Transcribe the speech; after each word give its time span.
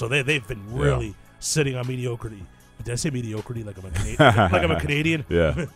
So 0.00 0.08
they 0.08 0.22
they've 0.22 0.46
been 0.48 0.62
really 0.72 1.08
Yeah. 1.08 1.12
sitting 1.40 1.76
on 1.76 1.86
mediocrity. 1.86 2.42
Did 2.82 2.92
I 2.92 2.94
say 2.94 3.10
mediocrity 3.10 3.62
like 3.62 3.76
I'm 3.76 3.84
a 3.84 3.90
Canadian? 3.90 4.16
like 4.50 4.62
I'm 4.64 4.70
a 4.70 4.80
Canadian? 4.80 5.24
Yeah. 5.28 5.66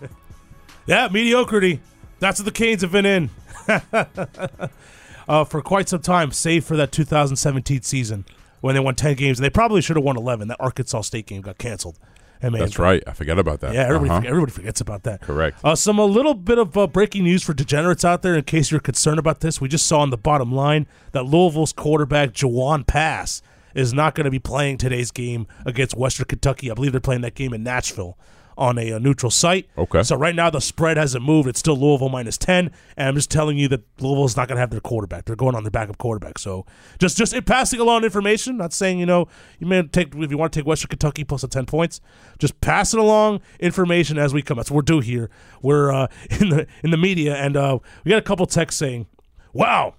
Yeah, 0.86 1.08
mediocrity. 1.10 1.80
That's 2.20 2.38
what 2.40 2.44
the 2.46 2.50
Canes 2.52 2.80
have 2.82 2.92
been 2.92 3.06
in 3.06 3.30
uh, 5.28 5.44
for 5.44 5.62
quite 5.62 5.88
some 5.88 6.00
time, 6.02 6.30
save 6.30 6.64
for 6.64 6.76
that 6.76 6.92
2017 6.92 7.80
season 7.82 8.24
when 8.60 8.74
they 8.74 8.80
won 8.80 8.94
10 8.94 9.14
games. 9.16 9.38
And 9.38 9.44
they 9.44 9.50
probably 9.50 9.80
should 9.80 9.96
have 9.96 10.04
won 10.04 10.16
11. 10.18 10.48
That 10.48 10.58
Arkansas 10.60 11.00
State 11.02 11.26
game 11.26 11.40
got 11.40 11.56
canceled. 11.58 11.98
That's 12.40 12.78
right. 12.78 13.02
I 13.06 13.12
forgot 13.14 13.38
about 13.38 13.60
that. 13.60 13.72
Yeah, 13.72 13.84
everybody, 13.84 14.10
Uh-huh. 14.10 14.18
forget- 14.18 14.30
everybody 14.30 14.52
forgets 14.52 14.80
about 14.82 15.02
that. 15.04 15.22
Correct. 15.22 15.58
Uh, 15.64 15.74
some 15.74 15.98
a 15.98 16.04
little 16.04 16.34
bit 16.34 16.58
of 16.58 16.76
uh, 16.76 16.86
breaking 16.86 17.24
news 17.24 17.42
for 17.42 17.54
degenerates 17.54 18.04
out 18.04 18.20
there. 18.20 18.34
In 18.34 18.42
case 18.44 18.70
you're 18.70 18.80
concerned 18.80 19.18
about 19.18 19.40
this, 19.40 19.62
we 19.62 19.68
just 19.68 19.86
saw 19.86 20.00
on 20.00 20.10
the 20.10 20.18
bottom 20.18 20.52
line 20.52 20.86
that 21.12 21.24
Louisville's 21.24 21.72
quarterback 21.72 22.32
Jawon 22.32 22.86
Pass 22.86 23.40
is 23.74 23.92
not 23.92 24.14
going 24.14 24.24
to 24.24 24.30
be 24.30 24.38
playing 24.38 24.78
today's 24.78 25.10
game 25.10 25.46
against 25.64 25.96
Western 25.96 26.26
Kentucky. 26.26 26.70
I 26.70 26.74
believe 26.74 26.92
they're 26.92 27.00
playing 27.00 27.22
that 27.22 27.34
game 27.34 27.52
in 27.52 27.62
Nashville 27.62 28.18
on 28.56 28.78
a, 28.78 28.92
uh 28.92 28.98
neutral 28.98 29.30
site. 29.30 29.68
Okay. 29.76 30.02
So 30.02 30.16
right 30.16 30.34
now 30.34 30.50
the 30.50 30.60
spread 30.60 30.96
hasn't 30.96 31.24
moved. 31.24 31.48
It's 31.48 31.58
still 31.58 31.76
Louisville 31.76 32.08
minus 32.08 32.38
ten, 32.38 32.70
and 32.96 33.08
I'm 33.08 33.14
just 33.14 33.30
telling 33.30 33.58
you 33.58 33.68
that 33.68 33.82
Louisville's 34.00 34.36
not 34.36 34.48
going 34.48 34.56
to 34.56 34.60
have 34.60 34.70
their 34.70 34.80
quarterback. 34.80 35.24
They're 35.24 35.36
going 35.36 35.54
on 35.54 35.64
their 35.64 35.70
backup 35.70 35.98
quarterback. 35.98 36.38
So 36.38 36.66
just 36.98 37.16
just 37.16 37.32
in 37.32 37.42
passing 37.42 37.80
along 37.80 38.04
information. 38.04 38.56
Not 38.56 38.72
saying 38.72 38.98
you 38.98 39.06
know 39.06 39.28
you 39.58 39.66
may 39.66 39.82
take 39.82 40.14
if 40.14 40.30
you 40.30 40.38
want 40.38 40.52
to 40.52 40.60
take 40.60 40.66
Western 40.66 40.88
Kentucky 40.88 41.24
plus 41.24 41.42
the 41.42 41.48
ten 41.48 41.66
points. 41.66 42.00
Just 42.38 42.60
passing 42.60 43.00
along 43.00 43.40
information 43.60 44.18
as 44.18 44.32
we 44.32 44.42
come. 44.42 44.56
That's 44.56 44.70
what 44.70 44.76
we're 44.76 44.82
due 44.82 45.00
here. 45.00 45.30
We're 45.62 45.92
uh, 45.92 46.06
in 46.40 46.50
the 46.50 46.66
in 46.82 46.90
the 46.90 46.96
media, 46.96 47.34
and 47.36 47.56
uh, 47.56 47.78
we 48.04 48.10
got 48.10 48.18
a 48.18 48.22
couple 48.22 48.46
texts 48.46 48.78
saying, 48.78 49.06
"Wow." 49.52 49.94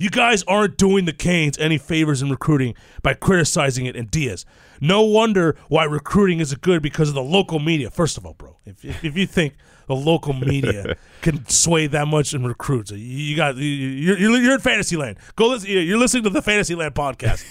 You 0.00 0.08
guys 0.08 0.42
aren't 0.44 0.78
doing 0.78 1.04
the 1.04 1.12
Canes 1.12 1.58
any 1.58 1.76
favors 1.76 2.22
in 2.22 2.30
recruiting 2.30 2.74
by 3.02 3.12
criticizing 3.12 3.84
it 3.84 3.94
in 3.94 4.06
Diaz. 4.06 4.46
No 4.80 5.02
wonder 5.02 5.58
why 5.68 5.84
recruiting 5.84 6.40
isn't 6.40 6.62
good 6.62 6.80
because 6.80 7.10
of 7.10 7.14
the 7.14 7.22
local 7.22 7.58
media. 7.58 7.90
First 7.90 8.16
of 8.16 8.24
all, 8.24 8.32
bro, 8.32 8.56
if, 8.64 8.82
if, 8.82 9.04
if 9.04 9.14
you 9.14 9.26
think 9.26 9.56
the 9.90 9.96
local 9.96 10.32
media 10.32 10.96
can 11.22 11.44
sway 11.48 11.86
that 11.88 12.06
much 12.06 12.32
in 12.32 12.46
recruits, 12.46 12.92
you- 12.92 12.96
you 12.98 13.36
got 13.36 13.56
you- 13.56 13.64
you're, 13.64 14.16
you're, 14.18 14.54
in 14.54 14.60
Fantasyland. 14.60 15.18
Go 15.36 15.48
listen. 15.48 15.68
You're 15.70 15.98
listening 15.98 16.22
to 16.24 16.30
the 16.30 16.40
Fantasyland 16.42 16.94
podcast. 16.94 17.42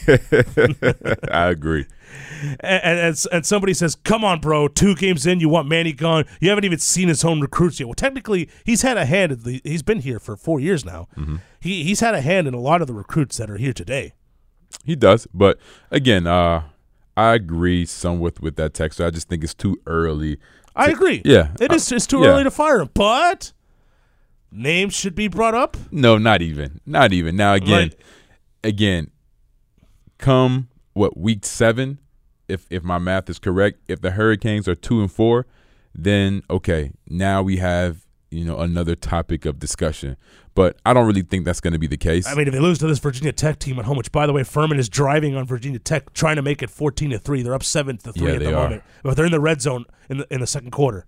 I 1.32 1.50
agree. 1.50 1.86
and, 2.62 3.00
and, 3.00 3.26
and 3.32 3.46
somebody 3.46 3.74
says, 3.74 3.96
"Come 3.96 4.24
on, 4.24 4.40
bro! 4.40 4.68
Two 4.70 4.96
games 4.96 5.28
in, 5.28 5.40
you 5.40 5.50
want 5.50 5.68
Manny 5.68 5.92
gone? 5.94 6.26
You 6.40 6.50
haven't 6.50 6.64
even 6.66 6.80
seen 6.80 7.08
his 7.10 7.24
own 7.26 7.42
recruits 7.42 7.80
yet." 7.80 7.88
Well, 7.88 7.94
technically, 7.94 8.50
he's 8.64 8.82
had 8.82 8.98
a 8.98 9.06
hand. 9.06 9.32
in 9.34 9.44
the- 9.44 9.62
He's 9.64 9.84
been 9.84 10.00
here 10.00 10.20
for 10.20 10.36
four 10.38 10.60
years 10.60 10.86
now. 10.86 11.08
He 11.60 11.84
he's 11.84 12.00
had 12.00 12.16
a 12.16 12.22
hand 12.22 12.48
in 12.48 12.54
a 12.54 12.60
lot 12.60 12.82
of 12.82 12.88
the 12.88 12.94
recruits 12.94 13.38
that 13.38 13.50
are 13.50 13.58
here 13.58 13.74
today. 13.74 14.14
He 14.86 14.96
does, 14.96 15.28
but 15.34 15.60
again, 15.92 16.26
uh, 16.28 16.64
I 17.18 17.34
agree 17.34 17.86
some 17.86 18.20
with 18.20 18.42
with 18.42 18.56
that 18.56 18.74
text. 18.74 18.98
So 18.98 19.06
I 19.08 19.10
just 19.10 19.28
think 19.28 19.44
it's 19.44 19.54
too 19.54 19.78
early. 19.86 20.38
I 20.76 20.88
agree. 20.90 21.22
Yeah, 21.26 21.50
it 21.60 21.72
is. 21.72 21.92
Uh, 21.92 21.96
It's 21.96 22.08
too 22.08 22.20
yeah. 22.22 22.28
early 22.28 22.44
to 22.44 22.52
fire 22.52 22.80
him, 22.82 22.90
but 22.94 23.52
names 24.52 24.94
should 24.96 25.16
be 25.16 25.28
brought 25.28 25.56
up. 25.56 25.76
No, 25.92 26.18
not 26.18 26.42
even. 26.42 26.80
Not 26.86 27.12
even. 27.14 27.36
Now 27.36 27.54
again, 27.54 27.90
Right. 27.90 27.96
again, 28.64 29.12
come 30.18 30.70
what 30.94 31.18
week 31.18 31.46
seven, 31.46 32.00
if 32.48 32.66
if 32.70 32.84
my 32.84 32.98
math 32.98 33.30
is 33.30 33.40
correct, 33.40 33.80
if 33.88 34.02
the 34.02 34.12
Hurricanes 34.12 34.68
are 34.68 34.76
two 34.76 35.02
and 35.02 35.12
four, 35.12 35.46
then 35.94 36.44
okay, 36.50 36.92
now 37.08 37.42
we 37.42 37.58
have 37.58 38.06
you 38.32 38.46
know 38.46 38.60
another 38.60 38.96
topic 38.96 39.46
of 39.46 39.60
discussion. 39.60 40.18
But 40.60 40.76
I 40.86 40.92
don't 40.92 41.08
really 41.08 41.22
think 41.22 41.46
that's 41.46 41.62
going 41.62 41.72
to 41.72 41.80
be 41.80 41.88
the 41.88 41.96
case. 41.96 42.28
I 42.28 42.36
mean, 42.36 42.46
if 42.46 42.54
they 42.54 42.60
lose 42.60 42.80
to 42.80 42.88
this 42.88 43.00
Virginia 43.00 43.32
Tech 43.32 43.60
team 43.60 43.80
at 43.80 43.86
home, 43.86 43.96
which 43.96 44.12
by 44.12 44.28
the 44.28 44.34
way, 44.34 44.44
Furman 44.44 44.78
is 44.78 44.90
driving 44.90 45.34
on 45.38 45.46
Virginia 45.46 45.80
Tech, 45.80 46.12
trying 46.12 46.36
to 46.36 46.42
make 46.42 46.62
it 46.62 46.70
fourteen 46.70 47.12
to 47.12 47.18
three. 47.18 47.44
They're 47.44 47.56
up 47.56 47.64
seven 47.64 47.96
to 48.00 48.12
three 48.12 48.28
Yeah, 48.28 48.34
at 48.34 48.40
the 48.42 48.52
moment, 48.52 48.84
but 49.02 49.16
they're 49.16 49.26
in 49.26 49.32
the 49.32 49.40
red 49.40 49.62
zone 49.62 49.86
in 50.10 50.18
the 50.18 50.28
in 50.30 50.42
the 50.42 50.48
second 50.48 50.72
quarter. 50.72 51.06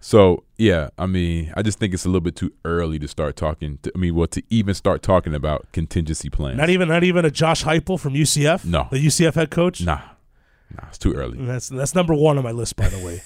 So 0.00 0.44
yeah, 0.58 0.90
I 0.98 1.06
mean, 1.06 1.54
I 1.56 1.62
just 1.62 1.78
think 1.78 1.94
it's 1.94 2.04
a 2.04 2.08
little 2.08 2.20
bit 2.20 2.36
too 2.36 2.52
early 2.66 2.98
to 2.98 3.08
start 3.08 3.34
talking. 3.34 3.78
To, 3.84 3.92
I 3.94 3.98
mean, 3.98 4.14
well, 4.14 4.26
to 4.26 4.42
even 4.50 4.74
start 4.74 5.02
talking 5.02 5.34
about 5.34 5.72
contingency 5.72 6.28
plans. 6.28 6.58
Not 6.58 6.68
even 6.68 6.88
not 6.88 7.02
even 7.02 7.24
a 7.24 7.30
Josh 7.30 7.64
Heupel 7.64 7.98
from 7.98 8.12
UCF. 8.12 8.66
No. 8.66 8.88
the 8.90 8.98
UCF 8.98 9.36
head 9.36 9.50
coach. 9.50 9.80
Nah, 9.80 10.02
nah, 10.70 10.88
it's 10.88 10.98
too 10.98 11.14
early. 11.14 11.38
That's 11.40 11.70
that's 11.70 11.94
number 11.94 12.12
one 12.12 12.36
on 12.36 12.44
my 12.44 12.52
list, 12.52 12.76
by 12.76 12.90
the 12.90 12.98
way. 12.98 13.22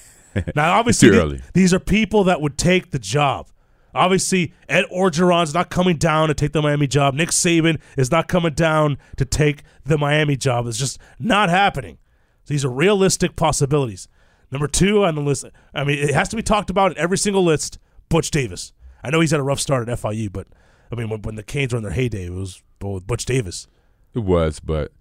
now, 0.55 0.79
obviously, 0.79 1.41
these 1.53 1.73
are 1.73 1.79
people 1.81 2.23
that 2.23 2.39
would 2.39 2.57
take 2.57 2.91
the 2.91 2.99
job. 2.99 3.49
Obviously, 3.97 4.53
Ed 4.69 4.85
Orgeron's 4.91 5.53
not 5.53 5.69
coming 5.69 5.97
down 5.97 6.27
to 6.29 6.33
take 6.33 6.53
the 6.53 6.61
Miami 6.61 6.87
job. 6.87 7.13
Nick 7.13 7.29
Saban 7.29 7.79
is 7.97 8.11
not 8.11 8.27
coming 8.27 8.53
down 8.53 8.97
to 9.17 9.25
take 9.25 9.63
the 9.83 9.97
Miami 9.97 10.35
job. 10.37 10.67
It's 10.67 10.77
just 10.77 10.99
not 11.19 11.49
happening. 11.49 11.97
These 12.45 12.63
are 12.63 12.69
realistic 12.69 13.35
possibilities. 13.35 14.07
Number 14.51 14.67
two 14.67 15.03
on 15.03 15.15
the 15.15 15.21
list, 15.21 15.45
I 15.73 15.83
mean, 15.83 15.99
it 15.99 16.13
has 16.13 16.29
to 16.29 16.35
be 16.35 16.43
talked 16.43 16.69
about 16.69 16.91
in 16.91 16.97
every 16.97 17.17
single 17.17 17.43
list. 17.43 17.79
Butch 18.09 18.31
Davis. 18.31 18.71
I 19.03 19.09
know 19.09 19.19
he's 19.19 19.31
had 19.31 19.39
a 19.39 19.43
rough 19.43 19.59
start 19.59 19.87
at 19.89 19.99
FIU, 19.99 20.31
but 20.31 20.47
I 20.91 20.95
mean, 20.95 21.09
when, 21.09 21.21
when 21.23 21.35
the 21.35 21.43
Canes 21.43 21.73
were 21.73 21.77
in 21.77 21.83
their 21.83 21.91
heyday, 21.91 22.27
it 22.27 22.33
was 22.33 22.61
with 22.81 23.05
Butch 23.05 23.25
Davis. 23.25 23.67
It 24.13 24.19
was, 24.19 24.59
but 24.59 24.91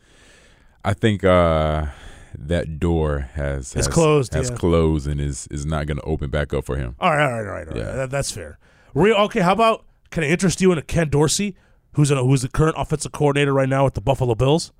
I 0.84 0.92
think 0.92 1.22
uh, 1.24 1.86
that 2.36 2.78
door 2.78 3.30
has 3.34 3.74
It's 3.74 3.86
has, 3.86 3.88
closed, 3.88 4.34
Has 4.34 4.50
yeah. 4.50 4.56
closed 4.56 5.06
and 5.06 5.20
is 5.20 5.46
is 5.50 5.64
not 5.64 5.86
going 5.86 5.98
to 5.98 6.04
open 6.04 6.30
back 6.30 6.52
up 6.52 6.64
for 6.64 6.76
him. 6.76 6.96
All 6.98 7.10
right, 7.10 7.24
all 7.24 7.32
right, 7.32 7.46
all 7.46 7.52
right, 7.52 7.68
all 7.68 7.74
right. 7.74 7.86
Yeah. 7.86 7.92
That, 7.92 8.10
that's 8.10 8.30
fair. 8.30 8.58
Real 8.96 9.16
okay. 9.16 9.40
How 9.40 9.52
about 9.52 9.84
can 10.10 10.24
I 10.24 10.28
interest 10.28 10.60
you 10.60 10.72
in 10.72 10.78
a 10.78 10.82
Ken 10.82 11.08
Dorsey, 11.10 11.54
who's 11.92 12.10
a, 12.10 12.16
who's 12.16 12.42
the 12.42 12.48
current 12.48 12.76
offensive 12.78 13.12
coordinator 13.12 13.52
right 13.52 13.68
now 13.68 13.84
with 13.84 13.94
the 13.94 14.00
Buffalo 14.00 14.34
Bills, 14.34 14.72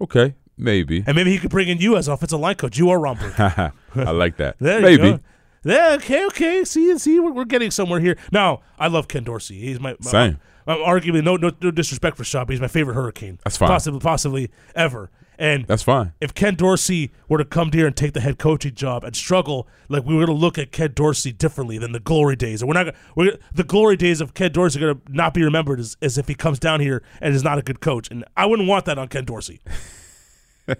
Okay, 0.00 0.34
maybe. 0.58 1.04
and 1.06 1.14
maybe 1.14 1.30
he 1.30 1.38
could 1.38 1.50
bring 1.50 1.68
in 1.68 1.78
you 1.78 1.96
as 1.96 2.08
offensive 2.08 2.40
line 2.40 2.56
coach. 2.56 2.76
You 2.78 2.90
are 2.90 2.98
Romper. 2.98 3.32
I 3.94 4.10
like 4.10 4.36
that. 4.38 4.56
There 4.60 4.90
you 4.90 4.98
go. 4.98 5.20
Yeah, 5.62 5.92
okay, 5.98 6.26
okay. 6.26 6.64
See, 6.64 6.98
see, 6.98 7.20
we're, 7.20 7.32
we're 7.32 7.44
getting 7.44 7.70
somewhere 7.70 8.00
here. 8.00 8.18
Now, 8.32 8.60
I 8.78 8.88
love 8.88 9.08
Ken 9.08 9.24
Dorsey. 9.24 9.58
He's 9.60 9.80
my, 9.80 9.92
my 10.00 10.10
Same. 10.10 10.40
I'm 10.66 10.78
arguably 10.78 11.22
no, 11.22 11.36
no 11.36 11.52
no 11.62 11.70
disrespect 11.70 12.16
for 12.16 12.24
Shop. 12.24 12.50
He's 12.50 12.60
my 12.60 12.68
favorite 12.68 12.94
Hurricane. 12.94 13.38
That's 13.44 13.56
fine. 13.56 13.68
Possibly, 13.68 14.00
possibly 14.00 14.50
ever. 14.74 15.10
And 15.38 15.66
That's 15.66 15.82
fine. 15.82 16.12
if 16.20 16.32
Ken 16.34 16.54
Dorsey 16.54 17.10
were 17.28 17.38
to 17.38 17.44
come 17.44 17.72
here 17.72 17.86
and 17.86 17.96
take 17.96 18.12
the 18.12 18.20
head 18.20 18.38
coaching 18.38 18.74
job 18.74 19.04
and 19.04 19.16
struggle, 19.16 19.66
like 19.88 20.04
we 20.04 20.14
were 20.14 20.26
going 20.26 20.36
to 20.36 20.40
look 20.40 20.58
at 20.58 20.70
Ken 20.72 20.92
Dorsey 20.94 21.32
differently 21.32 21.78
than 21.78 21.92
the 21.92 22.00
glory 22.00 22.36
days. 22.36 22.62
And 22.62 22.68
we're 22.68 22.82
not 22.82 22.94
we're 23.16 23.36
the 23.52 23.64
glory 23.64 23.96
days 23.96 24.20
of 24.20 24.34
Ken 24.34 24.52
Dorsey 24.52 24.78
are 24.78 24.94
going 24.94 25.00
to 25.06 25.12
not 25.12 25.34
be 25.34 25.42
remembered 25.42 25.80
as, 25.80 25.96
as 26.00 26.18
if 26.18 26.28
he 26.28 26.34
comes 26.34 26.58
down 26.58 26.80
here 26.80 27.02
and 27.20 27.34
is 27.34 27.42
not 27.42 27.58
a 27.58 27.62
good 27.62 27.80
coach. 27.80 28.10
And 28.10 28.24
I 28.36 28.46
wouldn't 28.46 28.68
want 28.68 28.84
that 28.84 28.98
on 28.98 29.08
Ken 29.08 29.24
Dorsey. 29.24 29.60
and 30.68 30.76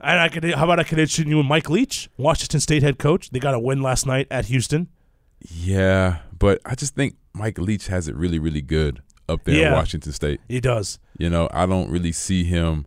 I 0.00 0.28
could, 0.28 0.44
how 0.54 0.64
about 0.64 0.78
I 0.78 0.84
could 0.84 0.98
introduce 0.98 1.28
you 1.28 1.36
with 1.36 1.46
Mike 1.46 1.68
Leach, 1.68 2.08
Washington 2.16 2.60
State 2.60 2.82
head 2.82 2.98
coach. 2.98 3.30
They 3.30 3.40
got 3.40 3.54
a 3.54 3.58
win 3.58 3.82
last 3.82 4.06
night 4.06 4.26
at 4.30 4.46
Houston. 4.46 4.88
Yeah, 5.40 6.18
but 6.38 6.60
I 6.64 6.74
just 6.74 6.94
think 6.94 7.16
Mike 7.34 7.58
Leach 7.58 7.88
has 7.88 8.08
it 8.08 8.14
really, 8.14 8.38
really 8.38 8.62
good 8.62 9.02
up 9.28 9.44
there 9.44 9.54
Yeah. 9.56 9.68
in 9.68 9.72
Washington 9.74 10.12
State. 10.12 10.40
He 10.48 10.60
does. 10.60 10.98
You 11.18 11.30
know, 11.30 11.48
I 11.52 11.66
don't 11.66 11.90
really 11.90 12.12
see 12.12 12.44
him. 12.44 12.86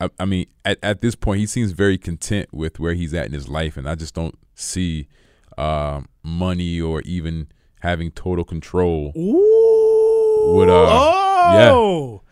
I, 0.00 0.10
I 0.18 0.24
mean, 0.24 0.46
at, 0.64 0.78
at 0.82 1.00
this 1.00 1.14
point, 1.14 1.40
he 1.40 1.46
seems 1.46 1.72
very 1.72 1.98
content 1.98 2.48
with 2.52 2.78
where 2.78 2.94
he's 2.94 3.12
at 3.14 3.26
in 3.26 3.32
his 3.32 3.48
life, 3.48 3.76
and 3.76 3.88
I 3.88 3.94
just 3.94 4.14
don't 4.14 4.38
see 4.54 5.08
um, 5.56 6.08
money 6.22 6.80
or 6.80 7.00
even 7.02 7.48
having 7.80 8.10
total 8.12 8.44
control. 8.44 9.12
Ooh. 9.16 10.54
Would, 10.56 10.68
uh, 10.68 10.86
oh. 10.88 12.22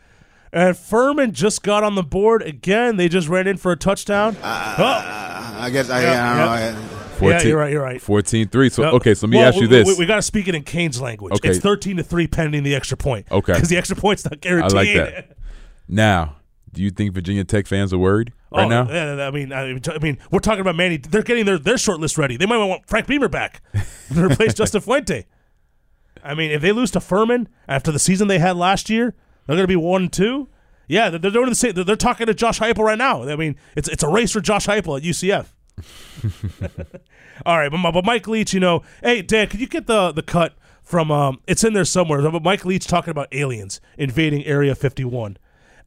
Yeah. 0.53 0.69
And 0.69 0.77
Furman 0.77 1.33
just 1.33 1.63
got 1.63 1.83
on 1.85 1.97
the 1.97 2.03
board 2.03 2.43
again. 2.43 2.97
They 2.97 3.09
just 3.09 3.29
ran 3.29 3.47
in 3.47 3.57
for 3.57 3.73
a 3.73 3.77
touchdown. 3.77 4.37
oh. 4.43 4.43
I 5.59 5.71
guess 5.73 5.91
I, 5.91 6.03
Yeah, 6.03 6.33
I 6.33 6.37
don't 6.39 6.59
yeah. 6.59 6.81
know. 6.91 6.96
14, 7.17 7.41
Yeah, 7.41 7.47
you're 7.47 7.59
right. 7.59 7.73
You're 7.73 7.83
right. 7.83 8.01
14-3. 8.01 8.73
So 8.73 8.85
okay, 8.85 9.15
so 9.15 9.27
let 9.27 9.31
me 9.31 9.39
Well, 9.39 9.49
ask 9.49 9.57
you 9.57 9.63
we- 9.63 9.67
this. 9.69 9.99
We, 9.99 10.07
got 10.07 10.17
to 10.17 10.23
speak 10.23 10.49
it 10.49 10.55
in 10.55 10.63
Kane's 10.63 11.01
language. 11.01 11.35
Okay. 11.35 11.51
It's 11.51 11.59
thirteen 11.59 11.97
to 11.97 12.03
three 12.03 12.27
pending 12.27 12.63
the 12.63 12.75
extra 12.75 12.97
point. 12.97 13.27
Okay. 13.31 13.55
Because 13.55 13.69
the 13.69 13.77
extra 13.77 13.97
point's 13.97 14.25
not 14.25 14.41
guaranteed. 14.41 14.73
I 14.73 14.77
like 14.77 14.95
that. 14.95 15.37
Now, 15.89 16.37
do 16.73 16.83
you 16.83 16.91
think 16.91 17.15
Virginia 17.15 17.45
Tech 17.45 17.67
fans 17.67 17.93
are 17.93 17.99
worried 17.99 18.33
right 18.51 18.65
oh, 18.65 18.69
now? 18.69 18.89
yeah, 18.91 19.27
I 19.27 19.31
mean, 19.31 19.53
I 19.53 19.73
mean, 19.99 20.19
we're 20.31 20.41
talking 20.41 20.61
about 20.61 20.77
Manny. 20.77 20.99
They're 20.99 21.23
getting 21.23 21.47
their 21.47 21.59
their 21.59 21.79
short 21.79 22.01
list 22.01 22.19
ready. 22.19 22.37
They 22.37 22.47
might 22.47 22.59
want 22.59 22.87
Frank 22.87 23.07
Beamer 23.07 23.29
back 23.29 23.63
to 24.13 24.27
replace 24.27 24.53
Justin 24.55 24.83
Fuente. 24.83 25.27
I 26.23 26.35
mean, 26.35 26.51
if 26.51 26.61
they 26.61 26.73
lose 26.73 26.91
to 26.91 27.01
Furman 27.01 27.49
after 27.69 27.93
the 27.93 27.99
season 27.99 28.29
they 28.29 28.39
had 28.39 28.57
last 28.57 28.91
year, 28.91 29.15
they're 29.47 29.57
going 29.57 29.65
to 29.65 29.69
be 29.69 29.77
one 29.77 30.09
two. 30.09 30.49
Yeah, 30.89 31.09
they're, 31.09 31.19
they're 31.19 31.31
doing 31.31 31.49
the 31.49 31.55
same. 31.55 31.73
They're, 31.73 31.85
they're 31.85 31.97
talking 31.97 32.27
to 32.27 32.35
Josh 32.35 32.61
Heupel 32.61 32.85
right 32.85 32.99
now. 32.99 33.23
I 33.29 33.37
mean, 33.37 33.57
it's 33.75 33.89
it's 33.89 34.03
a 34.03 34.09
race 34.09 34.33
for 34.33 34.41
Josh 34.41 34.67
Heupel 34.67 34.99
at 34.99 35.05
UCF. 35.05 35.47
All 37.47 37.59
right, 37.59 37.71
but, 37.71 37.91
but 37.93 38.05
Mike 38.05 38.27
Leach, 38.27 38.55
you 38.55 38.61
know, 38.61 38.83
hey 39.03 39.23
Dan, 39.23 39.49
could 39.49 39.61
you 39.61 39.67
get 39.67 39.87
the 39.87 40.13
the 40.13 40.23
cut 40.23 40.55
from? 40.83 41.11
Um, 41.11 41.41
it's 41.47 41.65
in 41.65 41.73
there 41.75 41.85
somewhere. 41.85 42.23
But 42.31 42.43
Mike 42.43 42.65
Leach 42.65 42.87
talking 42.87 43.11
about 43.11 43.29
aliens 43.33 43.81
invading 43.99 44.45
Area 44.45 44.75
51. 44.75 45.37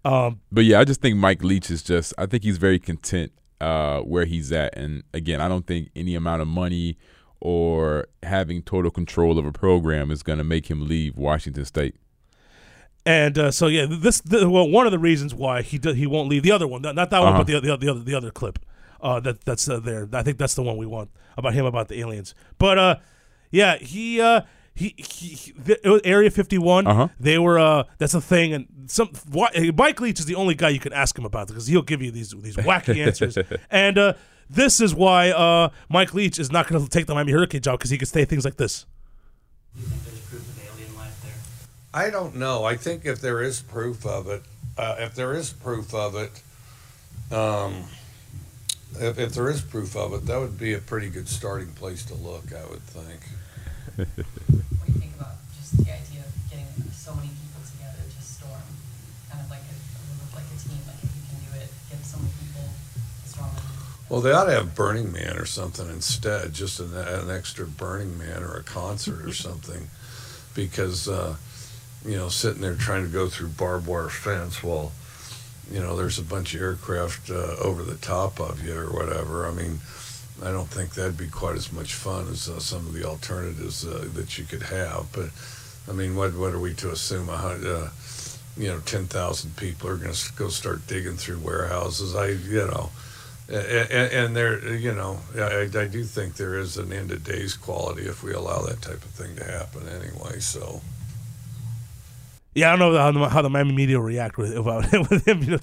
Um, 0.05 0.41
But 0.51 0.65
yeah, 0.65 0.79
I 0.79 0.83
just 0.85 1.01
think 1.01 1.17
Mike 1.17 1.43
Leach 1.43 1.69
is 1.71 1.81
just. 1.83 2.13
I 2.17 2.25
think 2.25 2.43
he's 2.43 2.57
very 2.57 2.79
content 2.79 3.31
uh, 3.59 3.99
where 4.01 4.25
he's 4.25 4.51
at, 4.51 4.77
and 4.77 5.03
again, 5.13 5.41
I 5.41 5.47
don't 5.47 5.65
think 5.65 5.89
any 5.95 6.15
amount 6.15 6.41
of 6.41 6.47
money 6.47 6.97
or 7.41 8.07
having 8.23 8.61
total 8.61 8.91
control 8.91 9.39
of 9.39 9.45
a 9.45 9.51
program 9.51 10.11
is 10.11 10.23
going 10.23 10.37
to 10.37 10.43
make 10.43 10.69
him 10.69 10.87
leave 10.87 11.15
Washington 11.17 11.65
State. 11.65 11.95
And 13.05 13.37
uh, 13.37 13.51
so 13.51 13.67
yeah, 13.67 13.87
this 13.89 14.21
the, 14.21 14.49
well 14.49 14.69
one 14.69 14.85
of 14.85 14.91
the 14.91 14.99
reasons 14.99 15.33
why 15.33 15.61
he 15.61 15.77
do, 15.77 15.93
he 15.93 16.05
won't 16.05 16.29
leave 16.29 16.43
the 16.43 16.51
other 16.51 16.67
one, 16.67 16.81
not 16.81 16.95
not 16.95 17.09
that 17.09 17.19
one, 17.19 17.29
Uh-huh. 17.29 17.37
but 17.39 17.47
the, 17.47 17.59
the 17.59 17.77
the 17.77 17.89
other 17.89 18.01
the 18.01 18.13
other 18.13 18.29
clip. 18.29 18.59
Uh, 19.01 19.19
that 19.21 19.41
that's 19.45 19.67
uh, 19.69 19.79
there. 19.79 20.07
I 20.13 20.23
think 20.23 20.37
that's 20.37 20.55
the 20.55 20.63
one 20.63 20.77
we 20.77 20.85
want 20.85 21.09
about 21.37 21.53
him 21.53 21.65
about 21.65 21.87
the 21.87 21.99
aliens. 21.99 22.35
But 22.57 22.77
uh, 22.77 22.95
yeah, 23.51 23.77
he 23.77 24.21
uh. 24.21 24.41
He, 24.75 24.93
he, 24.95 25.27
he 25.29 25.51
the, 25.51 25.85
it 25.85 25.89
was 25.89 26.01
Area 26.05 26.31
51. 26.31 26.87
Uh-huh. 26.87 27.07
They 27.19 27.37
were 27.37 27.59
uh 27.59 27.83
that's 27.97 28.13
a 28.13 28.21
thing 28.21 28.53
and 28.53 28.67
some 28.87 29.09
why, 29.29 29.49
Mike 29.75 29.99
Leach 29.99 30.21
is 30.21 30.25
the 30.25 30.35
only 30.35 30.55
guy 30.55 30.69
you 30.69 30.79
can 30.79 30.93
ask 30.93 31.17
him 31.17 31.25
about 31.25 31.49
because 31.49 31.67
he'll 31.67 31.81
give 31.81 32.01
you 32.01 32.11
these 32.11 32.29
these 32.31 32.55
wacky 32.55 32.95
answers. 33.05 33.37
And 33.69 33.97
uh 33.97 34.13
this 34.49 34.79
is 34.79 34.95
why 34.95 35.31
uh 35.31 35.69
Mike 35.89 36.13
Leach 36.13 36.39
is 36.39 36.49
not 36.49 36.69
going 36.69 36.81
to 36.81 36.89
take 36.89 37.07
the 37.07 37.13
Miami 37.13 37.33
Hurricane 37.33 37.59
job 37.59 37.77
because 37.79 37.89
he 37.91 37.97
can 37.97 38.07
say 38.07 38.23
things 38.23 38.45
like 38.45 38.55
this. 38.55 38.85
Do 39.75 39.81
you 39.81 39.87
think 39.87 40.03
there's 40.05 40.21
proof 40.21 40.47
of 40.47 40.73
alien 40.73 40.95
life 40.95 41.21
there? 41.23 42.01
I 42.01 42.09
don't 42.09 42.35
know. 42.37 42.63
I 42.63 42.77
think 42.77 43.05
if 43.05 43.19
there 43.19 43.41
is 43.41 43.61
proof 43.61 44.05
of 44.05 44.29
it, 44.29 44.43
uh, 44.77 44.95
if 44.99 45.13
there 45.13 45.33
is 45.33 45.51
proof 45.51 45.93
of 45.93 46.15
it, 46.15 46.41
um, 47.35 47.83
if, 48.95 49.19
if 49.19 49.33
there 49.33 49.49
is 49.49 49.61
proof 49.61 49.95
of 49.95 50.13
it, 50.13 50.25
that 50.25 50.39
would 50.39 50.57
be 50.57 50.73
a 50.73 50.79
pretty 50.79 51.09
good 51.09 51.27
starting 51.27 51.71
place 51.73 52.03
to 52.05 52.15
look. 52.15 52.53
I 52.53 52.65
would 52.69 52.83
think. 52.83 53.21
What 53.95 54.07
do 54.85 54.93
you 54.93 54.99
think 54.99 55.15
about 55.19 55.35
just 55.57 55.77
the 55.77 55.83
idea 55.83 56.21
of 56.21 56.49
getting 56.49 56.65
so 56.91 57.13
many 57.15 57.27
people 57.27 57.61
together 57.69 57.99
to 57.99 58.21
storm, 58.23 58.61
kind 59.29 59.43
of 59.43 59.49
like 59.49 59.59
a, 59.59 60.35
like 60.35 60.45
a 60.45 60.57
team, 60.59 60.79
like 60.87 61.03
if 61.03 61.11
you 61.15 61.23
can 61.27 61.39
do 61.51 61.59
it, 61.59 61.69
get 61.89 62.05
so 62.05 62.17
many 62.17 62.31
people 62.39 62.63
to 62.63 63.29
storm 63.29 63.49
it. 63.57 63.63
Well, 64.09 64.21
they 64.21 64.31
ought 64.31 64.45
to 64.45 64.51
have 64.51 64.73
Burning 64.73 65.11
Man 65.11 65.37
or 65.37 65.45
something 65.45 65.89
instead, 65.89 66.53
just 66.53 66.79
an, 66.79 66.95
an 66.95 67.29
extra 67.29 67.65
Burning 67.67 68.17
Man 68.17 68.41
or 68.41 68.55
a 68.55 68.63
concert 68.63 69.25
or 69.25 69.33
something, 69.33 69.89
because 70.55 71.07
uh, 71.07 71.35
you 72.05 72.15
know, 72.15 72.29
sitting 72.29 72.61
there 72.61 72.75
trying 72.75 73.03
to 73.03 73.11
go 73.11 73.27
through 73.27 73.49
barbed 73.49 73.85
wire 73.85 74.09
fence 74.09 74.63
while 74.63 74.93
you 75.71 75.79
know 75.79 75.95
there's 75.95 76.19
a 76.19 76.23
bunch 76.23 76.55
of 76.55 76.61
aircraft 76.61 77.29
uh, 77.29 77.55
over 77.61 77.83
the 77.83 77.95
top 77.95 78.39
of 78.39 78.63
you 78.65 78.75
or 78.75 78.87
whatever. 78.87 79.47
I 79.47 79.51
mean, 79.51 79.79
I 80.43 80.51
don't 80.51 80.69
think 80.69 80.93
that'd 80.93 81.17
be 81.17 81.27
quite 81.27 81.55
as 81.55 81.71
much 81.71 81.93
fun 81.93 82.27
as 82.29 82.49
uh, 82.49 82.59
some 82.59 82.87
of 82.87 82.93
the 82.93 83.05
alternatives 83.05 83.85
uh, 83.85 84.07
that 84.13 84.37
you 84.37 84.45
could 84.45 84.63
have. 84.63 85.07
But 85.13 85.29
I 85.87 85.93
mean, 85.93 86.15
what 86.15 86.35
what 86.35 86.53
are 86.53 86.59
we 86.59 86.73
to 86.75 86.91
assume? 86.91 87.29
Uh, 87.29 87.89
you 88.57 88.67
know, 88.67 88.79
ten 88.79 89.05
thousand 89.05 89.55
people 89.57 89.89
are 89.89 89.97
going 89.97 90.13
to 90.13 90.33
go 90.33 90.49
start 90.49 90.87
digging 90.87 91.17
through 91.17 91.39
warehouses. 91.39 92.15
I, 92.15 92.29
you 92.29 92.67
know, 92.67 92.89
and, 93.47 94.11
and 94.11 94.35
there, 94.35 94.75
you 94.75 94.93
know, 94.93 95.19
I, 95.35 95.69
I 95.73 95.87
do 95.87 96.03
think 96.03 96.35
there 96.35 96.57
is 96.57 96.77
an 96.77 96.91
end 96.91 97.11
of 97.11 97.23
days 97.23 97.55
quality 97.55 98.03
if 98.03 98.23
we 98.23 98.33
allow 98.33 98.61
that 98.63 98.81
type 98.81 99.03
of 99.03 99.11
thing 99.11 99.35
to 99.35 99.43
happen 99.43 99.87
anyway. 99.87 100.39
So. 100.39 100.81
Yeah, 102.55 102.73
I 102.73 102.75
don't 102.75 102.93
know 102.93 102.97
how 102.99 103.11
the, 103.11 103.29
how 103.29 103.41
the 103.41 103.49
Miami 103.49 103.73
media 103.73 103.97
will 103.97 104.05
react 104.05 104.37
with 104.37 104.55
about 104.57 104.91
with 105.09 105.27
him. 105.27 105.43
You 105.43 105.51
know, 105.51 105.59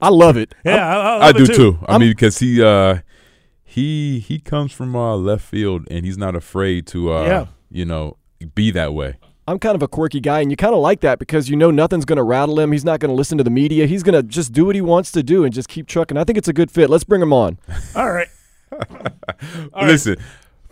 I 0.00 0.08
love 0.10 0.36
it. 0.36 0.54
yeah, 0.64 0.86
I, 0.86 0.94
I, 0.94 1.14
I 1.14 1.26
love 1.26 1.36
do 1.36 1.42
it 1.44 1.54
too. 1.56 1.78
I 1.86 1.92
I'm- 1.92 2.00
mean, 2.00 2.10
because 2.10 2.38
he 2.38 2.62
uh, 2.62 2.98
he 3.64 4.18
he 4.20 4.38
comes 4.38 4.72
from 4.72 4.94
uh, 4.94 5.16
left 5.16 5.44
field, 5.44 5.86
and 5.90 6.04
he's 6.04 6.18
not 6.18 6.36
afraid 6.36 6.86
to 6.88 7.12
uh, 7.12 7.24
Yeah. 7.26 7.46
you 7.70 7.84
know, 7.84 8.16
be 8.54 8.70
that 8.72 8.92
way. 8.94 9.16
I'm 9.48 9.58
kind 9.58 9.74
of 9.74 9.82
a 9.82 9.88
quirky 9.88 10.20
guy, 10.20 10.40
and 10.40 10.50
you 10.52 10.56
kind 10.56 10.72
of 10.74 10.80
like 10.80 11.00
that 11.00 11.18
because 11.18 11.48
you 11.50 11.56
know 11.56 11.70
nothing's 11.72 12.04
going 12.04 12.16
to 12.18 12.22
rattle 12.22 12.60
him. 12.60 12.70
He's 12.70 12.84
not 12.84 13.00
going 13.00 13.08
to 13.08 13.14
listen 13.16 13.38
to 13.38 13.44
the 13.44 13.50
media. 13.50 13.86
He's 13.86 14.04
going 14.04 14.14
to 14.14 14.22
just 14.22 14.52
do 14.52 14.64
what 14.66 14.76
he 14.76 14.80
wants 14.80 15.10
to 15.12 15.22
do 15.24 15.42
and 15.44 15.52
just 15.52 15.68
keep 15.68 15.88
trucking. 15.88 16.16
I 16.16 16.22
think 16.22 16.38
it's 16.38 16.46
a 16.46 16.52
good 16.52 16.70
fit. 16.70 16.88
Let's 16.88 17.02
bring 17.02 17.20
him 17.20 17.32
on. 17.32 17.58
All 17.96 18.12
right. 18.12 18.28
right. 18.70 19.12
Listen, 19.82 20.16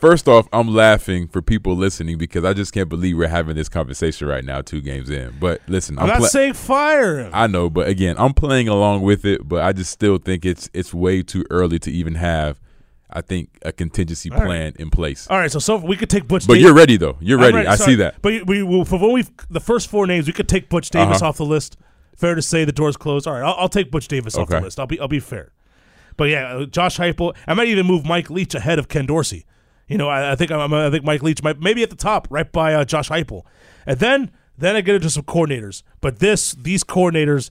first 0.00 0.26
off, 0.29 0.49
I'm 0.52 0.69
laughing 0.75 1.29
for 1.29 1.41
people 1.43 1.76
listening 1.76 2.19
because 2.19 2.44
I 2.44 2.52
just 2.52 2.73
can't 2.73 2.88
believe 2.88 3.17
we're 3.17 3.29
having 3.29 3.55
this 3.56 3.69
conversation 3.69 4.26
right 4.26 4.44
now, 4.44 4.61
two 4.62 4.81
games 4.81 5.11
in. 5.11 5.37
But 5.38 5.61
listen, 5.69 5.99
I'm 5.99 6.05
I'm, 6.05 6.08
not 6.08 6.19
pla- 6.19 6.29
saying 6.29 6.55
fire 6.55 7.19
him. 7.20 7.31
I 7.35 7.47
know, 7.47 7.70
but 7.70 7.88
again, 7.88 8.17
I'm 8.19 8.35
playing 8.35 8.69
along 8.69 9.02
with 9.02 9.25
it, 9.25 9.49
but 9.49 9.62
I 9.62 9.73
just 9.73 9.91
still 9.91 10.19
think 10.19 10.44
it's 10.44 10.69
it's 10.73 10.93
way 10.94 11.23
too 11.23 11.44
early 11.50 11.79
to 11.81 11.91
even 11.91 12.14
have, 12.17 12.58
I 13.11 13.20
think, 13.20 13.50
a 13.62 13.73
contingency 13.73 14.31
All 14.31 14.38
right. 14.38 14.47
plan 14.47 14.73
in 14.79 14.91
place. 14.91 15.26
All 15.29 15.38
right, 15.38 15.50
so 15.50 15.58
so 15.58 15.76
we 15.76 15.97
could 15.97 16.11
take 16.11 16.26
Butch. 16.29 16.43
Davis 16.43 16.47
But 16.47 16.55
Davis. 16.55 16.64
you're 16.67 16.75
ready 16.75 16.97
though. 16.97 17.17
You're 17.20 17.38
I'm 17.41 17.55
ready. 17.55 17.67
I 17.69 17.76
sorry. 17.76 17.93
see 17.93 17.94
that. 17.97 18.23
But 18.23 18.47
we, 18.47 18.62
we 18.62 18.85
for 18.85 18.99
when 18.99 19.12
we 19.12 19.25
the 19.50 19.61
first 19.61 19.88
four 19.88 20.06
names, 20.06 20.26
we 20.26 20.32
could 20.32 20.49
take 20.49 20.69
Butch 20.69 20.91
Davis 20.91 21.19
Uh-huh. 21.19 21.29
off 21.31 21.37
the 21.37 21.44
list. 21.47 21.76
Fair 22.17 22.35
to 22.35 22.43
say 22.43 22.64
the 22.67 22.73
door's 22.73 22.99
closed. 22.99 23.26
All 23.26 23.32
right, 23.35 23.43
I'll, 23.43 23.55
I'll 23.61 23.69
take 23.69 23.91
Butch 23.91 24.06
Davis 24.08 24.37
off 24.37 24.49
the 24.49 24.61
list. 24.61 24.79
I'll 24.79 24.87
be 24.87 25.00
I'll 25.00 25.08
be 25.08 25.20
fair. 25.20 25.52
But 26.17 26.25
yeah, 26.29 26.55
uh, 26.56 26.67
Josh 26.67 26.99
Heupel. 26.99 27.35
I 27.47 27.55
might 27.55 27.69
even 27.69 27.87
move 27.87 28.05
Mike 28.05 28.29
Leach 28.29 28.55
ahead 28.55 28.79
of 28.79 28.88
Ken 28.88 29.06
Dorsey. 29.06 29.47
You 29.90 29.98
know, 29.98 30.08
I, 30.08 30.32
I 30.32 30.37
think 30.37 30.50
I'm, 30.50 30.72
I 30.72 30.88
think 30.90 31.04
Mike 31.04 31.22
Leach 31.22 31.42
might 31.42 31.60
maybe 31.60 31.82
at 31.82 31.90
the 31.90 31.96
top, 31.96 32.28
right 32.31 32.50
by 32.50 32.72
uh, 32.75 32.84
Josh 32.84 33.08
Heupel, 33.10 33.42
and 33.87 33.98
then 33.98 34.31
then 34.56 34.76
I 34.76 34.81
get 34.82 34.94
into 34.94 35.10
some 35.10 35.25
coordinators. 35.25 35.82
But 36.00 36.20
this 36.20 36.52
these 36.52 36.84
coordinators, 36.84 37.50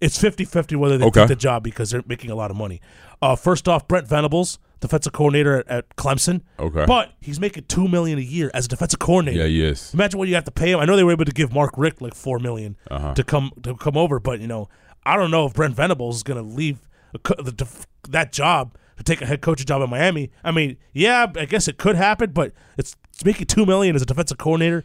it's 0.00 0.16
50-50 0.22 0.76
whether 0.76 0.96
they 0.98 1.04
Okay. 1.06 1.20
take 1.22 1.28
the 1.28 1.36
job 1.36 1.62
because 1.62 1.90
they're 1.90 2.04
making 2.06 2.30
a 2.30 2.34
lot 2.34 2.50
of 2.50 2.56
money. 2.56 2.80
Uh, 3.20 3.36
first 3.36 3.68
off, 3.68 3.86
Brent 3.88 4.06
Venables, 4.06 4.58
defensive 4.80 5.12
coordinator 5.12 5.58
at, 5.58 5.68
at 5.68 5.96
Clemson. 5.96 6.42
Okay. 6.58 6.84
but 6.86 7.12
he's 7.20 7.38
making 7.40 7.64
two 7.68 7.88
million 7.88 8.18
a 8.18 8.22
year 8.22 8.50
as 8.54 8.66
a 8.66 8.68
defensive 8.68 8.98
coordinator. 9.00 9.38
Yeah, 9.46 9.66
yes. 9.68 9.92
Imagine 9.94 10.18
what 10.18 10.28
you 10.28 10.34
have 10.34 10.44
to 10.44 10.50
pay 10.50 10.72
him. 10.72 10.78
I 10.80 10.84
know 10.84 10.96
they 10.96 11.04
were 11.04 11.12
able 11.12 11.24
to 11.24 11.32
give 11.32 11.52
Mark 11.52 11.74
Richt 11.76 12.00
like 12.02 12.14
four 12.14 12.38
million 12.38 12.76
Uh-huh. 12.90 13.14
to 13.14 13.24
come 13.24 13.50
to 13.62 13.74
come 13.76 13.96
over, 13.96 14.20
but 14.20 14.40
you 14.40 14.46
know, 14.46 14.68
I 15.04 15.16
don't 15.16 15.30
know 15.32 15.46
if 15.46 15.54
Brent 15.54 15.74
Venables 15.74 16.16
is 16.16 16.22
going 16.22 16.40
to 16.44 16.48
leave 16.48 16.78
the, 17.12 17.66
that 18.08 18.32
job 18.32 18.76
take 19.04 19.22
a 19.22 19.26
head 19.26 19.40
coaching 19.40 19.66
job 19.66 19.82
in 19.82 19.90
Miami. 19.90 20.30
I 20.44 20.50
mean, 20.50 20.76
yeah, 20.92 21.26
I 21.36 21.44
guess 21.44 21.68
it 21.68 21.78
could 21.78 21.96
happen, 21.96 22.32
but 22.32 22.52
it's, 22.76 22.96
it's 23.10 23.24
making 23.24 23.46
two 23.46 23.66
million 23.66 23.96
as 23.96 24.02
a 24.02 24.06
defensive 24.06 24.38
coordinator. 24.38 24.84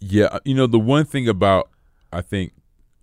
Yeah, 0.00 0.38
you 0.44 0.54
know 0.54 0.66
the 0.66 0.78
one 0.78 1.04
thing 1.04 1.28
about 1.28 1.70
I 2.12 2.22
think 2.22 2.52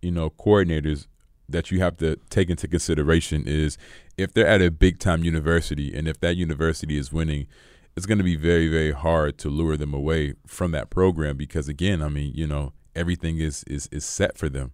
you 0.01 0.11
know 0.11 0.31
coordinators 0.31 1.07
that 1.49 1.71
you 1.71 1.79
have 1.79 1.97
to 1.97 2.17
take 2.29 2.49
into 2.49 2.67
consideration 2.67 3.43
is 3.45 3.77
if 4.17 4.33
they're 4.33 4.47
at 4.47 4.61
a 4.61 4.71
big 4.71 4.99
time 4.99 5.23
university 5.23 5.95
and 5.95 6.07
if 6.07 6.19
that 6.19 6.35
university 6.35 6.97
is 6.97 7.13
winning, 7.13 7.47
it's 7.95 8.05
going 8.05 8.17
to 8.17 8.23
be 8.23 8.35
very 8.35 8.67
very 8.67 8.91
hard 8.91 9.37
to 9.39 9.49
lure 9.49 9.77
them 9.77 9.93
away 9.93 10.33
from 10.47 10.71
that 10.71 10.89
program 10.89 11.37
because 11.37 11.67
again, 11.67 12.01
I 12.01 12.09
mean, 12.09 12.33
you 12.33 12.47
know, 12.47 12.73
everything 12.95 13.37
is 13.37 13.63
is 13.65 13.87
is 13.91 14.03
set 14.05 14.37
for 14.37 14.49
them. 14.49 14.71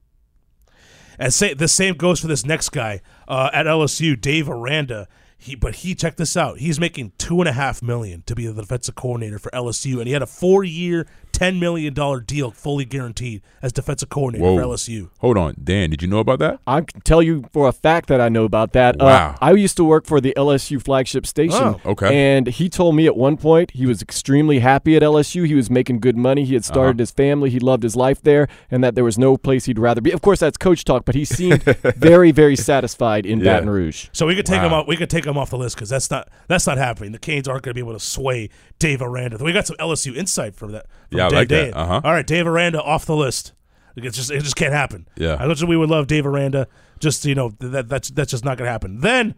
And 1.20 1.34
say 1.34 1.54
the 1.54 1.68
same 1.68 1.96
goes 1.96 2.20
for 2.20 2.28
this 2.28 2.46
next 2.46 2.70
guy 2.70 3.02
uh, 3.28 3.50
at 3.54 3.66
LSU, 3.66 4.20
Dave 4.20 4.50
Aranda. 4.50 5.08
He, 5.44 5.56
but 5.56 5.76
he 5.76 5.94
check 5.94 6.16
this 6.16 6.38
out. 6.38 6.60
He's 6.60 6.80
making 6.80 7.12
two 7.18 7.42
and 7.42 7.50
a 7.50 7.52
half 7.52 7.82
million 7.82 8.24
to 8.28 8.34
be 8.34 8.48
the 8.48 8.62
defensive 8.62 8.96
coordinator 8.96 9.38
for 9.40 9.50
LSU, 9.52 9.98
and 9.98 10.08
he 10.08 10.14
had 10.14 10.22
a 10.22 10.26
four-year, 10.26 11.06
ten 11.34 11.60
million 11.60 11.94
dollar 11.94 12.22
deal, 12.22 12.52
fully 12.52 12.86
guaranteed 12.86 13.42
as 13.62 13.74
defensive 13.74 14.08
coordinator 14.10 14.46
Whoa. 14.46 14.58
for 14.58 14.64
LSU. 14.64 15.10
Hold 15.20 15.38
on, 15.38 15.56
Dan, 15.62 15.90
did 15.90 16.02
you 16.02 16.08
know 16.08 16.20
about 16.20 16.40
that? 16.40 16.60
I 16.66 16.82
can 16.82 17.02
tell 17.02 17.22
you 17.22 17.44
for 17.52 17.68
a 17.68 17.72
fact 17.74 18.08
that 18.08 18.22
I 18.22 18.30
know 18.30 18.46
about 18.46 18.72
that. 18.74 18.96
Uh, 19.02 19.06
Wow. 19.06 19.36
I 19.42 19.52
used 19.52 19.76
to 19.78 19.84
work 19.84 20.06
for 20.06 20.22
the 20.22 20.34
LSU 20.38 20.82
flagship 20.82 21.26
station. 21.28 21.60
Oh, 21.62 21.82
okay. 21.86 22.16
And 22.38 22.48
he 22.48 22.70
told 22.70 22.96
me 22.96 23.06
at 23.08 23.18
one 23.18 23.36
point 23.38 23.72
he 23.72 23.86
was 23.86 24.02
extremely 24.02 24.60
happy 24.60 24.96
at 24.96 25.02
LSU. 25.02 25.46
He 25.46 25.56
was 25.56 25.70
making 25.70 26.00
good 26.00 26.16
money. 26.18 26.46
He 26.46 26.54
had 26.54 26.64
Uh-huh. 26.64 26.74
started 26.74 27.00
his 27.00 27.12
family. 27.12 27.50
He 27.50 27.60
loved 27.60 27.84
his 27.84 27.96
life 27.96 28.22
there, 28.22 28.48
and 28.72 28.84
that 28.84 28.96
there 28.96 29.04
was 29.04 29.18
no 29.18 29.36
place 29.38 29.66
he'd 29.66 29.80
rather 29.80 30.02
be. 30.02 30.12
Of 30.12 30.22
course, 30.22 30.40
that's 30.40 30.58
coach 30.58 30.84
talk, 30.86 31.04
but 31.06 31.16
he 31.16 31.26
seemed 31.26 31.64
very, 31.98 32.32
very 32.32 32.56
satisfied 32.56 33.26
in 33.26 33.40
Yeah. 33.40 33.54
Baton 33.56 33.70
Rouge. 33.70 34.08
So 34.14 34.26
we 34.28 34.36
could 34.36 34.46
take 34.46 34.62
him 34.62 34.72
off. 34.74 34.88
We 34.88 34.96
could 34.96 35.10
take 35.10 35.26
him 35.26 35.38
off 35.38 35.50
the 35.50 35.58
list 35.58 35.76
because 35.76 35.90
that's 35.90 36.10
not 36.12 36.30
that's 36.48 36.66
not 36.68 36.78
happening. 36.78 37.12
The 37.12 37.20
Canes 37.20 37.48
aren't 37.48 37.64
going 37.64 37.72
to 37.72 37.76
be 37.76 37.82
able 37.88 37.94
to 37.94 38.00
sway 38.00 38.50
Dave 38.80 39.02
Aranda. 39.02 39.38
We 39.44 39.52
got 39.52 39.68
some 39.68 39.76
LSU 39.78 40.16
insight 40.16 40.56
from 40.56 40.72
that. 40.74 40.86
From 41.10 41.18
Yeah, 41.32 41.40
I 41.40 41.46
Dan 41.46 41.62
like 41.64 41.72
that. 41.74 41.78
Uh-huh. 41.78 42.02
All 42.04 42.12
right, 42.12 42.26
Dave 42.28 42.48
Aranda 42.48 42.82
off 42.82 43.06
the 43.06 43.16
list. 43.16 43.54
It's 43.96 44.18
just 44.18 44.32
it 44.32 44.42
just 44.44 44.56
can't 44.56 44.74
happen. 44.74 45.08
Yeah. 45.16 45.38
I 45.40 45.46
know 45.46 45.54
we 45.68 45.78
would 45.78 45.90
love 45.90 46.08
Dave 46.08 46.26
Aranda. 46.26 46.68
Just 47.00 47.26
you 47.26 47.36
know 47.36 47.54
that 47.60 47.88
that's 47.90 48.10
that's 48.10 48.32
just 48.32 48.44
not 48.44 48.58
going 48.58 48.68
to 48.68 48.72
happen. 48.72 49.02
Then 49.02 49.36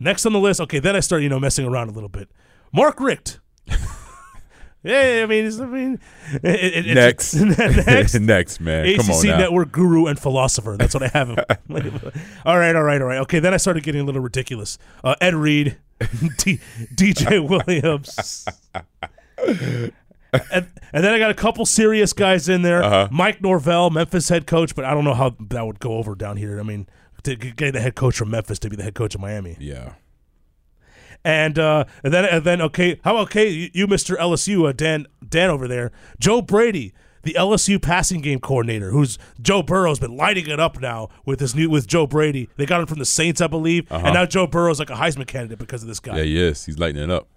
next 0.00 0.26
on 0.26 0.32
the 0.32 0.40
list, 0.40 0.60
okay. 0.62 0.78
Then 0.80 0.96
I 0.96 1.00
start 1.00 1.22
you 1.22 1.28
know 1.28 1.38
messing 1.38 1.66
around 1.66 1.88
a 1.88 1.92
little 1.92 2.08
bit. 2.08 2.28
Mark 2.72 2.98
Richt. 3.00 3.38
yeah, 4.82 5.20
I 5.22 5.26
mean, 5.26 5.44
it's, 5.44 5.60
I 5.60 5.66
mean, 5.66 6.00
it, 6.32 6.44
it, 6.44 6.86
it's- 6.96 7.34
Next, 7.34 7.34
next. 7.86 8.14
next, 8.20 8.60
man, 8.60 8.86
ACC 8.86 8.96
come 9.06 9.10
on 9.14 9.26
now. 9.26 9.38
Network 9.38 9.70
guru 9.70 10.06
and 10.06 10.18
philosopher. 10.18 10.74
That's 10.76 10.94
what 10.94 11.04
I 11.04 11.08
have 11.08 11.28
him. 11.28 11.38
all 12.44 12.58
right, 12.58 12.74
all 12.74 12.82
right, 12.82 13.00
all 13.00 13.06
right. 13.06 13.18
Okay, 13.20 13.38
then 13.38 13.54
I 13.54 13.58
started 13.58 13.84
getting 13.84 14.00
a 14.00 14.04
little 14.04 14.22
ridiculous. 14.22 14.78
Uh, 15.04 15.14
Ed 15.20 15.34
Reed, 15.34 15.76
D- 16.38 16.58
DJ 16.94 17.46
Williams. 17.48 18.46
And, 20.32 20.66
and 20.92 21.04
then 21.04 21.12
I 21.12 21.18
got 21.18 21.30
a 21.30 21.34
couple 21.34 21.66
serious 21.66 22.12
guys 22.12 22.48
in 22.48 22.62
there. 22.62 22.82
Uh-huh. 22.82 23.08
Mike 23.10 23.42
Norvell, 23.42 23.90
Memphis 23.90 24.28
head 24.28 24.46
coach, 24.46 24.74
but 24.74 24.84
I 24.84 24.94
don't 24.94 25.04
know 25.04 25.14
how 25.14 25.36
that 25.38 25.66
would 25.66 25.80
go 25.80 25.96
over 25.96 26.14
down 26.14 26.36
here. 26.36 26.58
I 26.58 26.62
mean, 26.62 26.86
to 27.24 27.36
get 27.36 27.72
the 27.72 27.80
head 27.80 27.94
coach 27.94 28.16
from 28.16 28.30
Memphis 28.30 28.58
to 28.60 28.70
be 28.70 28.76
the 28.76 28.82
head 28.82 28.94
coach 28.94 29.14
of 29.14 29.20
Miami. 29.20 29.56
Yeah, 29.60 29.94
And 31.24 31.58
uh, 31.58 31.84
and 32.02 32.12
then 32.12 32.24
and 32.24 32.44
then 32.44 32.60
okay, 32.62 32.98
how 33.04 33.12
about 33.12 33.28
okay, 33.28 33.48
you, 33.48 33.70
you 33.72 33.86
Mr. 33.86 34.16
LSU, 34.16 34.68
uh, 34.68 34.72
Dan 34.72 35.06
Dan 35.26 35.50
over 35.50 35.68
there, 35.68 35.92
Joe 36.18 36.42
Brady, 36.42 36.92
the 37.22 37.34
LSU 37.34 37.80
passing 37.80 38.20
game 38.20 38.40
coordinator, 38.40 38.90
who's 38.90 39.18
Joe 39.40 39.62
Burrow's 39.62 40.00
been 40.00 40.16
lighting 40.16 40.48
it 40.48 40.58
up 40.58 40.80
now 40.80 41.08
with 41.24 41.38
this 41.38 41.54
new 41.54 41.70
with 41.70 41.86
Joe 41.86 42.06
Brady. 42.06 42.48
They 42.56 42.66
got 42.66 42.80
him 42.80 42.86
from 42.86 42.98
the 42.98 43.04
Saints, 43.04 43.40
I 43.40 43.46
believe, 43.46 43.86
and 43.90 44.14
now 44.14 44.26
Joe 44.26 44.46
Burrow's 44.46 44.80
like 44.80 44.90
a 44.90 44.94
Heisman 44.94 45.26
candidate 45.26 45.58
because 45.58 45.82
of 45.82 45.88
this 45.88 46.00
guy. 46.00 46.16
yeah, 46.16 46.22
yes, 46.22 46.64
he's 46.64 46.78
lighting 46.78 47.02
it 47.02 47.10
up. 47.10 47.28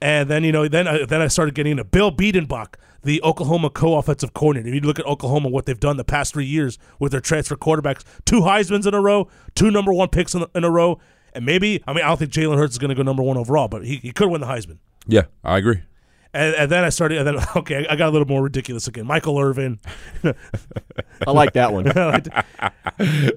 And 0.00 0.28
then 0.28 0.44
you 0.44 0.52
know, 0.52 0.68
then 0.68 0.86
I, 0.86 1.04
then 1.04 1.22
I 1.22 1.28
started 1.28 1.54
getting 1.54 1.72
into 1.72 1.84
Bill 1.84 2.12
Bedenbaugh, 2.12 2.74
the 3.02 3.22
Oklahoma 3.22 3.70
co-offensive 3.70 4.34
coordinator. 4.34 4.68
If 4.68 4.82
you 4.82 4.86
look 4.86 4.98
at 4.98 5.06
Oklahoma, 5.06 5.48
what 5.48 5.66
they've 5.66 5.78
done 5.78 5.96
the 5.96 6.04
past 6.04 6.34
three 6.34 6.44
years 6.44 6.78
with 6.98 7.12
their 7.12 7.20
transfer 7.20 7.56
quarterbacks, 7.56 8.04
two 8.24 8.40
Heisman's 8.40 8.86
in 8.86 8.94
a 8.94 9.00
row, 9.00 9.28
two 9.54 9.70
number 9.70 9.92
one 9.92 10.08
picks 10.08 10.34
in, 10.34 10.44
in 10.54 10.64
a 10.64 10.70
row, 10.70 10.98
and 11.32 11.46
maybe 11.46 11.82
I 11.86 11.92
mean 11.92 12.04
I 12.04 12.08
don't 12.08 12.18
think 12.18 12.32
Jalen 12.32 12.56
Hurts 12.56 12.74
is 12.74 12.78
going 12.78 12.90
to 12.90 12.94
go 12.94 13.02
number 13.02 13.22
one 13.22 13.36
overall, 13.36 13.68
but 13.68 13.84
he, 13.86 13.96
he 13.96 14.12
could 14.12 14.28
win 14.28 14.40
the 14.40 14.46
Heisman. 14.46 14.78
Yeah, 15.06 15.22
I 15.44 15.58
agree. 15.58 15.82
And, 16.36 16.54
and 16.54 16.70
then 16.70 16.84
I 16.84 16.90
started, 16.90 17.18
and 17.18 17.26
then 17.26 17.36
okay, 17.56 17.86
I 17.88 17.96
got 17.96 18.08
a 18.08 18.12
little 18.12 18.28
more 18.28 18.42
ridiculous 18.42 18.86
again. 18.88 19.06
Michael 19.06 19.38
Irvin, 19.38 19.80
I 21.26 21.30
like 21.30 21.54
that 21.54 21.72
one. 21.72 21.86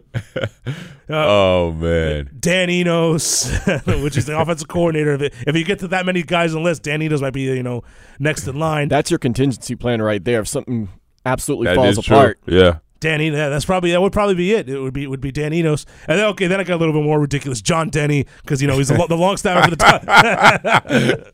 Uh, 1.12 1.25
oh 1.27 1.72
man. 1.72 2.29
Dan 2.39 2.70
Enos, 2.70 3.50
which 3.88 4.15
is 4.15 4.27
the 4.27 4.39
offensive 4.39 4.68
coordinator. 4.68 5.13
If, 5.15 5.22
it, 5.24 5.34
if 5.48 5.56
you 5.56 5.65
get 5.65 5.79
to 5.79 5.88
that 5.88 6.06
many 6.06 6.22
guys 6.22 6.53
on 6.53 6.62
the 6.62 6.65
list, 6.70 6.84
Dan 6.84 7.01
Enos 7.01 7.20
might 7.20 7.34
be 7.34 7.41
you 7.41 7.63
know 7.63 7.84
next 8.20 8.48
in 8.48 8.60
line. 8.60 8.89
That's 8.89 9.10
your 9.10 9.18
contingency 9.18 9.75
plan 9.75 10.03
right 10.03 10.24
there. 10.24 10.41
If 10.41 10.48
something 10.48 10.88
absolutely 11.25 11.65
That 11.65 11.77
falls 11.77 11.98
is 11.98 12.06
true. 12.06 12.15
apart, 12.15 12.39
Yeah. 12.46 12.77
Dan 13.00 13.22
Enos, 13.22 13.38
yeah, 13.38 13.50
that's 13.50 13.65
probably 13.65 13.91
that 13.91 14.01
would 14.01 14.12
probably 14.12 14.36
be 14.36 14.51
it. 14.53 14.68
It 14.70 14.79
would 14.79 14.94
be 14.94 15.08
would 15.08 15.22
be 15.22 15.32
Dan 15.32 15.53
Enos, 15.53 15.86
and 16.08 16.20
then 16.20 16.25
okay, 16.29 16.48
then 16.48 16.60
I 16.60 16.63
got 16.63 16.75
a 16.75 16.77
little 16.77 16.94
bit 16.94 17.03
more 17.03 17.20
ridiculous. 17.20 17.62
John 17.62 17.89
Denney, 17.89 18.27
because 18.41 18.62
you 18.62 18.68
know 18.68 18.77
he's 18.77 18.89
the, 18.89 19.06
the 19.08 19.15
long 19.15 19.38
snapper 19.38 19.70
for 19.70 19.75
the 19.75 19.77
time. 19.77 21.24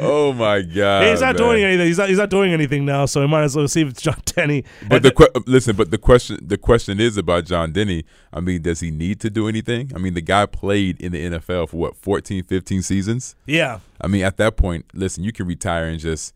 Oh 0.00 0.32
my 0.32 0.62
god. 0.62 1.06
he's 1.06 1.20
not 1.20 1.36
man. 1.36 1.36
doing 1.36 1.62
anything. 1.64 1.86
He's 1.86 1.98
not 1.98 2.08
he's 2.08 2.18
not 2.18 2.30
doing 2.30 2.52
anything 2.52 2.84
now, 2.84 3.06
so 3.06 3.20
we 3.20 3.28
might 3.28 3.44
as 3.44 3.54
well 3.54 3.68
see 3.68 3.82
if 3.82 3.88
it's 3.90 4.02
John 4.02 4.20
Denney. 4.26 4.64
But 4.88 5.02
the 5.02 5.12
que- 5.12 5.30
listen, 5.46 5.76
but 5.76 5.90
the 5.90 5.98
question 5.98 6.38
the 6.42 6.58
question 6.58 6.98
is 6.98 7.16
about 7.16 7.44
John 7.44 7.72
Denney. 7.72 8.04
I 8.32 8.40
mean, 8.40 8.62
does 8.62 8.80
he 8.80 8.90
need 8.90 9.20
to 9.20 9.30
do 9.30 9.48
anything? 9.48 9.92
I 9.94 9.98
mean, 9.98 10.14
the 10.14 10.20
guy 10.20 10.46
played 10.46 11.00
in 11.00 11.12
the 11.12 11.30
NFL 11.30 11.68
for 11.70 11.76
what 11.76 11.96
14, 11.96 12.42
15 12.42 12.82
seasons. 12.82 13.36
yeah, 13.46 13.78
I 14.00 14.08
mean, 14.08 14.24
at 14.24 14.36
that 14.38 14.56
point, 14.56 14.86
listen, 14.94 15.22
you 15.22 15.32
can 15.32 15.46
retire 15.46 15.86
and 15.86 16.00
just 16.00 16.34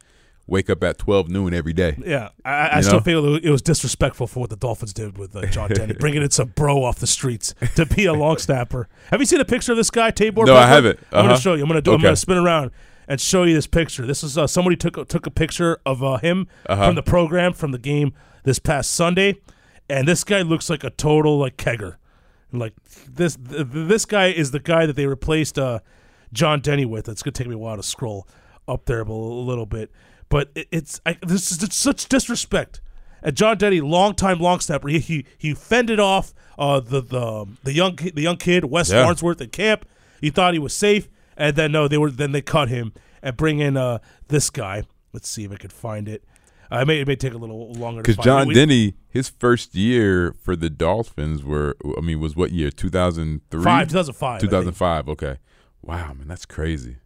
wake 0.51 0.69
up 0.69 0.83
at 0.85 0.99
twelve 0.99 1.29
noon 1.31 1.55
every 1.55 1.73
day. 1.73 1.97
yeah, 2.05 2.29
I, 2.45 2.79
I 2.79 2.81
still 2.83 3.01
feel 3.01 3.37
it 3.37 3.49
was 3.49 3.63
disrespectful 3.63 4.27
for 4.27 4.41
what 4.41 4.51
the 4.51 4.57
Dolphins 4.57 4.93
did 4.93 5.17
with 5.17 5.35
uh, 5.35 5.47
John 5.47 5.71
Denney, 5.71 5.99
bringing 5.99 6.23
in 6.23 6.31
some 6.31 6.49
bro 6.49 6.85
off 6.85 6.99
the 6.99 7.07
streets 7.07 7.55
to 7.77 7.87
be 7.87 8.05
a 8.05 8.13
long 8.13 8.37
snapper. 8.37 8.89
Have 9.11 9.21
you 9.21 9.27
seen 9.27 9.41
a 9.41 9.45
picture 9.45 9.73
of 9.73 9.79
this 9.79 9.91
guy, 9.91 10.11
Taybor? 10.11 10.45
No, 10.47 10.57
I 10.57 10.67
haven't. 10.67 10.99
I'm 11.13 11.23
going 11.23 11.27
Uh-huh. 11.27 11.37
to 11.37 11.41
show 11.43 11.55
you. 11.55 11.63
I'm 11.63 11.69
going 11.69 11.79
to 11.79 11.83
do. 11.83 11.93
I'm 11.93 11.95
Okay. 11.97 12.03
going 12.03 12.13
to 12.15 12.21
spin 12.21 12.37
around 12.39 12.71
and 13.09 13.21
show 13.21 13.45
you 13.45 13.55
this 13.55 13.67
picture. 13.67 14.07
This 14.07 14.23
is 14.23 14.37
uh, 14.37 14.47
somebody 14.47 14.77
took 14.77 14.97
a, 14.97 15.05
took 15.05 15.27
a 15.27 15.31
picture 15.31 15.81
of 15.87 16.03
uh, 16.03 16.19
him 16.19 16.49
Uh-huh. 16.67 16.87
from 16.87 16.95
the 16.97 17.03
program 17.03 17.53
from 17.55 17.71
the 17.73 17.79
game 17.79 18.13
this 18.45 18.59
past 18.59 18.91
Sunday, 18.91 19.41
and 19.89 20.07
this 20.09 20.25
guy 20.25 20.43
looks 20.43 20.69
like 20.69 20.85
a 20.85 20.91
total 20.91 21.39
like 21.39 21.57
kegger. 21.57 21.97
Like 22.53 22.73
this, 23.09 23.37
th- 23.37 23.67
this 23.71 24.05
guy 24.05 24.27
is 24.29 24.51
the 24.51 24.59
guy 24.59 24.85
that 24.87 24.97
they 24.97 25.07
replaced 25.07 25.57
uh, 25.59 25.79
John 26.33 26.61
Denney 26.61 26.85
with. 26.87 27.09
It's 27.09 27.23
going 27.23 27.33
to 27.33 27.39
take 27.43 27.49
me 27.49 27.55
a 27.55 27.59
while 27.59 27.77
to 27.77 27.83
scroll 27.83 28.27
up 28.67 28.87
there 28.87 29.01
a 29.03 29.05
little 29.05 29.67
bit, 29.67 29.91
but 30.31 30.51
it, 30.55 30.69
it's 30.71 31.01
I, 31.05 31.19
this 31.23 31.53
is 31.53 31.75
such 31.75 32.09
disrespect. 32.09 32.81
And 33.23 33.37
John 33.37 33.59
Denney, 33.59 33.83
longtime 33.83 34.39
long 34.39 34.61
snapper, 34.61 34.89
he 34.89 34.99
he, 34.99 35.27
he 35.37 35.53
fended 35.53 36.01
off 36.01 36.33
uh, 36.59 36.81
the 36.81 37.03
the 37.03 37.47
the 37.65 37.75
young 37.75 37.97
the 37.97 38.23
young 38.23 38.39
kid 38.39 38.65
Wes 38.65 38.91
Yeah. 38.91 39.05
Farnsworth 39.05 39.43
at 39.43 39.53
camp. 39.53 39.85
He 40.23 40.31
thought 40.31 40.55
he 40.55 40.59
was 40.59 40.75
safe, 40.75 41.09
and 41.37 41.55
then 41.57 41.73
no, 41.73 41.87
they 41.87 41.99
were 41.99 42.11
then 42.11 42.33
they 42.33 42.41
cut 42.41 42.71
him 42.71 42.95
and 43.23 43.37
bring 43.37 43.59
in 43.59 43.77
uh, 43.77 43.99
this 44.29 44.49
guy. 44.49 44.85
Let's 45.13 45.29
see 45.29 45.45
if 45.45 45.53
I 45.53 45.57
could 45.57 45.73
find 45.73 46.09
it. 46.09 46.25
Uh, 46.73 46.79
it 46.79 46.87
may 46.87 47.01
it 47.01 47.09
may 47.09 47.17
take 47.17 47.35
a 47.35 47.37
little 47.39 47.73
longer 47.73 48.01
Because 48.01 48.17
John. 48.17 48.47
We- 48.49 48.55
Denney, 48.55 48.95
his 49.11 49.29
first 49.29 49.75
year 49.75 50.33
for 50.41 50.55
the 50.57 50.71
Dolphins 50.71 51.43
were, 51.43 51.77
I 51.99 52.01
mean, 52.01 52.21
was 52.21 52.37
what 52.37 52.53
year? 52.53 52.71
Two 52.71 52.89
thousand 52.91 53.41
three. 53.51 53.65
five 53.65 53.89
2005. 53.89 54.31
I 54.31 54.39
Two 54.39 54.41
think. 54.47 54.53
thousand 54.53 54.73
five. 54.75 55.09
Okay. 55.09 55.39
Wow, 55.83 56.13
man, 56.15 56.29
that's 56.29 56.47
crazy. 56.47 56.99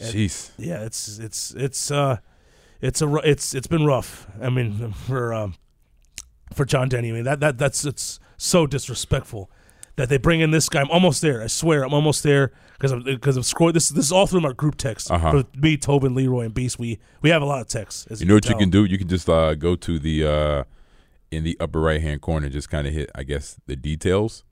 Jeez. 0.00 0.50
yeah, 0.58 0.82
it's 0.84 1.18
it's 1.18 1.52
it's 1.52 1.90
uh 1.90 2.18
it's 2.80 3.02
a 3.02 3.14
it's 3.24 3.54
it's 3.54 3.66
been 3.66 3.84
rough. 3.84 4.26
I 4.40 4.50
mean 4.50 4.92
for 5.06 5.32
um 5.34 5.54
for 6.54 6.64
John 6.64 6.88
Denney. 6.88 7.10
I 7.10 7.12
mean 7.12 7.24
that 7.24 7.40
that 7.40 7.58
that's 7.58 7.84
it's 7.84 8.18
so 8.36 8.66
disrespectful 8.66 9.50
that 9.96 10.08
they 10.08 10.16
bring 10.16 10.40
in 10.40 10.50
this 10.50 10.68
guy. 10.68 10.80
I'm 10.80 10.90
almost 10.90 11.20
there. 11.20 11.42
I 11.42 11.46
swear, 11.46 11.84
I'm 11.84 11.92
almost 11.92 12.22
there 12.22 12.52
because 12.72 12.92
I'm 12.92 13.02
because 13.02 13.36
I'm 13.36 13.42
scrolling. 13.42 13.74
This 13.74 13.90
this 13.90 14.06
is 14.06 14.12
all 14.12 14.26
through 14.26 14.40
my 14.40 14.52
group 14.52 14.76
text. 14.76 15.10
Uh-huh. 15.10 15.42
For 15.42 15.58
me, 15.58 15.76
Tobin, 15.76 16.14
Leroy, 16.14 16.46
and 16.46 16.54
Beast. 16.54 16.78
We 16.78 16.98
we 17.20 17.30
have 17.30 17.42
a 17.42 17.44
lot 17.44 17.60
of 17.60 17.68
texts. 17.68 18.06
As 18.10 18.20
You 18.20 18.26
know 18.26 18.34
what 18.34 18.48
you 18.48 18.56
can 18.56 18.70
do? 18.70 18.84
You 18.84 18.98
can 18.98 19.08
just 19.08 19.28
uh, 19.28 19.54
go 19.54 19.76
to 19.76 19.98
the 19.98 20.26
uh, 20.26 20.64
in 21.30 21.44
the 21.44 21.56
upper 21.60 21.80
right 21.80 22.00
hand 22.00 22.22
corner, 22.22 22.48
just 22.48 22.70
kind 22.70 22.86
of 22.86 22.94
hit, 22.94 23.10
I 23.14 23.22
guess, 23.22 23.60
the 23.66 23.76
details, 23.76 24.44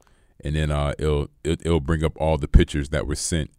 and 0.44 0.54
then 0.54 0.70
uh, 0.70 0.92
it'll 0.98 1.30
it'll 1.44 1.80
bring 1.80 2.04
up 2.04 2.12
all 2.20 2.36
the 2.36 2.48
pictures 2.48 2.90
that 2.90 3.06
were 3.06 3.16
sent 3.16 3.50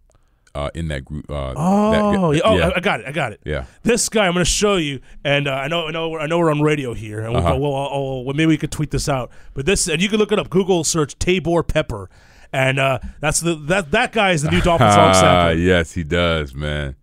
uh, 0.56 0.70
in 0.74 0.88
that 0.90 1.06
group. 1.06 1.30
Uh, 1.30 1.54
Oh, 1.56 1.92
that, 1.92 1.98
yeah. 2.36 2.42
oh, 2.44 2.58
yeah, 2.58 2.68
I, 2.70 2.78
I 2.78 2.80
got 2.80 3.00
it. 3.02 3.06
I 3.08 3.12
got 3.12 3.32
it. 3.34 3.42
yeah. 3.46 3.66
This 3.84 4.10
guy, 4.10 4.26
I'm 4.28 4.34
going 4.34 4.44
to 4.46 4.50
show 4.50 4.76
you, 4.78 5.00
and 5.24 5.48
uh, 5.48 5.52
I 5.54 5.68
know, 5.68 5.88
I 5.88 5.92
know, 5.92 6.10
we're, 6.10 6.20
I 6.20 6.28
know 6.28 6.38
we're 6.40 6.52
on 6.52 6.62
radio 6.62 6.94
here, 6.94 7.22
and 7.22 7.34
we'll, 7.34 7.46
Uh-huh. 7.46 7.58
we'll, 7.58 7.74
oh, 7.76 8.22
well, 8.22 8.34
maybe 8.36 8.48
we 8.48 8.58
could 8.58 8.72
tweet 8.72 8.92
this 8.92 9.08
out. 9.08 9.32
But 9.54 9.66
this, 9.66 9.88
and 9.88 10.02
you 10.02 10.10
can 10.10 10.18
look 10.20 10.32
it 10.32 10.40
up. 10.40 10.50
Google 10.50 10.84
search 10.84 11.18
Taybor 11.20 11.68
Pepper, 11.68 12.10
and 12.52 12.80
uh, 12.80 13.00
that's 13.20 13.42
the 13.42 13.54
that 13.56 13.92
that 13.92 14.12
guy 14.12 14.32
is 14.32 14.42
the 14.42 14.50
new 14.52 14.62
Dolphins 14.62 14.96
long 14.98 15.12
Ah, 15.16 15.50
yes, 15.50 15.94
he 15.94 16.04
does, 16.04 16.54
man. 16.56 16.96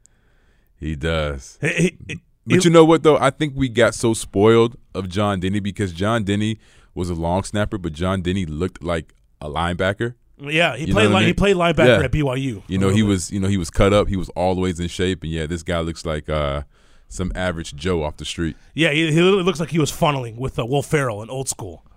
He 0.79 0.97
does. 0.97 1.59
He- 1.61 1.69
he- 1.69 1.97
he- 2.09 2.21
But 2.47 2.65
you 2.65 2.71
know 2.71 2.85
what 2.85 3.03
though? 3.05 3.17
I 3.17 3.31
think 3.31 3.55
we 3.57 3.69
got 3.69 3.95
so 3.95 4.13
spoiled 4.15 4.77
of 4.95 5.09
John 5.09 5.41
Denney 5.41 5.63
because 5.63 5.93
John 5.93 6.25
Denney 6.25 6.59
was 6.95 7.11
a 7.11 7.15
long 7.15 7.43
snapper, 7.45 7.79
but 7.79 7.93
John 7.93 8.23
Denney 8.23 8.45
looked 8.49 8.83
like 8.83 9.15
a 9.41 9.49
linebacker. 9.49 10.15
Yeah, 10.39 10.77
he 10.77 10.87
You 10.87 10.93
played 10.93 11.11
what 11.11 11.17
I 11.17 11.21
li- 11.21 11.27
he 11.27 11.33
played 11.33 11.57
linebacker 11.57 11.99
Yeah. 11.99 12.05
at 12.05 12.13
BYU. 12.13 12.63
You 12.69 12.79
know, 12.79 12.91
he 12.91 13.03
was 13.03 13.31
you 13.31 13.41
know 13.41 13.49
he 13.49 13.57
was 13.57 13.71
cut 13.71 13.93
up. 13.93 14.09
He 14.09 14.17
was 14.17 14.29
always 14.31 14.79
in 14.81 14.89
shape, 14.89 15.23
and 15.23 15.33
yeah, 15.33 15.47
this 15.47 15.63
guy 15.63 15.81
looks 15.81 16.05
like 16.05 16.29
uh, 16.29 16.63
some 17.09 17.33
average 17.35 17.75
Joe 17.77 18.03
off 18.03 18.17
the 18.19 18.25
street. 18.25 18.57
Yeah, 18.75 18.91
he, 18.91 19.13
he 19.13 19.21
looks 19.23 19.61
like 19.61 19.71
he 19.71 19.79
was 19.79 19.91
funneling 19.91 20.37
with 20.37 20.59
uh, 20.59 20.67
Will 20.67 20.83
Ferrell 20.83 21.23
in 21.23 21.31
Old 21.31 21.49
School. 21.49 21.85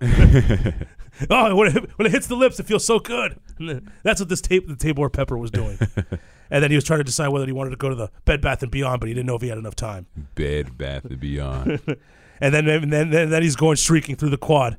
oh, 1.30 1.54
when 1.54 1.76
it, 1.76 1.90
when 1.98 2.06
it 2.06 2.12
hits 2.12 2.26
the 2.28 2.34
lips, 2.36 2.58
it 2.60 2.66
feels 2.66 2.84
so 2.84 2.98
good. 2.98 3.38
That's 4.02 4.20
what 4.20 4.28
this 4.28 4.40
tape, 4.40 4.66
the 4.68 4.74
Taybor 4.74 5.12
Pepper 5.12 5.36
was 5.36 5.50
doing. 5.50 5.78
and 6.50 6.62
then 6.62 6.70
he 6.70 6.76
was 6.76 6.84
trying 6.84 7.00
to 7.00 7.04
decide 7.04 7.28
whether 7.28 7.44
he 7.46 7.52
wanted 7.52 7.70
to 7.70 7.76
go 7.76 7.88
to 7.90 7.94
the 7.94 8.10
Bed 8.24 8.40
Bath 8.40 8.62
and 8.62 8.70
Beyond, 8.70 9.00
but 9.00 9.08
he 9.08 9.14
didn't 9.14 9.26
know 9.26 9.36
if 9.36 9.42
he 9.42 9.48
had 9.48 9.58
enough 9.58 9.76
time. 9.76 10.06
Bed 10.34 10.78
Bath 10.78 11.04
and 11.04 11.20
Beyond. 11.20 11.80
And 12.42 12.54
then 12.54 12.66
and 12.68 12.90
then 12.90 13.10
then, 13.10 13.28
then 13.28 13.42
he's 13.42 13.56
going 13.56 13.76
streaking 13.76 14.16
through 14.16 14.30
the 14.30 14.38
quad, 14.38 14.78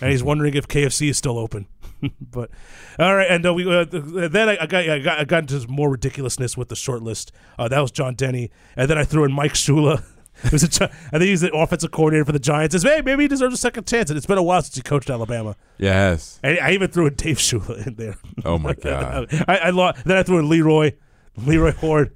and 0.00 0.10
he's 0.12 0.22
wondering 0.22 0.54
if 0.54 0.68
KFC 0.68 1.10
is 1.10 1.18
still 1.18 1.38
open. 1.40 1.66
but 2.20 2.50
all 2.98 3.14
right, 3.14 3.30
and 3.30 3.44
uh, 3.46 3.54
we 3.54 3.64
uh, 3.72 3.84
then 3.90 4.48
I, 4.48 4.58
I 4.62 4.66
got 4.66 4.88
I 4.88 4.98
got 4.98 5.18
I 5.20 5.24
got 5.24 5.50
into 5.52 5.66
more 5.68 5.90
ridiculousness 5.90 6.56
with 6.56 6.68
the 6.68 6.76
short 6.76 7.02
list. 7.02 7.32
Uh, 7.58 7.68
that 7.68 7.80
was 7.80 7.90
John 7.90 8.14
Denney, 8.16 8.50
and 8.76 8.88
then 8.88 8.98
I 8.98 9.04
threw 9.04 9.24
in 9.24 9.32
Mike 9.32 9.54
Shula. 9.54 10.02
Was 10.52 10.62
a, 10.80 10.84
I 10.84 11.18
think 11.18 11.24
he's 11.24 11.42
the 11.42 11.52
offensive 11.54 11.90
coordinator 11.90 12.24
for 12.24 12.32
the 12.32 12.38
Giants. 12.38 12.72
Says, 12.72 12.82
hey, 12.82 13.02
maybe 13.04 13.24
he 13.24 13.28
deserves 13.28 13.52
a 13.52 13.58
second 13.58 13.86
chance. 13.86 14.08
And 14.08 14.16
it's 14.16 14.24
been 14.24 14.38
a 14.38 14.42
while 14.42 14.62
since 14.62 14.74
he 14.74 14.80
coached 14.80 15.10
Alabama. 15.10 15.54
yes. 15.76 16.40
And 16.42 16.58
I 16.60 16.70
even 16.70 16.90
threw 16.90 17.08
in 17.08 17.14
Dave 17.14 17.36
Shula 17.36 17.86
in 17.86 17.96
there. 17.96 18.16
Oh 18.42 18.58
my 18.58 18.72
God. 18.82 19.26
I, 19.46 19.56
I 19.58 19.70
lo- 19.70 19.92
then 20.06 20.16
I 20.16 20.22
threw 20.22 20.38
in 20.38 20.48
Leroy, 20.48 20.92
Leroy 21.36 21.72
Hoard, 21.72 22.14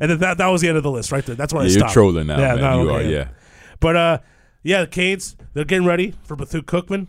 and 0.00 0.10
then 0.10 0.18
that 0.18 0.36
that 0.36 0.48
was 0.48 0.60
the 0.60 0.68
end 0.68 0.76
of 0.76 0.82
the 0.82 0.90
list 0.90 1.12
right 1.12 1.24
there. 1.24 1.34
That's 1.34 1.54
where 1.54 1.62
I 1.62 1.64
Yeah, 1.64 1.70
you're 1.70 1.78
stopped. 1.78 1.94
trolling 1.94 2.26
now, 2.26 2.36
man. 2.36 2.58
no, 2.60 2.82
you 2.82 2.90
okay, 2.90 3.06
are. 3.06 3.10
Yeah. 3.10 3.28
But 3.80 3.96
uh, 3.96 4.18
yeah, 4.62 4.82
the 4.82 4.88
Canes 4.88 5.36
they're 5.54 5.64
getting 5.64 5.86
ready 5.86 6.12
for 6.24 6.36
Bethune 6.36 6.64
Cookman. 6.64 7.06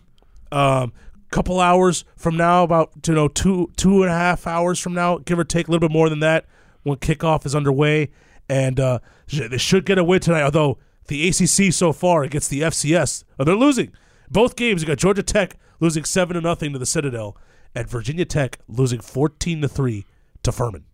Um, 0.49 0.93
couple 1.33 1.59
hours 1.59 2.05
from 2.15 2.37
now, 2.37 2.63
about 2.63 2.91
you 3.07 3.13
know 3.13 3.27
two 3.27 3.71
two 3.75 4.03
and 4.03 4.11
a 4.11 4.15
half 4.15 4.45
hours 4.45 4.79
from 4.79 4.93
now, 4.93 5.17
give 5.17 5.39
or 5.39 5.43
take 5.43 5.67
a 5.67 5.71
little 5.71 5.87
bit 5.87 5.91
more 5.91 6.07
than 6.07 6.19
that, 6.19 6.45
when 6.83 6.97
kickoff 6.97 7.45
is 7.45 7.55
underway, 7.55 8.11
and 8.47 8.79
uh, 8.79 8.99
they 9.31 9.57
should 9.57 9.85
get 9.85 9.97
a 9.97 10.03
win 10.03 10.19
tonight. 10.19 10.43
Although 10.43 10.77
the 11.07 11.27
ACC 11.27 11.73
so 11.73 11.91
far 11.91 12.23
against 12.23 12.49
the 12.51 12.61
FCS, 12.61 13.23
uh, 13.39 13.43
they're 13.43 13.55
losing 13.55 13.91
both 14.29 14.55
games. 14.55 14.81
You 14.81 14.87
got 14.87 14.99
Georgia 14.99 15.23
Tech 15.23 15.57
losing 15.79 16.03
seven 16.05 16.35
to 16.35 16.41
nothing 16.41 16.71
to 16.71 16.79
the 16.79 16.85
Citadel, 16.85 17.35
and 17.73 17.89
Virginia 17.89 18.25
Tech 18.25 18.59
losing 18.67 18.99
fourteen 18.99 19.61
to 19.61 19.67
three 19.67 20.05
to 20.43 20.51
Furman. 20.51 20.85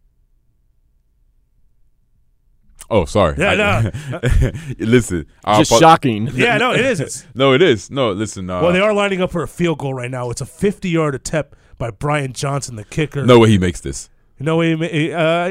Oh, 2.91 3.05
sorry. 3.05 3.35
Yeah, 3.37 3.91
I- 4.11 4.51
listen. 4.79 5.25
Just 5.57 5.71
apo- 5.71 5.79
shocking. 5.79 6.27
Yeah, 6.33 6.57
no, 6.57 6.73
it 6.73 6.79
is. 6.81 7.25
No, 7.35 7.53
it 7.53 7.61
is. 7.61 7.91
No, 7.91 8.11
listen. 8.11 8.49
Uh, 8.49 8.61
well, 8.61 8.73
they 8.73 8.79
are 8.79 8.93
lining 8.93 9.21
up 9.21 9.31
for 9.31 9.43
a 9.43 9.47
field 9.47 9.77
goal 9.79 9.93
right 9.93 10.09
now. 10.09 10.29
It's 10.31 10.41
a 10.41 10.45
fifty-yard 10.45 11.13
attempt 11.15 11.53
by 11.77 11.91
Brian 11.91 12.33
Johnson, 12.33 12.75
the 12.75 12.83
kicker. 12.83 13.25
No 13.25 13.39
way 13.39 13.49
he 13.49 13.57
makes 13.57 13.79
this. 13.81 14.09
No 14.39 14.57
way. 14.57 14.73
ma- 14.75 14.85
Uh, 14.85 14.89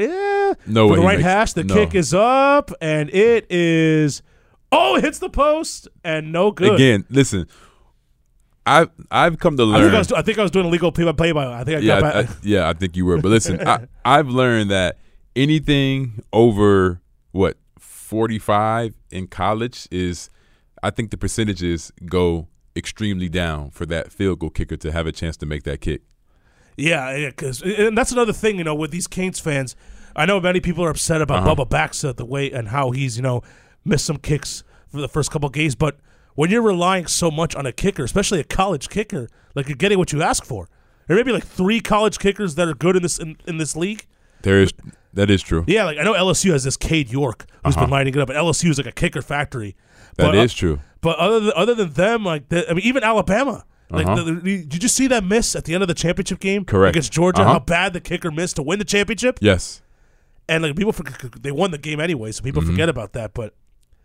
yeah. 0.01 0.53
No 0.67 0.87
For 0.87 0.91
way 0.91 0.95
the 0.97 1.01
he 1.01 1.07
right 1.07 1.17
makes- 1.17 1.23
hash. 1.23 1.53
The 1.53 1.63
no. 1.63 1.73
kick 1.75 1.95
is 1.95 2.13
up, 2.13 2.71
and 2.81 3.09
it 3.11 3.45
is. 3.49 4.21
Oh, 4.71 4.97
it 4.97 5.03
hits 5.03 5.19
the 5.19 5.29
post, 5.29 5.87
and 6.03 6.31
no 6.31 6.51
good. 6.51 6.73
Again, 6.75 7.05
listen. 7.09 7.47
I've 8.65 8.89
I've 9.09 9.39
come 9.39 9.57
to 9.57 9.63
I 9.63 9.65
learn. 9.65 9.81
think 9.83 9.93
I, 9.95 9.97
was, 9.97 10.11
I 10.11 10.21
think 10.21 10.37
I 10.37 10.41
was 10.43 10.51
doing 10.51 10.65
a 10.65 10.69
legal 10.69 10.91
play 10.91 11.05
by 11.05 11.11
play. 11.13 11.31
By 11.31 11.59
I 11.59 11.63
think 11.63 11.77
I 11.77 11.81
yeah, 11.81 11.99
got 12.01 12.15
I, 12.15 12.21
back. 12.23 12.35
yeah, 12.43 12.69
I 12.69 12.73
think 12.73 12.95
you 12.95 13.05
were. 13.05 13.17
But 13.19 13.29
listen, 13.29 13.59
I, 13.67 13.87
I've 14.05 14.27
learned 14.27 14.69
that 14.69 14.97
anything 15.35 16.21
over 16.33 17.01
what 17.31 17.57
forty 17.79 18.39
five 18.39 18.95
in 19.11 19.27
college 19.27 19.87
is, 19.91 20.29
I 20.83 20.89
think 20.89 21.11
the 21.11 21.17
percentages 21.17 21.91
go 22.05 22.47
extremely 22.75 23.29
down 23.29 23.71
for 23.71 23.85
that 23.87 24.11
field 24.11 24.39
goal 24.39 24.49
kicker 24.49 24.77
to 24.77 24.91
have 24.91 25.05
a 25.07 25.11
chance 25.11 25.35
to 25.37 25.45
make 25.45 25.63
that 25.63 25.81
kick. 25.81 26.01
Yeah, 26.77 27.27
because 27.27 27.61
and 27.61 27.97
that's 27.97 28.11
another 28.11 28.33
thing, 28.33 28.57
you 28.57 28.63
know, 28.63 28.75
with 28.75 28.91
these 28.91 29.07
Canes 29.07 29.39
fans. 29.39 29.75
I 30.15 30.25
know 30.25 30.39
many 30.39 30.59
people 30.59 30.83
are 30.83 30.89
upset 30.89 31.21
about 31.21 31.43
Uh-huh. 31.43 31.55
Bubba 31.55 31.69
Baxa 31.69 32.15
the 32.15 32.25
way 32.25 32.51
and 32.51 32.69
how 32.69 32.91
he's 32.91 33.15
you 33.17 33.23
know 33.23 33.41
missed 33.85 34.05
some 34.05 34.17
kicks 34.17 34.63
for 34.87 35.01
the 35.01 35.07
first 35.07 35.29
couple 35.31 35.47
of 35.47 35.53
games, 35.53 35.75
but 35.75 35.97
when 36.35 36.49
you're 36.49 36.61
relying 36.61 37.05
so 37.05 37.29
much 37.29 37.53
on 37.55 37.65
a 37.65 37.71
kicker, 37.71 38.03
especially 38.03 38.39
a 38.39 38.43
college 38.43 38.89
kicker, 38.89 39.27
like 39.55 39.67
you're 39.67 39.75
getting 39.75 39.97
what 39.97 40.11
you 40.13 40.21
ask 40.21 40.45
for. 40.45 40.69
There 41.07 41.17
may 41.17 41.23
be 41.23 41.31
like 41.31 41.45
three 41.45 41.79
college 41.79 42.17
kickers 42.19 42.55
that 42.55 42.67
are 42.67 42.73
good 42.75 42.95
in 42.95 43.01
this 43.01 43.17
in, 43.19 43.35
in 43.45 43.57
this 43.57 43.75
league. 43.75 44.05
There 44.43 44.61
is 44.61 44.71
that 45.13 45.29
is 45.29 45.41
true. 45.41 45.63
Yeah, 45.67 45.85
like 45.85 45.97
I 45.97 46.03
know 46.03 46.13
LSU 46.13 46.51
has 46.51 46.63
this 46.63 46.77
Cade 46.77 47.11
York 47.11 47.45
who's 47.65 47.75
been 47.75 47.89
lighting 47.89 48.13
it 48.15 48.19
up, 48.19 48.29
and 48.29 48.37
LSU 48.37 48.69
is 48.69 48.77
like 48.77 48.87
a 48.87 48.91
kicker 48.91 49.21
factory. 49.21 49.75
Uh-huh. 49.77 50.11
That 50.17 50.25
but, 50.31 50.35
is 50.35 50.53
uh, 50.53 50.57
true. 50.57 50.79
But 51.01 51.17
other 51.17 51.39
than, 51.39 51.53
other 51.55 51.75
than 51.75 51.93
them, 51.93 52.23
like 52.25 52.49
the, 52.49 52.69
I 52.69 52.73
mean, 52.73 52.85
even 52.85 53.03
Alabama. 53.03 53.65
Like, 53.91 54.05
Uh-huh. 54.05 54.23
the, 54.23 54.33
the- 54.33 54.65
did 54.65 54.83
you 54.83 54.89
see 54.89 55.07
that 55.07 55.23
miss 55.23 55.55
at 55.55 55.65
the 55.65 55.73
end 55.73 55.81
of 55.81 55.87
the 55.87 55.95
championship 55.95 56.39
game 56.39 56.63
Correct. 56.63 56.95
against 56.95 57.11
Georgia? 57.11 57.41
Uh-huh. 57.41 57.53
How 57.53 57.59
bad 57.59 57.93
the 57.93 57.99
kicker 58.01 58.29
missed 58.29 58.57
to 58.57 58.61
win 58.61 58.77
the 58.77 58.85
championship, 58.85 59.39
Yes. 59.41 59.81
and 60.47 60.61
like 60.63 60.75
people, 60.75 60.91
forget, 60.93 61.19
they 61.41 61.51
won 61.51 61.71
the 61.71 61.77
game 61.79 61.99
anyway, 61.99 62.31
so 62.31 62.37
Mm-hmm. 62.39 62.45
people 62.45 62.61
forget 62.61 62.87
about 62.89 63.13
that. 63.13 63.33
But 63.33 63.55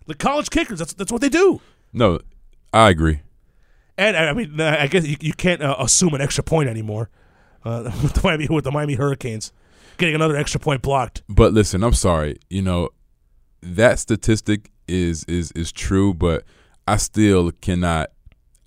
the 0.06 0.14
college 0.14 0.48
kickers, 0.50 0.78
that's 0.78 0.94
that's 0.94 1.12
what 1.12 1.20
they 1.20 1.28
do. 1.28 1.60
No, 1.92 2.20
I 2.72 2.88
agree. 2.90 3.20
And 3.98 4.16
I 4.16 4.28
I 4.28 4.32
mean, 4.32 4.58
uh, 4.58 4.76
I 4.80 4.86
guess 4.86 5.06
you, 5.06 5.16
you 5.20 5.32
can't 5.34 5.60
uh, 5.62 5.76
assume 5.78 6.14
an 6.14 6.20
extra 6.22 6.42
point 6.44 6.68
anymore 6.70 7.10
uh, 7.64 7.82
with, 8.02 8.14
the 8.14 8.20
Miami, 8.24 8.46
with 8.48 8.64
the 8.64 8.72
Miami 8.72 8.94
Hurricanes 8.94 9.52
getting 9.98 10.14
another 10.14 10.36
extra 10.36 10.60
point 10.60 10.82
blocked. 10.82 11.22
But 11.28 11.52
listen, 11.52 11.82
I'm 11.82 11.94
sorry. 11.94 12.36
You 12.50 12.62
know, 12.62 12.90
that 13.62 13.98
statistic 13.98 14.70
is 14.88 15.24
is 15.24 15.50
is 15.52 15.72
true, 15.72 16.12
but 16.14 16.44
I 16.86 16.96
still 16.96 17.50
cannot 17.60 18.10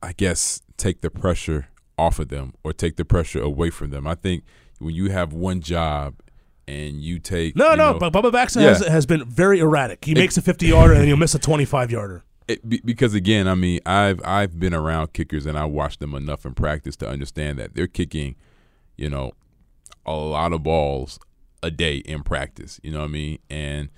I 0.01 0.13
guess 0.13 0.61
take 0.77 1.01
the 1.01 1.09
pressure 1.09 1.67
off 1.97 2.19
of 2.19 2.27
them 2.29 2.53
or 2.63 2.73
take 2.73 2.95
the 2.95 3.05
pressure 3.05 3.41
away 3.41 3.69
from 3.69 3.89
them. 3.89 4.07
I 4.07 4.15
think 4.15 4.43
when 4.79 4.93
you 4.93 5.09
have 5.09 5.33
one 5.33 5.61
job 5.61 6.15
and 6.67 7.01
you 7.01 7.17
take 7.19 7.55
No, 7.55 7.71
you 7.71 7.77
no, 7.77 7.93
know, 7.93 7.99
but 7.99 8.13
Bubba 8.13 8.31
Baxa 8.31 8.61
Yeah. 8.61 8.69
has, 8.69 8.85
has 8.85 9.05
been 9.05 9.23
very 9.25 9.59
erratic. 9.59 10.05
He 10.05 10.13
makes 10.13 10.37
a 10.37 10.41
50 10.41 10.67
yarder 10.67 10.93
and 10.93 11.05
he'll 11.05 11.17
miss 11.17 11.33
a 11.33 11.39
25 11.39 11.89
yarder. 11.91 12.23
it, 12.47 12.85
because 12.85 13.13
again, 13.13 13.47
I 13.47 13.55
mean, 13.55 13.79
I've 13.85 14.21
I've 14.23 14.59
been 14.59 14.73
around 14.73 15.13
kickers 15.13 15.45
and 15.45 15.57
I 15.57 15.65
watched 15.65 15.99
them 15.99 16.13
enough 16.13 16.45
in 16.45 16.53
practice 16.53 16.95
to 16.97 17.07
understand 17.09 17.57
that 17.59 17.73
they're 17.73 17.87
kicking, 17.87 18.35
you 18.97 19.09
know, 19.09 19.31
a 20.07 20.15
lot 20.15 20.53
of 20.53 20.63
balls 20.63 21.19
a 21.63 21.71
day 21.71 21.97
in 21.97 22.23
practice. 22.23 22.79
You 22.83 22.91
know 22.91 22.99
what 22.99 23.05
I 23.05 23.09
mean? 23.09 23.39
And 23.49 23.89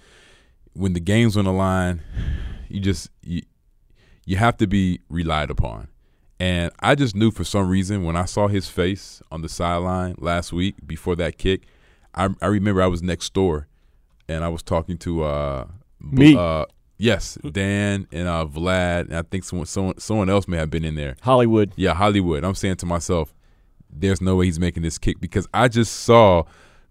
when 0.73 0.93
the 0.93 0.99
game's 0.99 1.37
on 1.37 1.45
the 1.45 1.53
line, 1.53 2.01
you 2.67 2.79
just 2.79 3.09
you 3.21 3.41
you 4.25 4.37
have 4.37 4.57
to 4.57 4.67
be 4.67 4.99
relied 5.09 5.49
upon. 5.49 5.87
And 6.39 6.71
I 6.79 6.95
just 6.95 7.15
knew 7.15 7.31
for 7.31 7.43
some 7.43 7.67
reason 7.67 8.03
when 8.05 8.15
I 8.15 8.25
saw 8.25 8.47
his 8.47 8.69
face 8.69 9.21
on 9.31 9.41
the 9.41 9.49
sideline 9.49 10.15
last 10.19 10.53
week 10.53 10.75
before 10.85 11.15
that 11.17 11.37
kick, 11.37 11.63
I 12.15 12.29
I 12.41 12.47
remember 12.47 12.81
I 12.81 12.87
was 12.87 13.01
next 13.03 13.33
door 13.33 13.67
and 14.27 14.43
I 14.43 14.47
was 14.47 14.63
talking 14.63 14.97
to 14.99 15.23
uh 15.23 15.67
Me. 15.99 16.35
uh 16.37 16.65
yes, 16.97 17.37
Dan 17.51 18.07
and 18.11 18.27
uh 18.27 18.45
Vlad 18.45 19.07
and 19.07 19.17
I 19.17 19.23
think 19.23 19.43
someone 19.43 19.65
someone 19.65 19.99
someone 19.99 20.29
else 20.29 20.47
may 20.47 20.57
have 20.57 20.69
been 20.69 20.85
in 20.85 20.95
there. 20.95 21.17
Hollywood. 21.21 21.73
Yeah, 21.75 21.93
Hollywood. 21.93 22.43
I'm 22.45 22.55
saying 22.55 22.77
to 22.77 22.85
myself, 22.85 23.33
there's 23.89 24.21
no 24.21 24.35
way 24.35 24.45
he's 24.45 24.59
making 24.59 24.83
this 24.83 24.97
kick 24.97 25.19
because 25.19 25.47
I 25.53 25.67
just 25.67 25.93
saw 26.01 26.43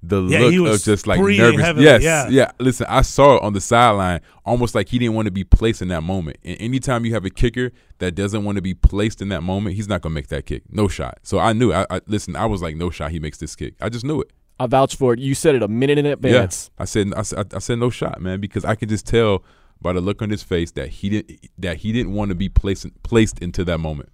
the 0.03 0.23
Yeah, 0.23 0.39
look 0.41 0.53
he 0.53 0.59
was 0.61 0.81
of 0.81 0.85
just 0.85 1.07
like 1.07 1.19
breathing 1.21 1.45
nervous. 1.45 1.61
heavily, 1.61 1.85
yes, 1.87 2.03
yeah. 2.03 2.29
yeah. 2.29 2.51
Listen, 2.61 2.87
I 2.89 3.03
saw 3.03 3.37
it 3.37 3.43
on 3.43 3.53
the 3.53 3.61
sideline, 3.61 4.21
almost 4.45 4.75
like 4.75 4.89
he 4.89 4.99
didn't 4.99 5.15
want 5.15 5.27
to 5.27 5.33
be 5.33 5.43
placed 5.45 5.83
in 5.83 5.89
that 5.89 6.03
moment. 6.03 6.39
And 6.45 6.57
anytime 6.61 7.05
you 7.05 7.15
have 7.15 7.25
a 7.25 7.31
kicker 7.31 7.73
that 7.99 8.15
doesn't 8.15 8.45
want 8.45 8.57
to 8.57 8.63
be 8.63 8.75
placed 8.75 9.21
in 9.21 9.29
that 9.31 9.43
moment, 9.43 9.75
he's 9.77 9.89
not 9.89 10.01
gonna 10.03 10.15
make 10.15 10.29
that 10.29 10.47
kick. 10.47 10.63
No 10.71 10.87
shot. 10.87 11.19
So 11.23 11.39
I 11.41 11.53
knew. 11.53 11.73
I, 11.73 11.85
I 11.91 12.01
listen. 12.07 12.37
I 12.37 12.47
was 12.47 12.63
like, 12.63 12.77
no 12.77 12.91
shot. 12.91 13.11
He 13.11 13.19
makes 13.19 13.39
this 13.39 13.57
kick. 13.57 13.75
I 13.81 13.89
just 13.89 14.05
knew 14.05 14.21
it. 14.21 14.31
I 14.61 14.67
vouch 14.67 14.97
for 14.97 15.15
it. 15.15 15.21
You 15.21 15.35
said 15.35 15.55
it 15.55 15.63
a 15.63 15.69
minute 15.69 15.99
in 15.99 16.07
advance. 16.07 16.71
Yeah, 16.79 16.83
I 16.83 16.85
said, 16.85 17.13
I 17.17 17.23
said, 17.23 17.55
I 17.55 17.59
said 17.59 17.79
no 17.79 17.91
shot, 17.91 18.21
man, 18.21 18.41
because 18.41 18.65
I 18.65 18.75
could 18.75 18.89
just 18.89 19.07
tell 19.07 19.45
by 19.81 19.93
the 19.93 20.01
look 20.01 20.21
on 20.21 20.31
his 20.31 20.43
face 20.43 20.73
that 20.73 20.89
he 20.89 21.09
didn't 21.09 21.41
that 21.59 21.79
he 21.79 21.93
didn't 21.93 22.13
want 22.13 22.31
to 22.31 22.35
be 22.35 22.49
placed 22.49 22.87
placed 23.03 23.39
into 23.41 23.65
that 23.65 23.79
moment. 23.79 24.11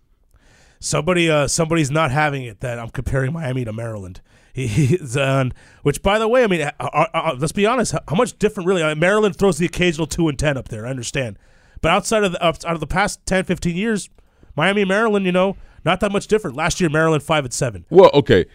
Somebody, 0.81 1.31
uh, 1.31 1.49
somebody's 1.49 1.91
not 1.91 2.11
having 2.11 2.45
it. 2.45 2.61
That 2.61 2.79
I'm 2.79 2.91
comparing 2.91 3.33
Miami 3.33 3.65
to 3.65 3.73
Maryland. 3.73 4.21
He's 4.55 5.17
on, 5.17 5.53
which, 5.83 6.01
by 6.01 6.19
the 6.21 6.29
way, 6.29 6.45
I 6.45 6.47
mean, 6.47 6.61
uh, 6.63 6.71
uh, 6.79 7.07
uh, 7.13 7.37
let's 7.37 7.53
be 7.53 7.67
honest. 7.67 7.93
How, 8.07 8.15
much 8.15 8.39
different, 8.39 8.69
really? 8.69 8.83
Uh, 8.83 8.95
Maryland 8.95 9.37
throws 9.37 9.59
the 9.59 9.67
occasional 9.67 10.07
two 10.07 10.29
and 10.29 10.39
ten 10.39 10.57
up 10.57 10.69
there. 10.69 10.87
I 10.87 10.91
understand, 10.91 11.39
but 11.81 11.91
outside 11.91 12.23
of 12.23 12.33
the, 12.33 12.47
out 12.47 12.65
of 12.65 12.79
the 12.79 12.87
past 12.87 13.27
10, 13.27 13.45
15 13.45 13.77
years, 13.77 14.09
Miami 14.55 14.83
and 14.83 14.89
Maryland, 14.89 15.27
you 15.27 15.33
know, 15.33 15.57
not 15.85 15.99
that 16.01 16.13
much 16.13 16.29
different. 16.29 16.57
Last 16.57 16.81
year, 16.81 16.89
Maryland 16.89 17.25
five 17.25 17.45
and 17.45 17.53
seven. 17.53 17.85
Well, 17.91 18.11
okay. 18.15 18.47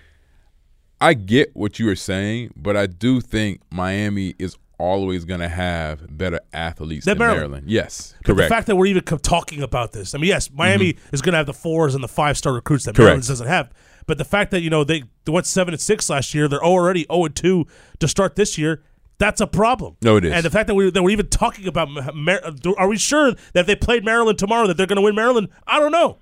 I 1.01 1.13
get 1.13 1.55
what 1.55 1.79
you 1.79 1.89
are 1.89 1.95
saying, 1.95 2.51
but 2.55 2.75
I 2.75 2.85
do 2.85 3.21
think 3.21 3.61
Miami 3.69 4.35
is 4.39 4.57
always 4.79 5.25
going 5.25 5.41
to 5.41 5.49
have 5.49 6.17
better 6.17 6.39
athletes 6.53 7.05
Than 7.05 7.17
Maryland. 7.17 7.51
Maryland. 7.51 7.69
Yes, 7.69 8.15
But 8.17 8.25
the 8.27 8.33
correct. 8.33 8.45
Mm-hmm. 8.45 8.55
fact 8.55 8.67
that 8.67 8.75
we're 8.75 8.85
even 8.87 9.03
talking 9.03 9.61
about 9.61 9.91
this, 9.91 10.15
I 10.15 10.17
mean, 10.17 10.29
yes, 10.29 10.49
Miami 10.51 10.97
is 11.11 11.21
going 11.21 11.33
to 11.33 11.37
have 11.37 11.45
the 11.45 11.53
fours 11.53 11.93
and 11.95 12.03
the 12.03 12.07
five 12.07 12.37
star 12.37 12.53
recruits 12.53 12.85
that 12.85 12.95
Correct. 12.95 13.05
Maryland 13.05 13.27
doesn't 13.27 13.47
have. 13.47 13.71
But 14.07 14.17
the 14.17 14.25
fact 14.25 14.49
that 14.51 14.61
you 14.61 14.71
know 14.71 14.83
they, 14.83 15.03
went 15.27 15.45
seven 15.45 15.73
and 15.73 15.79
six 15.81 16.09
last 16.09 16.33
year, 16.33 16.47
they're 16.47 16.63
already 16.63 17.05
zero 17.11 17.25
and 17.25 17.35
two 17.35 17.67
to 17.99 18.07
start 18.07 18.35
this 18.35 18.57
year. 18.57 18.81
That's 19.19 19.41
a 19.41 19.45
problem. 19.47 19.97
No, 20.01 20.15
it 20.15 20.25
is. 20.25 20.33
And 20.33 20.43
the 20.43 20.49
fact 20.49 20.65
that 20.67 20.73
we 20.75 20.89
that 20.89 21.03
we're 21.03 21.11
even 21.11 21.27
talking 21.27 21.67
about, 21.67 21.89
Mar- 22.15 22.41
are 22.77 22.87
we 22.87 22.97
sure 22.97 23.33
that 23.33 23.59
if 23.59 23.65
they 23.67 23.75
played 23.75 24.03
Maryland 24.03 24.39
tomorrow 24.39 24.65
that 24.65 24.77
they're 24.77 24.87
going 24.87 24.95
to 24.95 25.01
win 25.03 25.13
Maryland? 25.13 25.49
I 25.67 25.77
don't 25.79 25.91
know. 25.91 26.17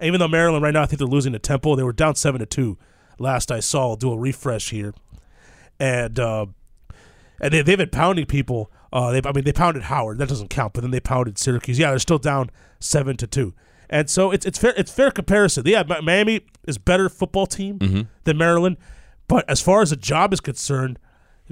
Even 0.00 0.20
though 0.20 0.28
Maryland 0.28 0.62
right 0.62 0.72
now, 0.72 0.82
I 0.82 0.86
think 0.86 1.00
they're 1.00 1.08
losing 1.08 1.32
to 1.32 1.38
Temple. 1.38 1.76
They 1.76 1.82
were 1.82 1.92
down 1.92 2.14
seven 2.14 2.38
to 2.38 2.46
two 2.46 2.78
last 3.18 3.50
I 3.50 3.60
saw. 3.60 3.88
I'll 3.90 3.96
do 3.96 4.12
a 4.12 4.16
refresh 4.16 4.70
here, 4.70 4.94
and 5.80 6.18
uh, 6.18 6.46
and 7.40 7.52
they, 7.52 7.62
they've 7.62 7.78
been 7.78 7.90
pounding 7.90 8.26
people. 8.26 8.70
Uh, 8.92 9.10
they, 9.12 9.20
I 9.24 9.32
mean, 9.32 9.44
they 9.44 9.52
pounded 9.52 9.84
Howard. 9.84 10.18
That 10.18 10.28
doesn't 10.28 10.48
count. 10.48 10.72
But 10.72 10.80
then 10.82 10.90
they 10.90 11.00
pounded 11.00 11.38
Syracuse. 11.38 11.78
Yeah, 11.78 11.90
they're 11.90 11.98
still 11.98 12.18
down 12.18 12.50
seven 12.80 13.16
to 13.18 13.26
two. 13.26 13.54
And 13.90 14.10
so 14.10 14.30
it's 14.30 14.44
it's 14.44 14.58
fair 14.58 14.74
it's 14.76 14.92
fair 14.92 15.10
comparison. 15.10 15.62
Yeah, 15.66 15.82
Miami 16.02 16.42
is 16.66 16.76
better 16.78 17.08
football 17.08 17.46
team 17.46 17.78
Mm-hmm. 17.78 18.00
than 18.24 18.36
Maryland, 18.36 18.76
but 19.28 19.48
as 19.48 19.60
far 19.62 19.80
as 19.82 19.92
a 19.92 19.96
job 19.96 20.32
is 20.34 20.40
concerned, 20.40 20.98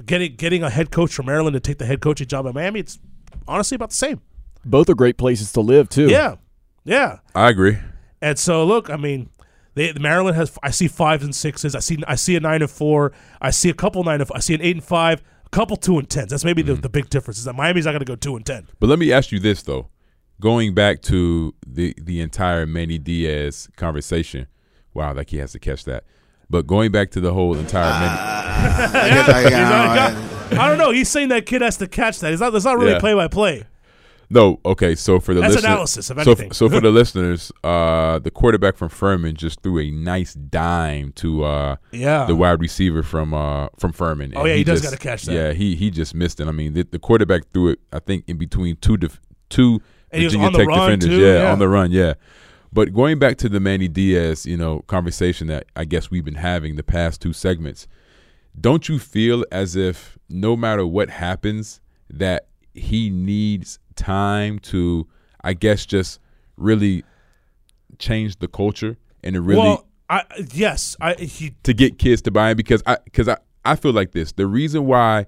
getting 0.05 0.35
getting 0.35 0.61
a 0.63 0.69
head 0.69 0.91
coach 0.91 1.13
from 1.15 1.25
Maryland 1.25 1.55
to 1.55 1.59
take 1.59 1.79
the 1.79 1.85
head 1.87 1.99
coaching 1.99 2.27
job 2.27 2.45
at 2.45 2.53
Miami, 2.53 2.81
it's 2.81 2.99
honestly 3.47 3.73
about 3.75 3.89
the 3.89 3.95
same. 3.95 4.21
Both 4.63 4.87
are 4.89 4.93
great 4.95 5.17
places 5.17 5.51
to 5.53 5.61
live 5.61 5.89
too. 5.89 6.09
Yeah, 6.09 6.35
yeah. 6.83 7.19
I 7.33 7.49
agree. 7.49 7.77
And 8.21 8.37
so 8.37 8.63
look, 8.65 8.89
I 8.91 8.97
mean, 8.97 9.29
they 9.73 9.93
Maryland 9.93 10.35
has. 10.37 10.55
I 10.61 10.69
see 10.69 10.87
fives 10.87 11.23
and 11.23 11.35
sixes. 11.35 11.73
I 11.75 11.79
see 11.79 11.97
I 12.07 12.13
see 12.13 12.35
a 12.35 12.39
nine 12.39 12.61
and 12.61 12.69
four. 12.69 13.13
I 13.41 13.49
see 13.49 13.69
a 13.69 13.73
couple 13.73 14.03
nine 14.03 14.21
and. 14.21 14.29
I 14.35 14.39
see 14.39 14.53
an 14.53 14.61
eight 14.61 14.75
and 14.75 14.83
five. 14.83 15.23
A 15.47 15.49
couple 15.49 15.77
two 15.77 15.97
and 15.97 16.09
tens. 16.09 16.29
That's 16.31 16.43
maybe 16.43 16.61
the, 16.61 16.73
mm-hmm. 16.73 16.81
the 16.81 16.89
big 16.89 17.09
difference. 17.09 17.37
Is 17.37 17.45
that 17.45 17.55
Miami's 17.55 17.85
not 17.85 17.91
going 17.91 18.01
to 18.01 18.05
go 18.05 18.17
two 18.17 18.35
and 18.35 18.45
ten. 18.45 18.67
But 18.81 18.89
let 18.89 18.99
me 18.99 19.13
ask 19.13 19.31
you 19.31 19.39
this 19.39 19.63
though, 19.63 19.87
going 20.41 20.73
back 20.75 21.01
to 21.03 21.55
the 21.65 21.95
the 22.01 22.19
entire 22.19 22.65
Manny 22.67 22.97
Diaz 22.97 23.69
conversation. 23.77 24.47
Wow, 24.93 25.13
like 25.13 25.29
he 25.29 25.37
has 25.37 25.53
to 25.53 25.59
catch 25.59 25.85
that. 25.85 26.03
But 26.49 26.67
going 26.67 26.91
back 26.91 27.11
to 27.11 27.21
the 27.21 27.33
whole 27.33 27.55
entire 27.55 27.91
Manny, 27.91 28.19
I 28.19 29.09
guess 29.09 29.29
I, 29.29 29.41
He's 29.43 29.51
you 29.51 29.57
know, 29.57 29.63
not- 29.63 30.61
I 30.61 30.67
don't 30.69 30.77
know. 30.77 30.91
He's 30.91 31.09
saying 31.09 31.29
that 31.29 31.45
kid 31.45 31.61
has 31.61 31.77
to 31.77 31.87
catch 31.87 32.19
that. 32.19 32.33
It's 32.33 32.41
not. 32.41 32.53
It's 32.53 32.65
not 32.65 32.77
really 32.77 32.91
Yeah. 32.91 32.99
play 32.99 33.13
by 33.13 33.27
play. 33.29 33.63
No, 34.29 34.59
okay. 34.65 34.93
So 34.95 35.19
for 35.21 35.33
the 35.33 35.39
That's 35.41 35.55
listener- 35.55 35.71
analysis, 35.71 36.05
so, 36.07 36.15
anything. 36.15 36.51
so 36.51 36.67
for 36.69 36.81
the 36.81 36.91
listeners, 37.01 37.51
uh, 37.63 38.19
the 38.19 38.29
quarterback 38.29 38.75
from 38.75 38.89
Furman 38.89 39.35
just 39.35 39.61
threw 39.61 39.79
a 39.79 39.89
nice 39.89 40.33
dime 40.33 41.13
to 41.13 41.45
uh, 41.45 41.75
Yeah. 41.93 42.25
the 42.25 42.35
wide 42.35 42.59
receiver 42.59 43.03
from 43.03 43.33
uh, 43.33 43.67
from 43.79 43.93
Furman. 43.93 44.33
Oh, 44.35 44.45
yeah, 44.45 44.55
he 44.55 44.63
does 44.65 44.81
just- 44.81 44.91
gotta 44.93 45.01
catch 45.01 45.23
that. 45.23 45.33
Yeah, 45.33 45.53
he 45.53 45.75
he 45.75 45.89
just 45.89 46.13
missed 46.13 46.39
it. 46.41 46.47
I 46.47 46.51
mean, 46.51 46.73
the, 46.73 46.83
the 46.83 46.99
quarterback 46.99 47.43
threw 47.53 47.69
it. 47.69 47.79
I 47.93 47.99
think 47.99 48.25
in 48.27 48.37
between 48.37 48.75
two 48.77 48.97
def- 48.97 49.21
two 49.49 49.81
And 50.11 50.21
he 50.21 50.27
Virginia 50.27 50.51
Tech 50.51 50.67
defenders. 50.67 51.09
too, 51.09 51.21
yeah, 51.21 51.43
yeah. 51.43 51.51
on 51.51 51.59
the 51.59 51.69
run. 51.69 51.91
Yeah. 51.91 52.15
But 52.73 52.93
going 52.93 53.17
back 53.19 53.37
to 53.37 53.49
the 53.49 53.61
Manny 53.61 53.87
Diaz, 53.87 54.45
you 54.45 54.57
know, 54.57 54.81
conversation 54.87 55.47
that 55.47 55.67
I 55.77 55.85
guess 55.85 56.11
we've 56.11 56.25
been 56.25 56.35
having 56.35 56.75
the 56.75 56.83
past 56.83 57.21
two 57.21 57.31
segments, 57.31 57.87
don't 58.59 58.89
you 58.89 58.99
feel 58.99 59.45
as 59.53 59.77
if 59.77 60.17
no 60.29 60.57
matter 60.57 60.85
what 60.85 61.09
happens, 61.09 61.79
that 62.09 62.47
he 62.73 63.09
needs 63.09 63.79
time 63.97 64.59
to, 64.59 65.07
I 65.43 65.53
guess, 65.53 65.85
just 65.85 66.19
really 66.55 67.03
change 67.99 68.37
the 68.37 68.47
culture 68.47 68.97
and 69.23 69.33
to 69.35 69.41
really 69.41 69.59
well, 69.59 69.87
I 70.09 70.23
yes, 70.53 70.95
I 71.01 71.15
he 71.15 71.53
to 71.63 71.73
get 71.73 71.97
kids 71.97 72.21
to 72.23 72.31
buy 72.31 72.51
in 72.51 72.57
because 72.57 72.81
I 72.85 72.97
because 73.03 73.27
I, 73.27 73.37
I 73.65 73.75
feel 73.75 73.91
like 73.91 74.11
this. 74.11 74.31
The 74.31 74.47
reason 74.47 74.85
why, 74.85 75.25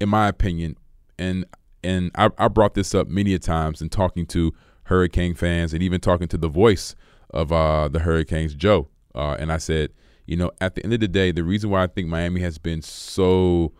in 0.00 0.08
my 0.08 0.28
opinion, 0.28 0.76
and 1.18 1.46
and 1.82 2.10
I, 2.14 2.30
I 2.38 2.48
brought 2.48 2.74
this 2.74 2.94
up 2.94 3.08
many 3.08 3.34
a 3.34 3.38
times 3.38 3.80
in 3.80 3.88
talking 3.88 4.26
to 4.26 4.52
Hurricane 4.84 5.34
fans 5.34 5.72
and 5.72 5.82
even 5.82 6.00
talking 6.00 6.28
to 6.28 6.38
the 6.38 6.48
voice 6.48 6.94
of 7.30 7.52
uh, 7.52 7.88
the 7.88 8.00
Hurricanes, 8.00 8.54
Joe. 8.54 8.88
Uh, 9.14 9.36
and 9.38 9.52
I 9.52 9.58
said, 9.58 9.92
you 10.26 10.36
know, 10.36 10.50
at 10.60 10.74
the 10.74 10.84
end 10.84 10.92
of 10.92 11.00
the 11.00 11.08
day, 11.08 11.30
the 11.30 11.44
reason 11.44 11.70
why 11.70 11.84
I 11.84 11.86
think 11.86 12.08
Miami 12.08 12.40
has 12.42 12.58
been 12.58 12.82
so 12.82 13.72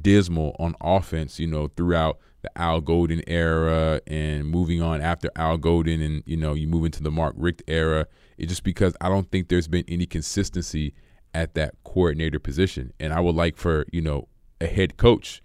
dismal 0.00 0.56
on 0.58 0.74
offense, 0.80 1.38
you 1.38 1.46
know, 1.46 1.68
throughout 1.76 2.18
the 2.44 2.58
Al 2.58 2.80
Golden 2.80 3.22
era 3.26 4.00
and 4.06 4.46
moving 4.46 4.80
on 4.82 5.00
after 5.00 5.30
Al 5.34 5.56
Golden 5.56 6.00
and, 6.00 6.22
you 6.26 6.36
know, 6.36 6.54
you 6.54 6.68
move 6.68 6.84
into 6.84 7.02
the 7.02 7.10
Mark 7.10 7.34
Richt 7.36 7.62
era, 7.66 8.06
it's 8.36 8.50
just 8.50 8.62
because 8.62 8.94
I 9.00 9.08
don't 9.08 9.30
think 9.30 9.48
there's 9.48 9.66
been 9.66 9.84
any 9.88 10.06
consistency 10.06 10.94
at 11.32 11.54
that 11.54 11.74
coordinator 11.84 12.38
position. 12.38 12.92
And 13.00 13.12
I 13.12 13.20
would 13.20 13.34
like 13.34 13.56
for, 13.56 13.86
you 13.92 14.02
know, 14.02 14.28
a 14.60 14.66
head 14.66 14.98
coach 14.98 15.42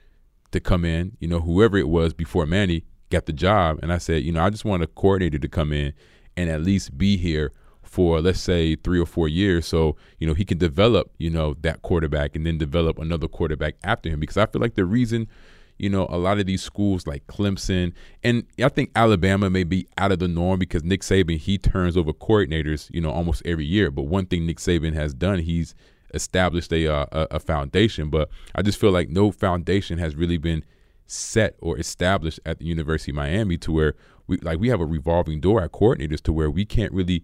to 0.51 0.59
come 0.59 0.83
in, 0.83 1.15
you 1.19 1.27
know, 1.27 1.39
whoever 1.39 1.77
it 1.77 1.87
was 1.87 2.13
before 2.13 2.45
Manny 2.45 2.83
got 3.09 3.25
the 3.25 3.33
job. 3.33 3.79
And 3.81 3.93
I 3.93 3.97
said, 3.97 4.23
you 4.23 4.33
know, 4.33 4.43
I 4.43 4.49
just 4.49 4.65
want 4.65 4.83
a 4.83 4.87
coordinator 4.87 5.39
to 5.39 5.47
come 5.47 5.71
in 5.71 5.93
and 6.35 6.49
at 6.49 6.61
least 6.61 6.97
be 6.97 7.15
here 7.15 7.53
for 7.81 8.21
let's 8.21 8.39
say 8.39 8.75
three 8.75 8.99
or 8.99 9.05
four 9.05 9.27
years 9.27 9.65
so 9.65 9.95
you 10.19 10.27
know 10.27 10.35
he 10.35 10.45
can 10.45 10.59
develop 10.59 11.11
you 11.17 11.29
know 11.29 11.55
that 11.61 11.81
quarterback 11.81 12.35
and 12.35 12.45
then 12.45 12.55
develop 12.55 12.99
another 12.99 13.27
quarterback 13.27 13.73
after 13.83 14.09
him 14.09 14.19
because 14.19 14.37
i 14.37 14.45
feel 14.45 14.61
like 14.61 14.75
the 14.75 14.85
reason 14.85 15.27
you 15.79 15.89
know 15.89 16.05
a 16.09 16.17
lot 16.17 16.39
of 16.39 16.45
these 16.45 16.61
schools 16.61 17.07
like 17.07 17.25
clemson 17.27 17.93
and 18.23 18.45
i 18.63 18.69
think 18.69 18.91
alabama 18.95 19.49
may 19.49 19.63
be 19.63 19.87
out 19.97 20.11
of 20.11 20.19
the 20.19 20.27
norm 20.27 20.59
because 20.59 20.83
nick 20.83 21.01
saban 21.01 21.37
he 21.37 21.57
turns 21.57 21.97
over 21.97 22.13
coordinators 22.13 22.89
you 22.91 23.01
know 23.01 23.09
almost 23.09 23.41
every 23.45 23.65
year. 23.65 23.89
But 23.89 24.03
one 24.03 24.25
thing 24.25 24.45
nick 24.45 24.57
saban 24.57 24.93
has 24.93 25.13
done 25.13 25.39
he's 25.39 25.73
established 26.13 26.73
a, 26.73 26.87
uh, 26.87 27.27
a, 27.31 27.39
foundation. 27.39 28.09
But 28.09 28.29
i 28.55 28.61
just 28.61 28.79
feel 28.79 28.91
like 28.91 29.09
no 29.09 29.31
foundation 29.31 29.97
has 29.99 30.15
really 30.15 30.37
been 30.37 30.63
set 31.07 31.55
or 31.59 31.77
established 31.79 32.39
at 32.45 32.59
the 32.59 32.65
university 32.65 33.11
of 33.11 33.15
miami 33.15 33.57
to 33.57 33.71
where 33.71 33.95
we 34.27 34.37
like 34.37 34.59
we 34.59 34.69
have 34.69 34.81
a 34.81 34.85
revolving 34.85 35.39
door 35.39 35.61
at 35.61 35.71
coordinators 35.71 36.21
to 36.21 36.33
where 36.33 36.51
we 36.51 36.65
can't 36.65 36.93
really 36.93 37.23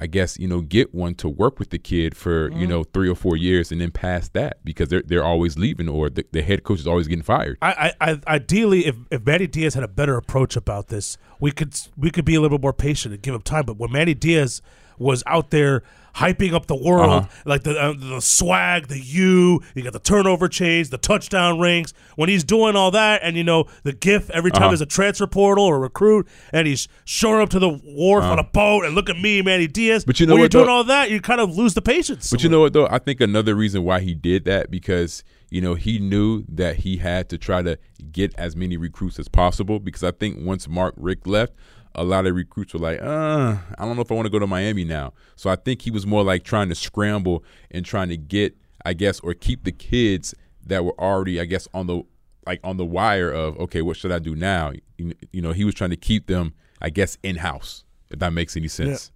I 0.00 0.06
guess 0.06 0.38
you 0.38 0.46
know 0.46 0.60
get 0.60 0.94
one 0.94 1.14
to 1.16 1.28
work 1.28 1.58
with 1.58 1.70
the 1.70 1.78
kid 1.78 2.16
for 2.16 2.48
you 2.50 2.54
mm-hmm. 2.54 2.68
know 2.68 2.84
three 2.84 3.08
or 3.08 3.14
four 3.14 3.36
years 3.36 3.72
and 3.72 3.80
then 3.80 3.90
past 3.90 4.32
that 4.34 4.64
because 4.64 4.88
they're 4.88 5.02
they're 5.02 5.24
always 5.24 5.58
leaving 5.58 5.88
or 5.88 6.08
the, 6.08 6.24
the 6.30 6.42
head 6.42 6.62
coach 6.62 6.78
is 6.78 6.86
always 6.86 7.08
getting 7.08 7.22
fired. 7.22 7.58
I, 7.60 7.92
I, 8.00 8.12
I 8.12 8.20
ideally, 8.34 8.86
if 8.86 8.96
if 9.10 9.26
Manny 9.26 9.46
Diaz 9.46 9.74
had 9.74 9.82
a 9.82 9.88
better 9.88 10.16
approach 10.16 10.56
about 10.56 10.88
this, 10.88 11.18
we 11.40 11.50
could 11.50 11.74
we 11.96 12.10
could 12.10 12.24
be 12.24 12.34
a 12.34 12.40
little 12.40 12.58
bit 12.58 12.62
more 12.62 12.72
patient 12.72 13.14
and 13.14 13.22
give 13.22 13.34
him 13.34 13.42
time. 13.42 13.64
But 13.64 13.76
when 13.76 13.90
Manny 13.90 14.14
Diaz 14.14 14.62
was 14.98 15.22
out 15.26 15.50
there 15.50 15.82
hyping 16.18 16.52
up 16.52 16.66
the 16.66 16.76
world, 16.76 17.10
Uh-huh. 17.10 17.28
like 17.44 17.62
the 17.62 17.78
uh, 17.80 17.92
the 17.96 18.20
swag, 18.20 18.88
the 18.88 18.98
U, 19.00 19.60
you 19.74 19.82
got 19.82 19.92
the 19.92 19.98
turnover 19.98 20.48
chains, 20.48 20.90
the 20.90 20.98
touchdown 20.98 21.58
rings. 21.58 21.94
When 22.16 22.28
he's 22.28 22.44
doing 22.44 22.76
all 22.76 22.90
that, 22.92 23.20
and 23.22 23.36
you 23.36 23.44
know 23.44 23.66
the 23.84 23.92
GIF 23.92 24.30
every 24.30 24.50
time 24.50 24.62
Uh-huh. 24.62 24.70
there's 24.70 24.80
a 24.80 24.86
transfer 24.86 25.26
portal 25.26 25.64
or 25.64 25.76
a 25.76 25.78
recruit, 25.78 26.26
and 26.52 26.66
he's 26.66 26.88
showing 27.04 27.40
up 27.40 27.50
to 27.50 27.58
the 27.58 27.68
wharf 27.70 28.24
on 28.24 28.38
a 28.38 28.44
boat, 28.44 28.84
and 28.84 28.94
look 28.94 29.08
at 29.08 29.16
me, 29.18 29.42
Manny 29.42 29.66
Diaz. 29.66 30.02
Uh-huh. 30.02 30.06
But 30.06 30.20
you 30.20 30.26
know 30.26 30.34
when 30.34 30.42
what, 30.42 30.52
you're 30.54 30.62
doing 30.64 30.66
though? 30.66 30.76
all 30.76 30.84
that, 30.84 31.10
you 31.10 31.20
kind 31.20 31.40
of 31.40 31.56
lose 31.56 31.74
the 31.74 31.82
patience. 31.82 32.30
But 32.30 32.42
you 32.42 32.48
know 32.48 32.60
what 32.60 32.72
though? 32.72 32.88
I 32.90 32.98
think 32.98 33.20
another 33.20 33.54
reason 33.54 33.84
why 33.84 34.00
he 34.00 34.14
did 34.14 34.44
that 34.46 34.70
because 34.70 35.22
you 35.50 35.60
know 35.60 35.74
he 35.74 35.98
knew 35.98 36.44
that 36.48 36.76
he 36.76 36.96
had 36.98 37.28
to 37.30 37.38
try 37.38 37.62
to 37.62 37.78
get 38.12 38.34
as 38.36 38.54
many 38.56 38.76
recruits 38.76 39.18
as 39.18 39.28
possible 39.28 39.78
because 39.78 40.02
I 40.04 40.10
think 40.10 40.36
once 40.44 40.68
Mark 40.68 40.94
Richt 40.96 41.26
left, 41.26 41.52
a 41.94 42.04
lot 42.04 42.26
of 42.26 42.34
recruits 42.34 42.74
were 42.74 42.80
like, 42.80 43.00
uh, 43.00 43.56
I 43.78 43.84
don't 43.84 43.96
know 43.96 44.02
if 44.02 44.10
I 44.10 44.14
want 44.14 44.26
to 44.26 44.30
go 44.30 44.38
to 44.38 44.46
Miami 44.46 44.84
now. 44.84 45.12
So 45.36 45.50
I 45.50 45.56
think 45.56 45.82
he 45.82 45.90
was 45.90 46.06
more 46.06 46.22
like 46.22 46.44
trying 46.44 46.68
to 46.68 46.74
scramble 46.74 47.44
and 47.70 47.84
trying 47.84 48.08
to 48.08 48.16
get, 48.16 48.56
I 48.84 48.92
guess, 48.92 49.20
or 49.20 49.34
keep 49.34 49.64
the 49.64 49.72
kids 49.72 50.34
that 50.66 50.84
were 50.84 50.98
already, 51.00 51.40
I 51.40 51.44
guess, 51.44 51.66
on 51.74 51.86
the 51.86 52.02
like 52.46 52.60
on 52.64 52.76
the 52.76 52.84
wire 52.84 53.30
of 53.30 53.58
okay, 53.58 53.82
what 53.82 53.96
should 53.96 54.12
I 54.12 54.18
do 54.18 54.34
now? 54.34 54.72
You, 54.96 55.42
know, 55.42 55.52
he 55.52 55.64
was 55.64 55.74
trying 55.74 55.90
to 55.90 55.96
keep 55.96 56.26
them, 56.26 56.54
I 56.80 56.90
guess, 56.90 57.18
in 57.22 57.36
house. 57.36 57.84
If 58.10 58.20
that 58.20 58.32
makes 58.32 58.56
any 58.56 58.68
sense. 58.68 59.12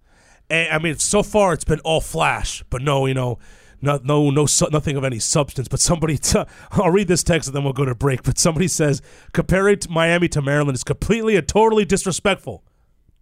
And, 0.49 0.71
I 0.71 0.77
mean, 0.77 0.97
so 0.97 1.23
far 1.23 1.53
it's 1.53 1.63
been 1.63 1.79
all 1.79 2.01
flash, 2.01 2.63
but 2.69 2.81
no, 2.81 3.05
you 3.05 3.13
know, 3.13 3.39
no, 3.83 3.99
no, 4.03 4.29
no, 4.29 4.45
su- 4.45 4.69
nothing 4.71 4.95
of 4.95 5.03
any 5.03 5.19
substance. 5.19 5.67
But 5.67 5.79
somebody, 5.81 6.17
i 6.33 6.45
I'll 6.71 6.89
read 6.89 7.07
this 7.07 7.23
text 7.23 7.49
and 7.49 7.55
then 7.55 7.63
we'll 7.63 7.73
go 7.73 7.85
to 7.85 7.93
break. 7.93 8.23
But 8.23 8.39
somebody 8.39 8.67
says 8.67 9.01
comparing 9.33 9.79
to 9.79 9.91
Miami 9.91 10.29
to 10.29 10.41
Maryland 10.41 10.75
is 10.75 10.83
completely 10.83 11.35
and 11.35 11.47
totally 11.47 11.85
disrespectful 11.85 12.63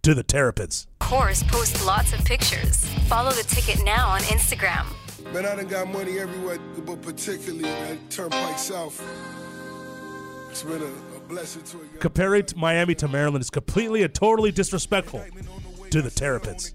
to 0.02 0.14
the 0.14 0.22
Terrapins. 0.22 0.86
course, 1.00 1.42
post 1.42 1.84
lots 1.84 2.12
of 2.12 2.24
pictures. 2.24 2.86
Follow 3.06 3.30
the 3.32 3.42
ticket 3.42 3.84
now 3.84 4.08
on 4.08 4.20
Instagram. 4.22 4.86
Man, 5.32 5.46
I 5.46 5.56
done 5.56 5.66
got 5.66 5.88
money 5.88 6.18
everywhere, 6.18 6.58
but 6.84 7.02
particularly 7.02 7.68
at 7.68 8.10
Turnpike 8.10 8.58
South. 8.58 9.02
It's 10.50 10.62
been 10.62 10.82
a, 10.82 11.16
a 11.16 11.20
blessing 11.28 11.62
to 11.62 11.78
a 11.78 11.80
young 11.80 11.98
Comparing 11.98 12.44
to 12.46 12.56
Miami 12.56 12.94
to 12.96 13.08
Maryland 13.08 13.42
is 13.42 13.50
completely 13.50 14.02
and 14.02 14.12
totally 14.12 14.52
disrespectful 14.52 15.24
to 15.90 16.02
the 16.02 16.10
Terrapins. 16.10 16.72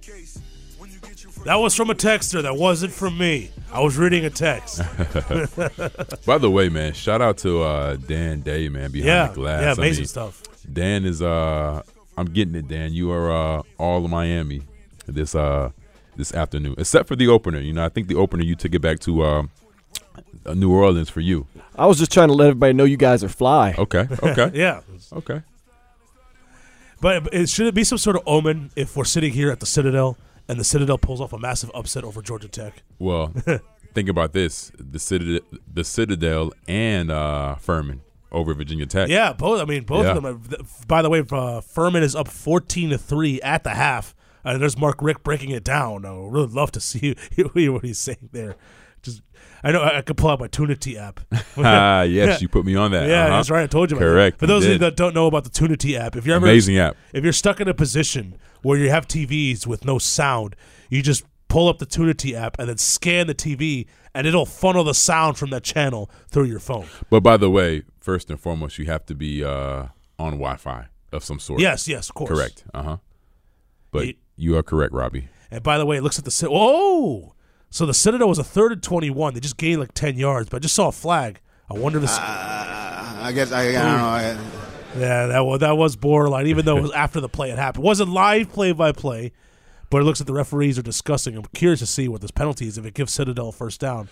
That 1.48 1.62
was 1.62 1.74
from 1.74 1.90
a 1.90 1.96
texter. 1.96 2.42
That 2.44 2.58
wasn't 2.58 2.92
from 2.92 3.18
me. 3.18 3.52
I 3.72 3.80
was 3.80 3.98
reading 3.98 4.26
a 4.26 4.30
text. 4.30 4.80
By 6.26 6.38
the 6.40 6.52
way, 6.52 6.68
man, 6.68 6.92
shout 6.92 7.22
out 7.22 7.38
to 7.38 7.64
uh, 7.64 7.96
Dan 7.96 8.42
Day, 8.42 8.68
man, 8.68 8.92
behind 8.92 9.08
yeah, 9.08 9.28
the 9.28 9.34
glass. 9.34 9.62
yeah, 9.62 9.70
I 9.70 9.72
amazing 9.72 10.02
mean, 10.02 10.08
stuff. 10.08 10.44
Dan 10.74 11.06
is 11.06 11.22
uh 11.22 11.82
I'm 12.18 12.26
getting 12.26 12.54
it, 12.56 12.68
Dan. 12.68 12.92
You 12.92 13.14
are 13.14 13.32
uh 13.32 13.62
all 13.78 14.04
of 14.04 14.12
Miami 14.12 14.64
this 15.06 15.36
uh 15.36 15.72
this 16.18 16.34
afternoon. 16.34 16.76
Except 16.78 17.08
for 17.08 17.16
the 17.16 17.30
opener. 17.30 17.62
You 17.62 17.72
know, 17.72 17.86
I 17.86 17.88
think 17.88 18.10
the 18.10 18.16
opener 18.16 18.44
you 18.44 18.56
took 18.56 18.76
it 18.76 18.82
back 18.82 19.00
to 19.00 19.22
uh, 19.22 19.44
uh, 20.46 20.54
New 20.54 20.74
Orleans 20.74 21.10
for 21.10 21.22
you. 21.22 21.48
I 21.78 21.86
was 21.86 21.98
just 21.98 22.12
trying 22.12 22.28
to 22.28 22.34
let 22.34 22.48
everybody 22.50 22.74
know 22.74 22.84
you 22.84 22.98
guys 22.98 23.24
are 23.24 23.30
fly. 23.30 23.74
Okay. 23.78 24.06
Okay. 24.22 24.52
Yeah, 24.54 24.82
Okay. 25.14 25.44
But 27.00 27.34
it, 27.34 27.48
should 27.48 27.68
it 27.68 27.74
be 27.74 27.86
some 27.86 28.00
sort 28.00 28.18
of 28.18 28.24
omen 28.26 28.72
if 28.76 28.98
we're 28.98 29.06
sitting 29.06 29.32
here 29.32 29.50
at 29.50 29.62
the 29.62 29.66
Citadel 29.66 30.18
and 30.48 30.60
the 30.60 30.64
Citadel 30.64 30.98
pulls 30.98 31.22
off 31.22 31.34
a 31.34 31.38
massive 31.40 31.72
upset 31.74 32.04
over 32.04 32.22
Georgia 32.22 32.48
Tech? 32.48 32.84
Well, 33.00 33.34
think 33.94 34.10
about 34.10 34.34
this. 34.34 34.72
The 34.78 35.00
Citadel 35.00 35.42
the 35.72 35.84
Citadel 35.84 36.54
and 36.68 37.12
uh 37.12 37.56
Furman 37.56 38.02
over 38.32 38.54
Virginia 38.54 38.86
Tech. 38.86 39.10
Yeah, 39.10 39.34
both. 39.34 39.62
I 39.62 39.66
mean, 39.66 39.84
both 39.84 40.06
Yeah. 40.06 40.18
of 40.18 40.24
them. 40.24 40.26
Are, 40.60 40.66
by 40.88 41.02
the 41.02 41.10
way, 41.10 41.24
uh, 41.32 41.62
Furman 41.62 42.04
is 42.04 42.16
up 42.16 42.28
fourteen 42.28 42.90
to 42.90 42.98
three 42.98 43.42
at 43.42 43.64
the 43.64 43.72
half. 43.72 44.14
Uh, 44.46 44.58
there's 44.58 44.78
Mark 44.78 45.02
Richt 45.02 45.24
breaking 45.24 45.50
it 45.52 45.64
down. 45.64 46.06
I 46.06 46.12
would 46.14 46.32
really 46.32 46.48
love 46.48 46.72
to 46.74 46.80
see 46.80 47.16
hear 47.32 47.72
what 47.72 47.84
he's 47.84 48.00
saying 48.00 48.30
there. 48.32 48.56
Just, 49.04 49.22
I 49.64 49.72
know 49.72 49.84
I, 49.84 50.02
could 50.02 50.18
pull 50.18 50.30
out 50.30 50.40
my 50.40 50.48
Tunity 50.48 50.96
app. 50.98 51.20
Ah, 51.58 52.02
yes, 52.04 52.42
you 52.42 52.48
put 52.50 52.66
me 52.66 52.76
on 52.76 52.92
that. 52.92 53.08
Yeah, 53.10 53.26
Uh-huh. 53.28 53.36
that's 53.38 53.50
right. 53.50 53.64
I 53.64 53.68
told 53.68 53.90
you. 53.92 53.98
About 53.98 54.06
it. 54.06 54.10
Correct. 54.10 54.40
For 54.40 54.48
those 54.48 54.66
of 54.66 54.72
you 54.74 54.78
that 54.80 54.96
don't 54.96 55.14
know 55.16 55.28
about 55.28 55.44
the 55.44 55.50
Tunity 55.50 55.98
app, 55.98 56.16
if 56.16 56.26
you're 56.26 56.36
ever 56.36 56.46
Amazing 56.46 56.78
app. 56.78 56.96
if 57.14 57.24
you're 57.24 57.34
stuck 57.34 57.60
in 57.62 57.68
a 57.68 57.74
position 57.74 58.38
where 58.62 58.78
you 58.78 58.90
have 58.90 59.08
TVs 59.08 59.66
with 59.68 59.86
no 59.86 59.98
sound, 59.98 60.56
you 60.90 61.02
just 61.02 61.24
pull 61.48 61.68
up 61.70 61.80
the 61.80 61.86
Tunity 61.86 62.34
app 62.34 62.60
and 62.60 62.68
then 62.70 62.78
scan 62.78 63.28
the 63.28 63.36
TV, 63.36 63.86
and 64.14 64.28
it'll 64.28 64.46
funnel 64.46 64.84
the 64.84 64.94
sound 64.94 65.38
from 65.38 65.50
that 65.52 65.64
channel 65.64 66.10
through 66.30 66.46
your 66.46 66.60
phone. 66.60 66.86
But 67.10 67.22
by 67.22 67.38
the 67.38 67.50
way, 67.50 67.84
first 68.00 68.30
and 68.30 68.40
foremost, 68.40 68.78
you 68.78 68.86
have 68.86 69.06
to 69.08 69.16
be 69.16 69.44
uh 69.44 69.88
on 70.20 70.32
Wi-Fi 70.34 70.88
of 71.14 71.24
some 71.24 71.40
sort. 71.40 71.62
Yes, 71.62 71.88
yes, 71.88 72.10
of 72.10 72.16
course. 72.16 72.30
Correct. 72.32 72.64
Uh 72.74 72.84
huh. 72.84 72.98
But 73.92 74.08
Ye- 74.08 74.18
you 74.36 74.58
are 74.58 74.64
correct, 74.64 74.94
Robbie. 74.94 75.30
And 75.50 75.64
by 75.64 75.78
the 75.78 75.86
way, 75.86 75.96
it 75.98 76.04
looks 76.04 76.20
at 76.20 76.26
the 76.26 76.48
oh, 76.52 77.34
so 77.70 77.86
the 77.86 77.94
Citadel 77.94 78.30
was 78.30 78.40
a 78.40 78.44
third 78.44 78.72
and 78.72 78.84
twenty-one. 78.84 79.34
They 79.34 79.40
just 79.40 79.58
gained 79.58 79.80
like 79.80 79.94
ten 79.94 80.18
yards, 80.18 80.50
but 80.50 80.58
I 80.58 80.60
just 80.60 80.76
saw 80.76 80.88
a 80.88 80.92
flag. 80.92 81.40
I 81.70 81.74
wonder 81.74 81.98
if 81.98 82.04
this. 82.04 82.18
Uh, 82.18 83.18
I 83.22 83.32
guess 83.34 83.52
I, 83.52 83.70
I 83.70 83.72
don't 83.72 83.98
know. 83.98 84.06
I, 84.06 84.38
yeah, 84.98 85.28
that 85.28 85.40
was 85.42 85.60
that 85.60 85.78
was 85.78 85.96
borderline. 85.96 86.48
Even 86.48 86.66
though 86.66 86.78
it 86.78 86.82
was 86.82 86.92
after 86.96 87.20
the 87.20 87.30
play 87.30 87.50
had 87.50 87.60
happened, 87.60 87.84
it 87.84 87.88
wasn't 87.88 88.10
live 88.10 88.52
play-by-play. 88.52 89.32
But 89.90 90.02
it 90.02 90.04
looks 90.04 90.20
like 90.20 90.28
the 90.28 90.34
referees 90.34 90.78
are 90.78 90.82
discussing. 90.84 91.38
I'm 91.38 91.46
curious 91.56 91.80
to 91.80 91.88
see 91.88 92.10
what 92.10 92.20
this 92.20 92.32
penalty 92.32 92.68
is 92.68 92.78
if 92.78 92.86
it 92.86 92.94
gives 92.94 93.14
Citadel 93.14 93.50
a 93.50 93.52
first 93.54 93.80
down. 93.80 94.10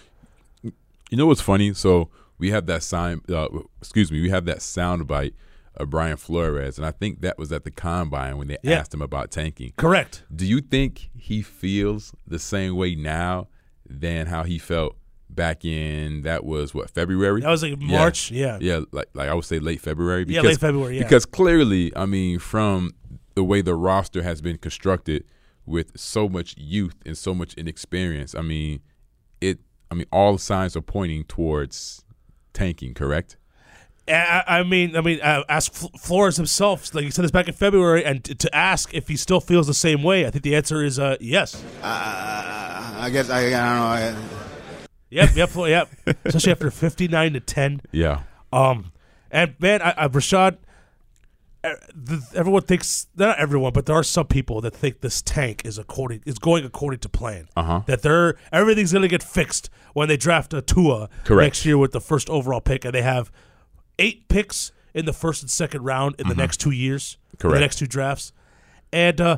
You 0.63 1.17
know 1.17 1.25
what's 1.25 1.41
funny? 1.41 1.73
So 1.73 2.09
we 2.37 2.51
have 2.51 2.65
that 2.67 2.81
sign. 2.81 3.21
Uh, 3.27 3.47
excuse 3.81 4.09
me. 4.09 4.21
We 4.21 4.29
have 4.29 4.45
that 4.45 4.61
sound 4.61 5.05
bite 5.05 5.33
of 5.77 5.89
Brian 5.89 6.17
Flores, 6.17 6.77
and 6.77 6.85
I 6.85 6.91
think 6.91 7.21
that 7.21 7.37
was 7.37 7.51
at 7.51 7.63
the 7.63 7.71
combine 7.71 8.37
when 8.37 8.47
they 8.47 8.57
Yeah. 8.63 8.79
asked 8.79 8.93
him 8.93 9.01
about 9.01 9.31
tanking. 9.31 9.73
Correct. 9.77 10.23
Do 10.35 10.45
you 10.45 10.61
think 10.61 11.09
he 11.17 11.41
feels 11.41 12.13
the 12.27 12.39
same 12.39 12.75
way 12.75 12.95
now 12.95 13.47
than 13.87 14.27
how 14.27 14.43
he 14.43 14.57
felt 14.57 14.95
back 15.29 15.65
in 15.65 16.21
that 16.21 16.45
was 16.45 16.73
what 16.73 16.89
February? 16.89 17.41
That 17.41 17.49
was 17.49 17.63
like 17.63 17.79
March. 17.79 18.31
Yeah. 18.31 18.57
yeah, 18.61 18.81
like 18.91 19.07
like 19.13 19.29
I 19.29 19.33
would 19.33 19.45
say 19.45 19.59
late 19.59 19.81
February. 19.81 20.25
Yeah, 20.27 20.41
late 20.41 20.59
February, 20.59 20.97
yeah. 20.97 21.03
Because 21.03 21.25
clearly, 21.25 21.95
I 21.95 22.05
mean, 22.05 22.39
from 22.39 22.91
the 23.35 23.43
way 23.43 23.61
the 23.61 23.75
roster 23.75 24.23
has 24.23 24.41
been 24.41 24.57
constructed 24.57 25.23
with 25.65 25.91
so 25.99 26.29
much 26.29 26.55
youth 26.57 26.95
and 27.05 27.17
so 27.17 27.33
much 27.33 27.53
inexperience, 27.55 28.33
I 28.35 28.41
mean, 28.41 28.79
it. 29.41 29.59
I 29.91 29.95
mean, 29.95 30.07
all 30.11 30.37
signs 30.37 30.75
are 30.75 30.81
pointing 30.81 31.25
towards 31.25 32.03
tanking. 32.53 32.93
Correct? 32.93 33.37
I, 34.07 34.43
I 34.59 34.63
mean, 34.63 34.95
I 34.95 35.01
mean, 35.01 35.19
uh, 35.21 35.43
ask 35.49 35.73
Flores 35.73 36.37
himself. 36.37 36.93
Like 36.93 37.05
he 37.05 37.11
said 37.11 37.23
this 37.23 37.31
back 37.31 37.47
in 37.47 37.53
February, 37.53 38.05
and 38.05 38.23
t- 38.23 38.35
to 38.35 38.55
ask 38.55 38.93
if 38.93 39.07
he 39.07 39.17
still 39.17 39.39
feels 39.39 39.65
the 39.65 39.73
same 39.73 40.03
way. 40.03 40.27
I 40.27 40.29
think 40.29 40.43
the 40.43 40.55
answer 40.55 40.83
is 40.83 40.99
uh, 40.99 41.17
yes. 41.19 41.55
uh, 41.81 42.95
I 42.99 43.09
guess 43.11 43.29
I, 43.29 43.39
I 43.39 43.49
don't 43.49 43.51
know. 43.51 43.85
I, 43.85 44.15
Yep, 45.09 45.35
yep, 45.35 45.49
yep. 45.55 45.89
Especially 46.25 46.51
after 46.51 46.69
fifty-nine 46.69 47.33
to 47.33 47.39
ten. 47.39 47.81
Yeah. 47.91 48.23
Um, 48.51 48.91
and 49.31 49.55
man, 49.59 49.81
I, 49.81 49.93
I 49.97 50.07
Rashad. 50.07 50.57
everyone 52.35 52.63
thinks 52.63 53.07
not 53.15 53.39
everyone, 53.39 53.73
but 53.73 53.85
there 53.85 53.95
are 53.95 54.03
some 54.03 54.27
people 54.27 54.61
that 54.61 54.75
think 54.75 55.01
this 55.01 55.21
tank 55.21 55.61
is 55.65 55.77
according 55.77 56.21
is 56.25 56.37
going 56.37 56.65
according 56.65 56.99
to 56.99 57.09
plan. 57.09 57.47
Uh-huh. 57.55 57.81
That 57.85 58.01
they're 58.01 58.35
everything's 58.51 58.91
going 58.91 59.03
to 59.03 59.07
get 59.07 59.23
fixed 59.23 59.69
when 59.93 60.07
they 60.07 60.17
draft 60.17 60.53
a 60.53 60.61
Tua 60.61 61.09
Correct. 61.23 61.45
next 61.45 61.65
year 61.65 61.77
with 61.77 61.91
the 61.91 62.01
first 62.01 62.29
overall 62.29 62.61
pick, 62.61 62.83
and 62.83 62.93
they 62.93 63.01
have 63.01 63.31
eight 63.99 64.27
picks 64.27 64.71
in 64.93 65.05
the 65.05 65.13
first 65.13 65.41
and 65.41 65.49
second 65.51 65.83
round 65.83 66.15
in 66.19 66.27
the 66.27 66.35
next 66.35 66.57
two 66.57 66.71
years, 66.71 67.17
in 67.31 67.37
the 67.39 67.47
Mm-hmm. 67.55 67.59
Next 67.61 67.75
two 67.79 67.87
drafts, 67.87 68.31
and 68.93 69.19
uh, 69.19 69.37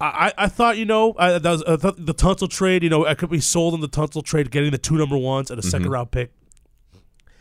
I, 0.00 0.32
I 0.38 0.48
thought 0.48 0.78
you 0.78 0.84
know 0.84 1.12
I, 1.18 1.38
was, 1.38 1.62
I 1.64 1.76
thought 1.76 2.04
the 2.04 2.14
Tunsil 2.14 2.48
trade 2.48 2.82
you 2.82 2.88
know 2.90 3.04
I 3.06 3.14
could 3.14 3.30
be 3.30 3.40
sold 3.40 3.74
in 3.74 3.80
the 3.80 3.88
Tunsil 3.88 4.24
trade 4.24 4.50
getting 4.50 4.70
the 4.70 4.78
two 4.78 4.96
number 4.96 5.18
ones 5.18 5.50
and 5.50 5.58
a 5.58 5.62
second 5.62 5.84
Mm-hmm. 5.86 5.92
round 5.92 6.10
pick. 6.12 6.32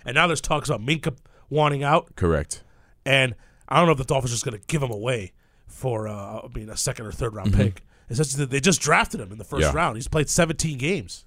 and 0.05 0.15
now 0.15 0.27
there's 0.27 0.41
talks 0.41 0.69
about 0.69 0.81
Minkah 0.85 1.15
wanting 1.49 1.83
out, 1.83 2.15
Correct. 2.15 2.63
and 3.05 3.35
I 3.67 3.77
don't 3.77 3.85
know 3.85 3.91
if 3.93 3.97
the 3.99 4.03
Dolphins 4.05 4.31
are 4.31 4.35
just 4.35 4.45
going 4.45 4.59
to 4.59 4.65
give 4.67 4.81
him 4.81 4.91
away 4.91 5.33
for 5.67 6.07
uh, 6.07 6.41
I 6.41 6.47
mean 6.53 6.69
a 6.69 6.77
second 6.77 7.05
or 7.05 7.11
third 7.11 7.35
round 7.35 7.53
pick. 7.53 7.83
It's 8.09 8.17
just 8.17 8.37
that 8.37 8.49
they 8.49 8.59
just 8.59 8.81
drafted 8.81 9.19
him 9.19 9.31
in 9.31 9.37
the 9.37 9.43
first 9.43 9.67
Mm-hmm. 9.67 9.77
Yeah. 9.77 9.83
round. 9.83 9.97
He's 9.97 10.07
played 10.07 10.29
17 10.29 10.79
games. 10.79 11.25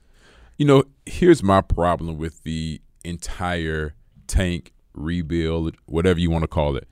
You 0.59 0.67
know, 0.67 0.85
here's 1.07 1.43
my 1.43 1.61
problem 1.61 2.19
with 2.19 2.43
the 2.43 2.81
entire 3.05 3.95
tank 4.27 4.73
rebuild, 4.95 5.77
whatever 5.87 6.21
you 6.21 6.31
want 6.31 6.43
to 6.43 6.49
call 6.49 6.77
it, 6.77 6.89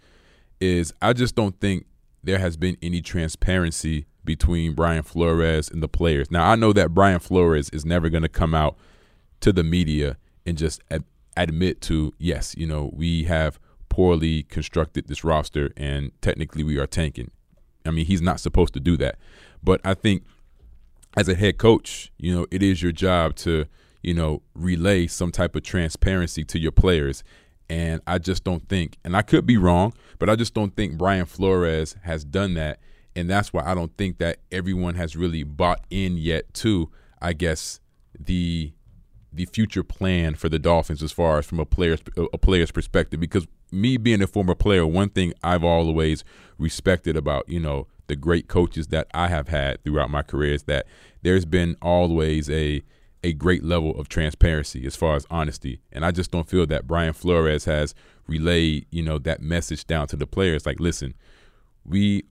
is 0.60 0.92
I 1.00 1.12
just 1.12 1.34
don't 1.34 1.58
think 1.60 1.86
there 2.22 2.38
has 2.38 2.56
been 2.56 2.76
any 2.82 3.00
transparency 3.00 4.06
between 4.24 4.74
Brian 4.74 5.02
Flores 5.02 5.70
and 5.70 5.82
the 5.82 5.88
players. 5.88 6.30
Now 6.30 6.50
I 6.50 6.56
know 6.56 6.72
that 6.72 6.94
Brian 6.94 7.20
Flores 7.20 7.70
is 7.70 7.84
never 7.84 8.08
going 8.08 8.22
to 8.22 8.28
come 8.28 8.54
out 8.54 8.76
to 9.40 9.52
the 9.52 9.64
media 9.64 10.18
and 10.44 10.58
just 10.58 10.82
ad- 10.90 11.04
admit 11.36 11.80
to 11.82 12.12
yes, 12.18 12.54
you 12.56 12.66
know, 12.66 12.90
we 12.92 13.24
have 13.24 13.58
poorly 13.88 14.44
constructed 14.44 15.08
this 15.08 15.24
roster 15.24 15.70
and 15.76 16.12
technically 16.20 16.62
we 16.62 16.78
are 16.78 16.86
tanking. 16.86 17.30
I 17.86 17.90
mean, 17.90 18.06
he's 18.06 18.22
not 18.22 18.40
supposed 18.40 18.74
to 18.74 18.80
do 18.80 18.96
that. 18.98 19.16
But 19.62 19.80
I 19.84 19.94
think 19.94 20.24
as 21.16 21.28
a 21.28 21.34
head 21.34 21.58
coach, 21.58 22.12
you 22.18 22.34
know, 22.34 22.46
it 22.50 22.62
is 22.62 22.82
your 22.82 22.92
job 22.92 23.34
to, 23.36 23.66
you 24.02 24.14
know, 24.14 24.42
relay 24.54 25.06
some 25.06 25.32
type 25.32 25.56
of 25.56 25.62
transparency 25.62 26.44
to 26.44 26.58
your 26.58 26.72
players. 26.72 27.24
And 27.70 28.02
I 28.04 28.18
just 28.18 28.42
don't 28.42 28.68
think, 28.68 28.98
and 29.04 29.16
I 29.16 29.22
could 29.22 29.46
be 29.46 29.56
wrong, 29.56 29.94
but 30.18 30.28
I 30.28 30.34
just 30.34 30.54
don't 30.54 30.74
think 30.74 30.98
Brian 30.98 31.24
Flores 31.24 31.94
has 32.02 32.24
done 32.24 32.54
that. 32.54 32.80
And 33.14 33.30
that's 33.30 33.52
why 33.52 33.62
I 33.64 33.74
don't 33.74 33.96
think 33.96 34.18
that 34.18 34.38
everyone 34.50 34.96
has 34.96 35.14
really 35.14 35.44
bought 35.44 35.84
in 35.88 36.16
yet 36.16 36.52
to, 36.54 36.90
I 37.22 37.32
guess, 37.32 37.80
the 38.18 38.72
the 39.32 39.46
future 39.46 39.84
plan 39.84 40.34
for 40.34 40.48
the 40.48 40.58
Dolphins 40.58 41.04
as 41.04 41.12
far 41.12 41.38
as 41.38 41.46
from 41.46 41.60
a 41.60 41.64
player's 41.64 42.00
a 42.32 42.38
player's 42.38 42.72
perspective. 42.72 43.20
Because 43.20 43.46
me 43.70 43.96
being 43.96 44.20
a 44.20 44.26
former 44.26 44.56
player, 44.56 44.84
one 44.84 45.08
thing 45.08 45.32
I've 45.44 45.62
always 45.62 46.24
respected 46.58 47.16
about 47.16 47.48
you 47.48 47.60
know 47.60 47.86
the 48.08 48.16
great 48.16 48.48
coaches 48.48 48.88
that 48.88 49.06
I 49.14 49.28
have 49.28 49.46
had 49.46 49.84
throughout 49.84 50.10
my 50.10 50.22
career 50.22 50.54
is 50.54 50.64
that 50.64 50.86
there's 51.22 51.44
been 51.44 51.76
always 51.80 52.50
a 52.50 52.82
a 53.22 53.32
great 53.32 53.62
level 53.62 53.98
of 53.98 54.08
transparency 54.08 54.86
as 54.86 54.96
far 54.96 55.16
as 55.16 55.26
honesty, 55.30 55.80
and 55.92 56.04
I 56.04 56.10
just 56.10 56.30
don't 56.30 56.48
feel 56.48 56.66
that 56.66 56.86
Brian 56.86 57.12
Flores 57.12 57.64
has 57.66 57.94
relayed 58.26 58.86
you 58.90 59.02
know 59.02 59.18
that 59.18 59.42
message 59.42 59.86
down 59.86 60.06
to 60.08 60.16
the 60.16 60.26
players. 60.26 60.66
Like, 60.66 60.80
listen, 60.80 61.14
we 61.84 62.24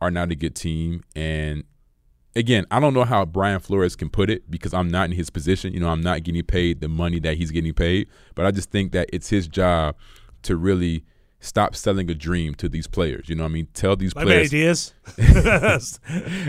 are 0.00 0.10
not 0.10 0.30
a 0.30 0.34
good 0.34 0.54
team, 0.54 1.02
and 1.14 1.64
again, 2.36 2.66
I 2.70 2.78
don't 2.78 2.94
know 2.94 3.04
how 3.04 3.24
Brian 3.24 3.58
Flores 3.58 3.96
can 3.96 4.10
put 4.10 4.30
it 4.30 4.48
because 4.50 4.74
I'm 4.74 4.88
not 4.88 5.06
in 5.06 5.16
his 5.16 5.30
position. 5.30 5.72
You 5.72 5.80
know, 5.80 5.88
I'm 5.88 6.02
not 6.02 6.22
getting 6.22 6.44
paid 6.44 6.80
the 6.80 6.88
money 6.88 7.18
that 7.20 7.36
he's 7.36 7.50
getting 7.50 7.72
paid. 7.72 8.08
But 8.34 8.46
I 8.46 8.50
just 8.50 8.70
think 8.70 8.92
that 8.92 9.08
it's 9.12 9.30
his 9.30 9.48
job 9.48 9.96
to 10.42 10.56
really 10.56 11.04
stop 11.40 11.76
selling 11.76 12.10
a 12.10 12.14
dream 12.14 12.54
to 12.56 12.68
these 12.68 12.86
players. 12.86 13.28
You 13.28 13.34
know, 13.36 13.44
what 13.44 13.50
I 13.50 13.52
mean, 13.52 13.68
tell 13.74 13.94
these 13.96 14.14
My 14.14 14.24
players. 14.24 14.46
ideas. 14.48 14.94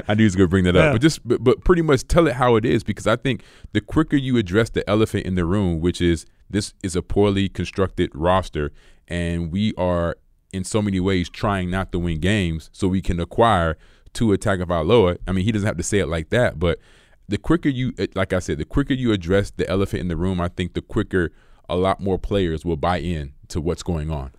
I 0.07 0.13
knew 0.13 0.21
he 0.21 0.23
was 0.25 0.35
going 0.35 0.45
to 0.45 0.49
bring 0.49 0.63
that 0.65 0.75
Yeah. 0.75 0.81
up, 0.87 0.93
but 0.93 1.01
just 1.01 1.27
but, 1.27 1.43
but 1.43 1.63
pretty 1.63 1.81
much 1.81 2.07
tell 2.07 2.27
it 2.27 2.33
how 2.35 2.55
it 2.55 2.65
is 2.65 2.83
because 2.83 3.07
I 3.07 3.15
think 3.15 3.43
the 3.73 3.81
quicker 3.81 4.15
you 4.15 4.37
address 4.37 4.69
the 4.69 4.87
elephant 4.89 5.25
in 5.25 5.35
the 5.35 5.45
room, 5.45 5.79
which 5.81 6.01
is 6.01 6.25
this 6.49 6.73
is 6.83 6.95
a 6.95 7.01
poorly 7.01 7.49
constructed 7.49 8.09
roster, 8.13 8.71
and 9.07 9.51
we 9.51 9.73
are 9.77 10.17
in 10.53 10.63
so 10.63 10.81
many 10.81 10.99
ways 10.99 11.29
trying 11.29 11.69
not 11.69 11.91
to 11.91 11.99
win 11.99 12.19
games 12.19 12.69
so 12.71 12.87
we 12.87 13.01
can 13.01 13.19
acquire 13.19 13.77
Tua 14.13 14.37
Tagovailoa. 14.37 15.17
I 15.27 15.31
mean, 15.33 15.43
he 15.45 15.51
doesn't 15.51 15.67
have 15.67 15.77
to 15.77 15.83
say 15.83 15.99
it 15.99 16.07
like 16.07 16.29
that, 16.29 16.57
but 16.59 16.79
the 17.27 17.37
quicker 17.37 17.67
you, 17.69 17.93
eh, 17.99 18.07
like 18.15 18.31
I 18.31 18.39
said, 18.39 18.57
the 18.57 18.65
quicker 18.65 18.93
you 18.93 19.11
address 19.11 19.51
the 19.51 19.69
elephant 19.69 19.99
in 19.99 20.07
the 20.07 20.15
room, 20.15 20.39
I 20.39 20.47
think 20.47 20.73
the 20.73 20.81
quicker 20.81 21.31
a 21.69 21.75
lot 21.75 21.99
more 21.99 22.17
players 22.17 22.63
will 22.63 22.77
buy 22.77 22.99
in 22.99 23.33
to 23.49 23.59
what's 23.59 23.83
going 23.83 24.09
on. 24.09 24.31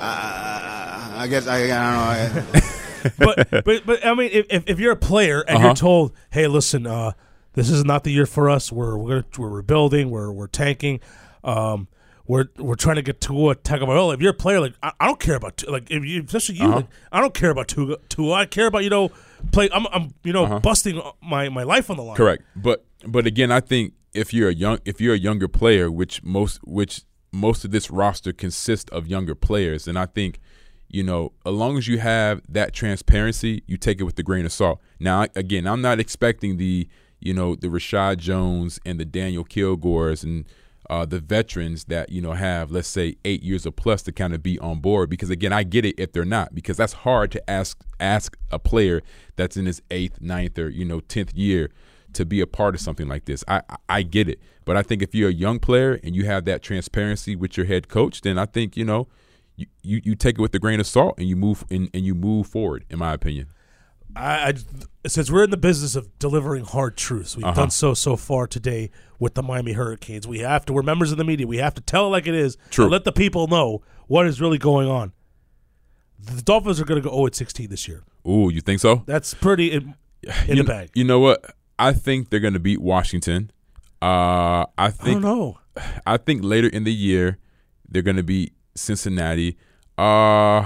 I 0.00 1.26
guess 1.28 1.46
I, 1.46 1.64
I 1.64 2.26
don't 2.26 2.34
know. 2.34 2.60
but 3.18 3.64
but 3.64 3.86
but 3.86 4.06
I 4.06 4.14
mean, 4.14 4.30
if 4.32 4.46
if, 4.50 4.64
if 4.66 4.80
you're 4.80 4.92
a 4.92 4.96
player 4.96 5.40
and 5.42 5.56
Uh-huh. 5.58 5.66
you're 5.68 5.74
told, 5.74 6.12
hey, 6.30 6.46
listen, 6.46 6.86
uh, 6.86 7.12
this 7.54 7.70
is 7.70 7.84
not 7.84 8.04
the 8.04 8.10
year 8.12 8.26
for 8.26 8.48
us. 8.50 8.70
We're 8.72 8.96
we're 8.96 9.08
gonna, 9.08 9.24
we're 9.38 9.48
rebuilding. 9.48 10.10
We're 10.10 10.30
we're 10.32 10.46
tanking. 10.48 11.00
Um, 11.44 11.88
we're 12.26 12.46
we're 12.58 12.74
trying 12.74 12.96
to 12.96 13.02
get 13.02 13.20
to 13.22 13.28
Tua 13.28 13.56
Tagovailoa. 13.56 14.14
If 14.14 14.20
you're 14.20 14.32
a 14.32 14.34
player, 14.34 14.60
like 14.60 14.74
I, 14.82 14.92
I 15.00 15.06
don't 15.06 15.18
care 15.20 15.36
about 15.36 15.56
Tua- 15.58 15.70
like 15.72 15.90
if 15.90 16.04
you, 16.04 16.22
especially 16.22 16.56
you, 16.56 16.64
Uh-huh. 16.64 16.76
like, 16.76 16.86
I 17.12 17.20
don't 17.20 17.34
care 17.34 17.50
about 17.50 17.68
Tua. 17.68 17.96
Tua. 18.08 18.32
I 18.34 18.46
care 18.46 18.66
about 18.66 18.84
you 18.84 18.90
know 18.90 19.10
play. 19.52 19.68
I'm 19.72 19.86
I'm 19.92 20.12
you 20.24 20.32
know 20.32 20.60
busting 20.60 21.00
my 21.22 21.48
my 21.48 21.62
life 21.62 21.90
on 21.90 21.96
the 21.96 22.02
line. 22.02 22.12
Uh-huh. 22.12 22.16
Correct. 22.24 22.42
But 22.56 22.84
but 23.06 23.26
again, 23.26 23.50
I 23.50 23.60
think 23.60 23.94
if 24.12 24.34
you're 24.34 24.48
a 24.50 24.54
young 24.54 24.78
if 24.84 25.00
you're 25.00 25.14
a 25.14 25.18
younger 25.18 25.48
player, 25.48 25.90
which 25.90 26.22
most 26.22 26.60
which 26.64 27.02
most 27.32 27.64
of 27.64 27.70
this 27.70 27.90
roster 27.90 28.32
consists 28.32 28.90
of 28.90 29.06
younger 29.06 29.34
players, 29.34 29.86
and 29.86 29.98
I 29.98 30.06
think 30.06 30.40
you 30.90 31.02
know, 31.02 31.32
as 31.44 31.52
long 31.52 31.76
as 31.76 31.86
you 31.86 31.98
have 31.98 32.40
that 32.48 32.72
transparency, 32.72 33.62
you 33.66 33.76
take 33.76 34.00
it 34.00 34.04
with 34.04 34.18
a 34.18 34.22
grain 34.22 34.46
of 34.46 34.52
salt. 34.52 34.80
Now, 34.98 35.26
again, 35.36 35.66
I'm 35.66 35.82
not 35.82 36.00
expecting 36.00 36.56
the 36.56 36.88
you 37.20 37.34
know 37.34 37.54
the 37.54 37.68
Reshad 37.68 38.18
Jones 38.18 38.80
and 38.86 38.98
the 38.98 39.04
Daniel 39.04 39.44
Kilgores 39.44 40.22
and 40.22 40.46
uh, 40.88 41.04
the 41.04 41.20
veterans 41.20 41.84
that 41.84 42.10
you 42.10 42.22
know 42.22 42.32
have 42.32 42.70
let's 42.70 42.88
say 42.88 43.16
eight 43.24 43.42
years 43.42 43.66
or 43.66 43.72
plus 43.72 44.02
to 44.02 44.12
kind 44.12 44.32
of 44.32 44.42
be 44.42 44.58
on 44.60 44.80
board 44.80 45.10
because 45.10 45.28
again 45.28 45.52
I 45.52 45.62
get 45.62 45.84
it 45.84 45.96
if 45.98 46.12
they're 46.12 46.24
not 46.24 46.54
because 46.54 46.76
that's 46.76 46.92
hard 46.92 47.30
to 47.32 47.50
ask 47.50 47.82
ask 48.00 48.38
a 48.50 48.58
player 48.58 49.02
that's 49.36 49.56
in 49.56 49.66
his 49.66 49.82
eighth, 49.90 50.20
ninth, 50.20 50.58
or 50.58 50.68
you 50.68 50.84
know 50.84 51.00
tenth 51.00 51.34
year 51.34 51.70
to 52.14 52.24
be 52.24 52.40
a 52.40 52.46
part 52.46 52.74
of 52.74 52.80
something 52.80 53.08
like 53.08 53.24
this. 53.26 53.44
I, 53.48 53.62
I 53.88 54.02
get 54.02 54.28
it, 54.28 54.40
but 54.64 54.76
I 54.76 54.82
think 54.82 55.02
if 55.02 55.14
you're 55.14 55.28
a 55.30 55.32
young 55.32 55.58
player 55.58 56.00
and 56.02 56.14
you 56.16 56.24
have 56.24 56.44
that 56.46 56.62
transparency 56.62 57.36
with 57.36 57.56
your 57.56 57.66
head 57.66 57.88
coach, 57.88 58.20
then 58.22 58.38
I 58.38 58.46
think 58.46 58.76
you 58.76 58.84
know 58.84 59.08
you, 59.56 59.66
you, 59.82 60.00
you 60.04 60.14
take 60.14 60.38
it 60.38 60.40
with 60.40 60.54
a 60.54 60.58
grain 60.58 60.80
of 60.80 60.86
salt 60.86 61.14
and 61.18 61.28
you 61.28 61.36
move 61.36 61.64
and, 61.70 61.90
and 61.92 62.04
you 62.04 62.14
move 62.14 62.46
forward. 62.46 62.84
In 62.90 62.98
my 62.98 63.12
opinion, 63.12 63.48
I, 64.16 64.54
I 65.04 65.08
since 65.08 65.30
we're 65.30 65.44
in 65.44 65.50
the 65.50 65.56
business 65.56 65.94
of 65.96 66.18
delivering 66.18 66.64
hard 66.64 66.96
truths, 66.96 67.36
we've 67.36 67.44
Uh-huh. 67.44 67.54
done 67.62 67.70
so 67.70 67.94
so 67.94 68.16
far 68.16 68.46
today 68.46 68.90
with 69.18 69.34
the 69.34 69.42
Miami 69.42 69.72
Hurricanes. 69.72 70.26
We 70.26 70.38
have 70.40 70.64
to. 70.66 70.72
We're 70.72 70.82
members 70.82 71.12
of 71.12 71.18
the 71.18 71.24
media. 71.24 71.46
We 71.46 71.58
have 71.58 71.74
to 71.74 71.80
tell 71.82 72.06
it 72.06 72.10
like 72.10 72.26
it 72.26 72.34
is. 72.34 72.56
True. 72.70 72.88
Let 72.88 73.04
the 73.04 73.12
people 73.12 73.48
know 73.48 73.82
what 74.06 74.26
is 74.26 74.40
really 74.40 74.58
going 74.58 74.88
on. 74.88 75.12
The 76.20 76.42
Dolphins 76.42 76.80
are 76.80 76.84
going 76.84 77.00
to 77.00 77.08
go 77.08 77.14
0 77.14 77.28
16 77.32 77.68
this 77.68 77.86
year. 77.86 78.02
ooh, 78.26 78.50
you 78.50 78.60
think 78.60 78.80
so? 78.80 79.02
That's 79.06 79.34
pretty 79.34 79.70
in, 79.72 79.94
in 80.48 80.56
you, 80.56 80.62
the 80.62 80.64
bag. 80.64 80.90
You 80.94 81.04
know 81.04 81.20
what? 81.20 81.54
I 81.78 81.92
think 81.92 82.30
they're 82.30 82.40
going 82.40 82.54
to 82.54 82.60
beat 82.60 82.80
Washington. 82.80 83.50
Uh, 84.02 84.64
I 84.64 84.66
I 84.78 84.90
think 84.90 85.22
don't 85.22 85.22
know. 85.22 85.58
I 86.06 86.16
think 86.16 86.42
later 86.44 86.68
in 86.68 86.84
the 86.84 86.92
year 86.92 87.38
they're 87.88 88.02
going 88.02 88.16
to 88.16 88.22
beat 88.22 88.52
Cincinnati. 88.74 89.56
Uh 89.96 90.64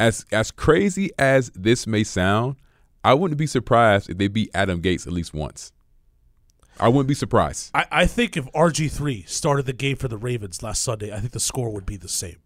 as 0.00 0.24
as 0.32 0.50
crazy 0.50 1.10
as 1.18 1.50
this 1.54 1.86
may 1.86 2.04
sound, 2.04 2.56
I 3.04 3.14
wouldn't 3.14 3.38
be 3.38 3.46
surprised 3.46 4.08
if 4.08 4.16
they 4.18 4.28
beat 4.28 4.50
Adam 4.54 4.80
Gase 4.80 5.06
at 5.06 5.12
least 5.12 5.34
once. 5.34 5.72
I 6.80 6.88
wouldn't 6.88 7.08
be 7.08 7.14
surprised. 7.14 7.70
I, 7.74 7.86
I 7.90 8.06
think 8.06 8.36
if 8.36 8.46
RG 8.52 8.90
three 8.92 9.24
started 9.26 9.66
the 9.66 9.72
game 9.72 9.96
for 9.96 10.06
the 10.08 10.16
Ravens 10.16 10.62
last 10.62 10.82
Sunday, 10.82 11.12
I 11.12 11.18
think 11.18 11.32
the 11.32 11.40
score 11.40 11.70
would 11.70 11.84
be 11.84 11.96
the 11.96 12.08
same. 12.08 12.36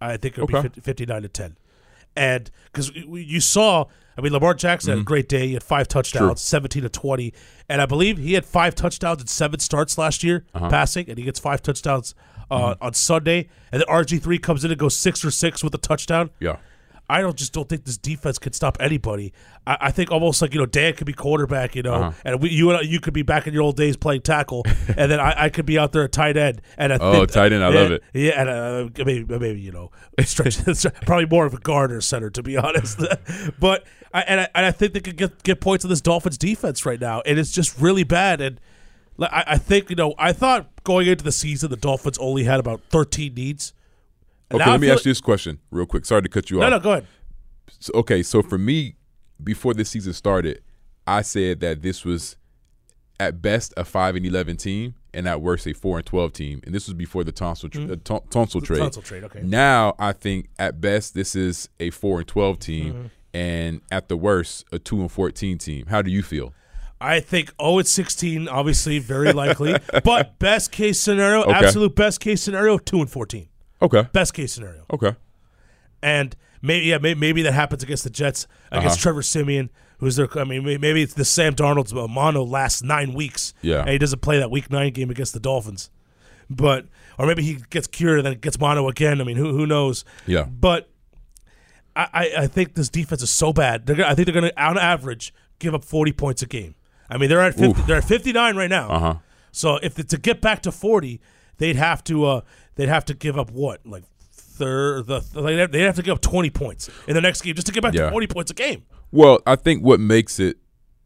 I 0.00 0.16
think 0.16 0.36
it 0.36 0.40
would 0.40 0.52
Okay. 0.52 0.62
be 0.68 0.74
50, 0.74 0.80
59 0.80 1.22
to 1.22 1.28
ten, 1.28 1.56
and 2.16 2.50
because 2.66 2.90
you 2.94 3.40
saw, 3.40 3.86
I 4.16 4.20
mean, 4.20 4.32
Lamar 4.32 4.54
Jackson 4.54 4.90
had 4.90 4.98
a 5.00 5.04
great 5.04 5.28
day. 5.28 5.46
He 5.48 5.52
had 5.54 5.62
five 5.62 5.88
touchdowns, 5.88 6.22
Mm-hmm. 6.22 6.28
True. 6.32 6.36
seventeen 6.36 6.82
to 6.82 6.88
twenty, 6.88 7.32
and 7.68 7.80
I 7.80 7.86
believe 7.86 8.18
he 8.18 8.34
had 8.34 8.44
five 8.44 8.74
touchdowns 8.74 9.20
in 9.20 9.26
seven 9.26 9.60
starts 9.60 9.96
last 9.98 10.22
year 10.22 10.44
Uh-huh. 10.54 10.68
passing, 10.68 11.08
and 11.08 11.18
he 11.18 11.24
gets 11.24 11.38
five 11.40 11.62
touchdowns 11.62 12.14
uh, 12.50 12.74
Mm-hmm. 12.74 12.84
on 12.84 12.94
Sunday, 12.94 13.48
and 13.70 13.80
then 13.80 13.88
RG 13.88 14.22
three 14.22 14.38
comes 14.38 14.64
in 14.64 14.70
and 14.70 14.78
goes 14.78 14.96
six 14.96 15.24
or 15.24 15.30
six 15.30 15.64
with 15.64 15.74
a 15.74 15.78
touchdown. 15.78 16.30
Yeah. 16.40 16.56
I 17.12 17.20
don't 17.20 17.36
just 17.36 17.52
don't 17.52 17.68
think 17.68 17.84
this 17.84 17.96
defense 17.98 18.38
can 18.38 18.52
stop 18.52 18.76
anybody. 18.80 19.32
I, 19.66 19.76
I 19.82 19.90
think 19.90 20.10
almost 20.10 20.40
like 20.42 20.52
you 20.54 20.60
know 20.60 20.66
Dan 20.66 20.94
could 20.94 21.06
be 21.06 21.12
quarterback, 21.12 21.76
you 21.76 21.82
know, 21.82 21.94
Uh-huh. 21.94 22.12
and 22.24 22.40
we, 22.42 22.50
you 22.50 22.70
and 22.70 22.88
you 22.88 23.00
could 23.00 23.14
be 23.14 23.22
back 23.22 23.46
in 23.46 23.52
your 23.54 23.62
old 23.62 23.76
days 23.76 23.96
playing 23.96 24.22
tackle, 24.22 24.62
and 24.96 25.10
then 25.10 25.20
I, 25.20 25.44
I 25.44 25.48
could 25.50 25.66
be 25.66 25.78
out 25.78 25.92
there 25.92 26.04
at 26.04 26.12
tight 26.12 26.36
end. 26.36 26.62
And 26.78 26.92
I 26.92 26.98
Oh, 27.00 27.26
tight 27.26 27.52
end, 27.52 27.62
I 27.62 27.68
yeah, 27.70 27.80
love 27.80 27.90
it. 27.92 28.02
Yeah, 28.14 28.40
and 28.40 28.48
uh, 28.48 29.04
maybe 29.04 29.24
maybe 29.38 29.60
you 29.60 29.72
know, 29.72 29.90
stretch, 30.24 30.56
probably 31.06 31.26
more 31.26 31.46
of 31.46 31.54
a 31.54 31.58
guard 31.58 31.92
or 31.92 32.00
center 32.00 32.30
to 32.30 32.42
be 32.42 32.56
honest. 32.56 33.00
but 33.60 33.84
I 34.14 34.22
and 34.22 34.40
I, 34.40 34.48
and 34.54 34.66
I 34.66 34.70
think 34.72 34.92
they 34.94 35.00
could 35.00 35.16
get 35.16 35.42
get 35.42 35.60
points 35.60 35.84
on 35.84 35.88
this 35.90 36.00
Dolphins 36.00 36.38
defense 36.38 36.84
right 36.86 37.00
now, 37.00 37.20
and 37.26 37.38
it's 37.38 37.52
just 37.52 37.78
really 37.80 38.04
bad. 38.04 38.40
And 38.40 38.60
like, 39.16 39.32
I, 39.32 39.44
I 39.48 39.58
think 39.58 39.90
you 39.90 39.96
know, 39.96 40.14
I 40.18 40.32
thought 40.32 40.66
going 40.84 41.06
into 41.06 41.24
the 41.24 41.32
season 41.32 41.70
the 41.70 41.76
Dolphins 41.76 42.18
only 42.18 42.44
had 42.44 42.58
about 42.60 42.80
thirteen 42.90 43.34
needs. 43.34 43.72
Okay, 44.54 44.70
let 44.70 44.80
me 44.80 44.90
ask 44.90 45.04
you 45.04 45.10
this 45.10 45.20
question 45.20 45.58
real 45.70 45.86
quick. 45.86 46.04
Sorry 46.04 46.22
to 46.22 46.28
cut 46.28 46.50
you 46.50 46.58
like- 46.58 46.66
off. 46.66 46.70
No, 46.70 46.76
no, 46.78 46.82
go 46.82 46.90
ahead. 46.92 47.06
So, 47.80 47.92
okay, 47.96 48.22
so 48.22 48.42
for 48.42 48.58
me, 48.58 48.96
before 49.42 49.74
this 49.74 49.90
season 49.90 50.12
started, 50.12 50.62
I 51.06 51.22
said 51.22 51.60
that 51.60 51.82
this 51.82 52.04
was 52.04 52.36
at 53.18 53.40
best 53.42 53.72
a 53.76 53.84
five 53.84 54.16
and 54.16 54.26
eleven 54.26 54.56
team, 54.56 54.94
and 55.14 55.26
at 55.28 55.40
worst 55.40 55.66
a 55.66 55.72
four 55.72 55.98
and 55.98 56.06
twelve 56.06 56.32
team. 56.32 56.60
And 56.64 56.74
this 56.74 56.86
was 56.86 56.94
before 56.94 57.24
the 57.24 57.32
Tunsil 57.32 57.70
tr- 57.70 57.92
uh, 57.92 57.96
ton- 58.04 58.20
Tunsil 58.30 58.62
trade. 58.64 58.80
Mm-hmm. 58.80 59.00
Tunsil 59.00 59.04
trade, 59.04 59.24
okay. 59.24 59.40
Now 59.42 59.94
I 59.98 60.12
think 60.12 60.48
at 60.58 60.80
best 60.80 61.14
this 61.14 61.34
is 61.36 61.68
a 61.80 61.90
four 61.90 62.18
and 62.18 62.28
twelve 62.28 62.58
team, 62.58 62.92
Mm-hmm. 62.94 63.06
and 63.34 63.80
at 63.90 64.08
the 64.08 64.16
worst 64.16 64.64
a 64.72 64.78
two 64.78 65.00
and 65.00 65.10
fourteen 65.10 65.58
team. 65.58 65.86
How 65.86 66.02
do 66.02 66.10
you 66.10 66.22
feel? 66.22 66.52
I 67.00 67.18
think 67.18 67.52
0 67.60 67.80
at 67.80 67.88
16, 67.88 68.46
obviously 68.46 69.00
very 69.00 69.32
likely. 69.32 69.74
but 70.04 70.38
best 70.38 70.70
case 70.70 71.00
scenario, 71.00 71.42
Okay. 71.42 71.52
absolute 71.52 71.96
best 71.96 72.20
case 72.20 72.40
scenario, 72.40 72.78
2 72.78 73.00
and 73.00 73.10
14. 73.10 73.48
Okay. 73.82 74.08
Best 74.12 74.32
case 74.34 74.52
scenario. 74.52 74.84
Okay. 74.92 75.14
And 76.02 76.34
maybe 76.62 76.86
yeah, 76.86 76.98
maybe, 76.98 77.18
maybe 77.20 77.42
that 77.42 77.52
happens 77.52 77.82
against 77.82 78.04
the 78.04 78.10
Jets 78.10 78.46
against 78.70 78.96
Uh-huh. 78.96 79.02
Trevor 79.02 79.22
Siemian, 79.22 79.70
who's 79.98 80.16
their. 80.16 80.28
I 80.38 80.44
mean, 80.44 80.64
maybe 80.64 81.02
it's 81.02 81.14
the 81.14 81.24
Sam 81.24 81.54
Darnold's 81.54 81.92
uh, 81.92 82.06
mono 82.08 82.44
last 82.44 82.82
nine 82.82 83.12
weeks. 83.12 83.52
Yeah. 83.62 83.80
and 83.80 83.90
he 83.90 83.98
doesn't 83.98 84.22
play 84.22 84.38
that 84.38 84.50
Week 84.50 84.70
Nine 84.70 84.92
game 84.92 85.10
against 85.10 85.32
the 85.34 85.40
Dolphins, 85.40 85.90
but 86.48 86.86
or 87.18 87.26
maybe 87.26 87.42
he 87.42 87.58
gets 87.70 87.86
cured 87.86 88.18
and 88.18 88.26
then 88.26 88.38
gets 88.38 88.58
mono 88.58 88.88
again. 88.88 89.20
I 89.20 89.24
mean, 89.24 89.36
who 89.36 89.56
who 89.56 89.66
knows? 89.66 90.04
Yeah. 90.26 90.44
But 90.44 90.88
I, 91.94 92.32
I, 92.38 92.46
think 92.46 92.72
this 92.74 92.88
defense 92.88 93.22
is 93.22 93.28
so 93.28 93.52
bad. 93.52 93.84
They're 93.84 94.04
I 94.06 94.14
think 94.14 94.24
they're 94.26 94.32
going 94.32 94.50
to, 94.50 94.62
on 94.62 94.78
average, 94.78 95.34
give 95.58 95.74
up 95.74 95.84
forty 95.84 96.12
points 96.12 96.40
a 96.42 96.46
game. 96.46 96.74
I 97.10 97.18
mean, 97.18 97.28
they're 97.28 97.42
at 97.42 97.54
50, 97.54 97.66
Oof. 97.80 97.86
they're 97.86 97.98
at 97.98 98.04
fifty 98.04 98.32
nine 98.32 98.56
right 98.56 98.70
now. 98.70 98.88
Uh 98.90 98.98
huh. 98.98 99.14
So 99.50 99.76
if 99.82 99.96
to 99.96 100.16
get 100.16 100.40
back 100.40 100.62
to 100.62 100.72
forty, 100.72 101.20
they'd 101.58 101.76
have 101.76 102.02
to 102.04 102.24
uh, 102.24 102.40
they'd 102.76 102.88
have 102.88 103.04
to 103.06 103.14
give 103.14 103.38
up 103.38 103.50
what 103.50 103.84
like 103.86 104.04
third 104.32 105.06
the 105.06 105.20
they'd 105.34 105.58
have, 105.58 105.72
they'd 105.72 105.80
have 105.82 105.96
to 105.96 106.02
give 106.02 106.14
up 106.14 106.20
twenty 106.20 106.50
points 106.50 106.90
in 107.08 107.14
the 107.14 107.20
next 107.20 107.42
game 107.42 107.54
just 107.54 107.66
to 107.66 107.72
get 107.72 107.82
back 107.82 107.94
Yeah. 107.94 108.06
to 108.06 108.10
forty 108.10 108.26
points 108.26 108.50
a 108.50 108.54
game. 108.54 108.84
Well, 109.10 109.40
I 109.46 109.56
think 109.56 109.82
what 109.84 110.00
makes 110.00 110.38
it, 110.40 110.56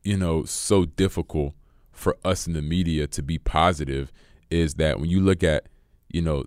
you 0.05 0.17
know, 0.17 0.45
so 0.45 0.85
difficult 0.85 1.55
for 1.93 2.17
us 2.25 2.47
in 2.47 2.53
the 2.53 2.63
media 2.63 3.07
to 3.09 3.23
be 3.23 3.39
positive 3.39 4.13
is 4.51 4.75
that 4.75 5.01
when 5.01 5.09
you 5.11 5.19
look 5.21 5.43
at, 5.43 5.67
you 6.13 6.23
know, 6.23 6.45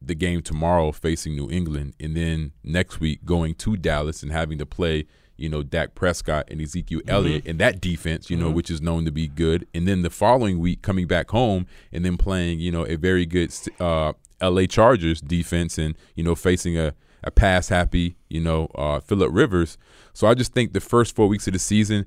the 0.00 0.14
game 0.14 0.40
tomorrow 0.42 0.92
facing 0.92 1.34
New 1.34 1.50
England 1.50 1.94
and 2.00 2.16
then 2.16 2.52
next 2.62 3.00
week 3.00 3.24
going 3.24 3.54
to 3.56 3.76
Dallas 3.76 4.22
and 4.22 4.30
having 4.32 4.56
to 4.58 4.66
play, 4.66 5.06
you 5.36 5.48
know, 5.48 5.62
Dak 5.62 5.94
Prescott 5.94 6.48
and 6.50 6.60
Ezekiel 6.60 7.00
Elliott 7.08 7.46
and 7.46 7.58
that 7.58 7.80
defense, 7.80 8.30
you 8.30 8.36
know, 8.36 8.50
which 8.50 8.70
is 8.70 8.80
known 8.80 9.04
to 9.04 9.10
be 9.10 9.26
good. 9.28 9.66
And 9.74 9.86
then 9.88 10.02
the 10.02 10.10
following 10.10 10.58
week 10.58 10.80
coming 10.82 11.06
back 11.06 11.30
home 11.30 11.66
and 11.92 12.04
then 12.04 12.16
playing, 12.16 12.60
you 12.60 12.70
know, 12.70 12.86
a 12.86 12.96
very 12.96 13.26
good 13.26 13.52
uh, 13.80 14.12
LA 14.50 14.66
Chargers 14.66 15.20
defense 15.20 15.78
and, 15.78 15.96
you 16.14 16.24
know, 16.24 16.34
facing 16.34 16.78
a, 16.78 16.94
a 17.22 17.30
pass 17.30 17.68
happy, 17.68 18.16
you 18.28 18.40
know, 18.40 18.66
uh, 18.74 19.00
Philip 19.00 19.30
Rivers. 19.32 19.78
So 20.12 20.26
I 20.26 20.34
just 20.34 20.52
think 20.52 20.72
the 20.72 20.80
first 20.80 21.14
four 21.16 21.28
weeks 21.28 21.46
of 21.46 21.52
the 21.52 21.58
season 21.58 22.06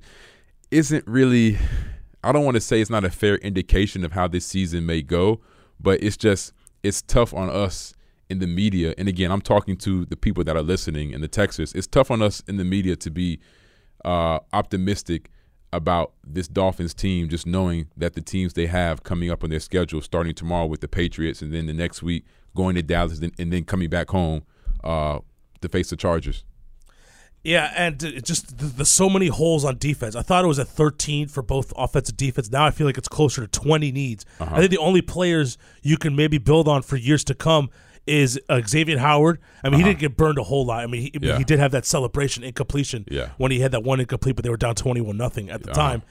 isn't 0.70 1.06
really 1.06 1.58
I 2.22 2.32
don't 2.32 2.44
want 2.44 2.56
to 2.56 2.60
say 2.60 2.80
it's 2.80 2.90
not 2.90 3.04
a 3.04 3.10
fair 3.10 3.36
indication 3.36 4.04
of 4.04 4.12
how 4.12 4.28
this 4.28 4.44
season 4.44 4.84
may 4.86 5.02
go, 5.02 5.40
but 5.80 6.02
it's 6.02 6.16
just 6.16 6.52
it's 6.82 7.02
tough 7.02 7.32
on 7.32 7.48
us 7.48 7.94
in 8.28 8.40
the 8.40 8.46
media. 8.46 8.94
And 8.98 9.08
again, 9.08 9.30
I'm 9.30 9.40
talking 9.40 9.76
to 9.78 10.04
the 10.04 10.16
people 10.16 10.44
that 10.44 10.56
are 10.56 10.62
listening 10.62 11.12
in 11.12 11.20
the 11.20 11.28
Texas. 11.28 11.72
It's 11.74 11.86
tough 11.86 12.10
on 12.10 12.20
us 12.20 12.42
in 12.46 12.56
the 12.56 12.64
media 12.64 12.96
to 12.96 13.10
be 13.10 13.40
uh, 14.04 14.40
optimistic 14.52 15.30
about 15.72 16.12
this 16.26 16.48
Dolphins 16.48 16.94
team, 16.94 17.28
just 17.28 17.46
knowing 17.46 17.88
that 17.96 18.14
the 18.14 18.20
teams 18.20 18.54
they 18.54 18.66
have 18.66 19.02
coming 19.02 19.30
up 19.30 19.44
on 19.44 19.50
their 19.50 19.60
schedule, 19.60 20.00
starting 20.00 20.34
tomorrow 20.34 20.66
with 20.66 20.80
the 20.80 20.88
Patriots, 20.88 21.42
and 21.42 21.52
then 21.52 21.66
the 21.66 21.74
next 21.74 22.02
week 22.02 22.24
going 22.56 22.74
to 22.74 22.82
Dallas, 22.82 23.20
and, 23.20 23.52
then 23.52 23.64
coming 23.64 23.90
back 23.90 24.10
home 24.10 24.42
uh, 24.82 25.18
to 25.60 25.68
face 25.68 25.90
the 25.90 25.96
Chargers. 25.96 26.44
Yeah, 27.44 27.72
and 27.76 27.98
just 28.24 28.58
th- 28.58 28.72
there's 28.72 28.88
so 28.88 29.08
many 29.08 29.28
holes 29.28 29.64
on 29.64 29.78
defense. 29.78 30.16
I 30.16 30.22
thought 30.22 30.44
it 30.44 30.48
was 30.48 30.58
at 30.58 30.68
13 30.68 31.28
for 31.28 31.42
both 31.42 31.72
offensive 31.76 32.16
defense. 32.16 32.50
Now 32.50 32.64
I 32.64 32.70
feel 32.70 32.86
like 32.86 32.98
it's 32.98 33.08
closer 33.08 33.42
to 33.42 33.46
20 33.46 33.92
needs. 33.92 34.24
Uh-huh. 34.40 34.54
I 34.54 34.58
think 34.58 34.70
the 34.70 34.78
only 34.78 35.02
players 35.02 35.56
you 35.82 35.96
can 35.96 36.16
maybe 36.16 36.38
build 36.38 36.66
on 36.66 36.82
for 36.82 36.96
years 36.96 37.22
to 37.24 37.34
come 37.34 37.70
is 38.08 38.40
uh, 38.48 38.60
Xavier 38.66 38.98
Howard. 38.98 39.38
I 39.62 39.68
mean, 39.68 39.78
he 39.80 39.84
didn't 39.84 40.00
get 40.00 40.16
burned 40.16 40.38
a 40.38 40.42
whole 40.42 40.64
lot. 40.66 40.82
I 40.82 40.86
mean, 40.86 41.02
he, 41.02 41.08
Uh-huh. 41.14 41.26
Yeah. 41.32 41.38
he 41.38 41.44
did 41.44 41.58
have 41.58 41.70
that 41.72 41.84
celebration 41.86 42.42
incompletion 42.44 43.04
Yeah. 43.10 43.28
when 43.36 43.50
he 43.52 43.60
had 43.60 43.70
that 43.72 43.82
one 43.84 44.00
incomplete, 44.00 44.34
but 44.36 44.42
they 44.44 44.50
were 44.50 44.56
down 44.56 44.74
21 44.74 45.16
nothing 45.16 45.50
at 45.50 45.62
the 45.62 45.70
Uh-huh. 45.70 45.80
time. 45.88 46.02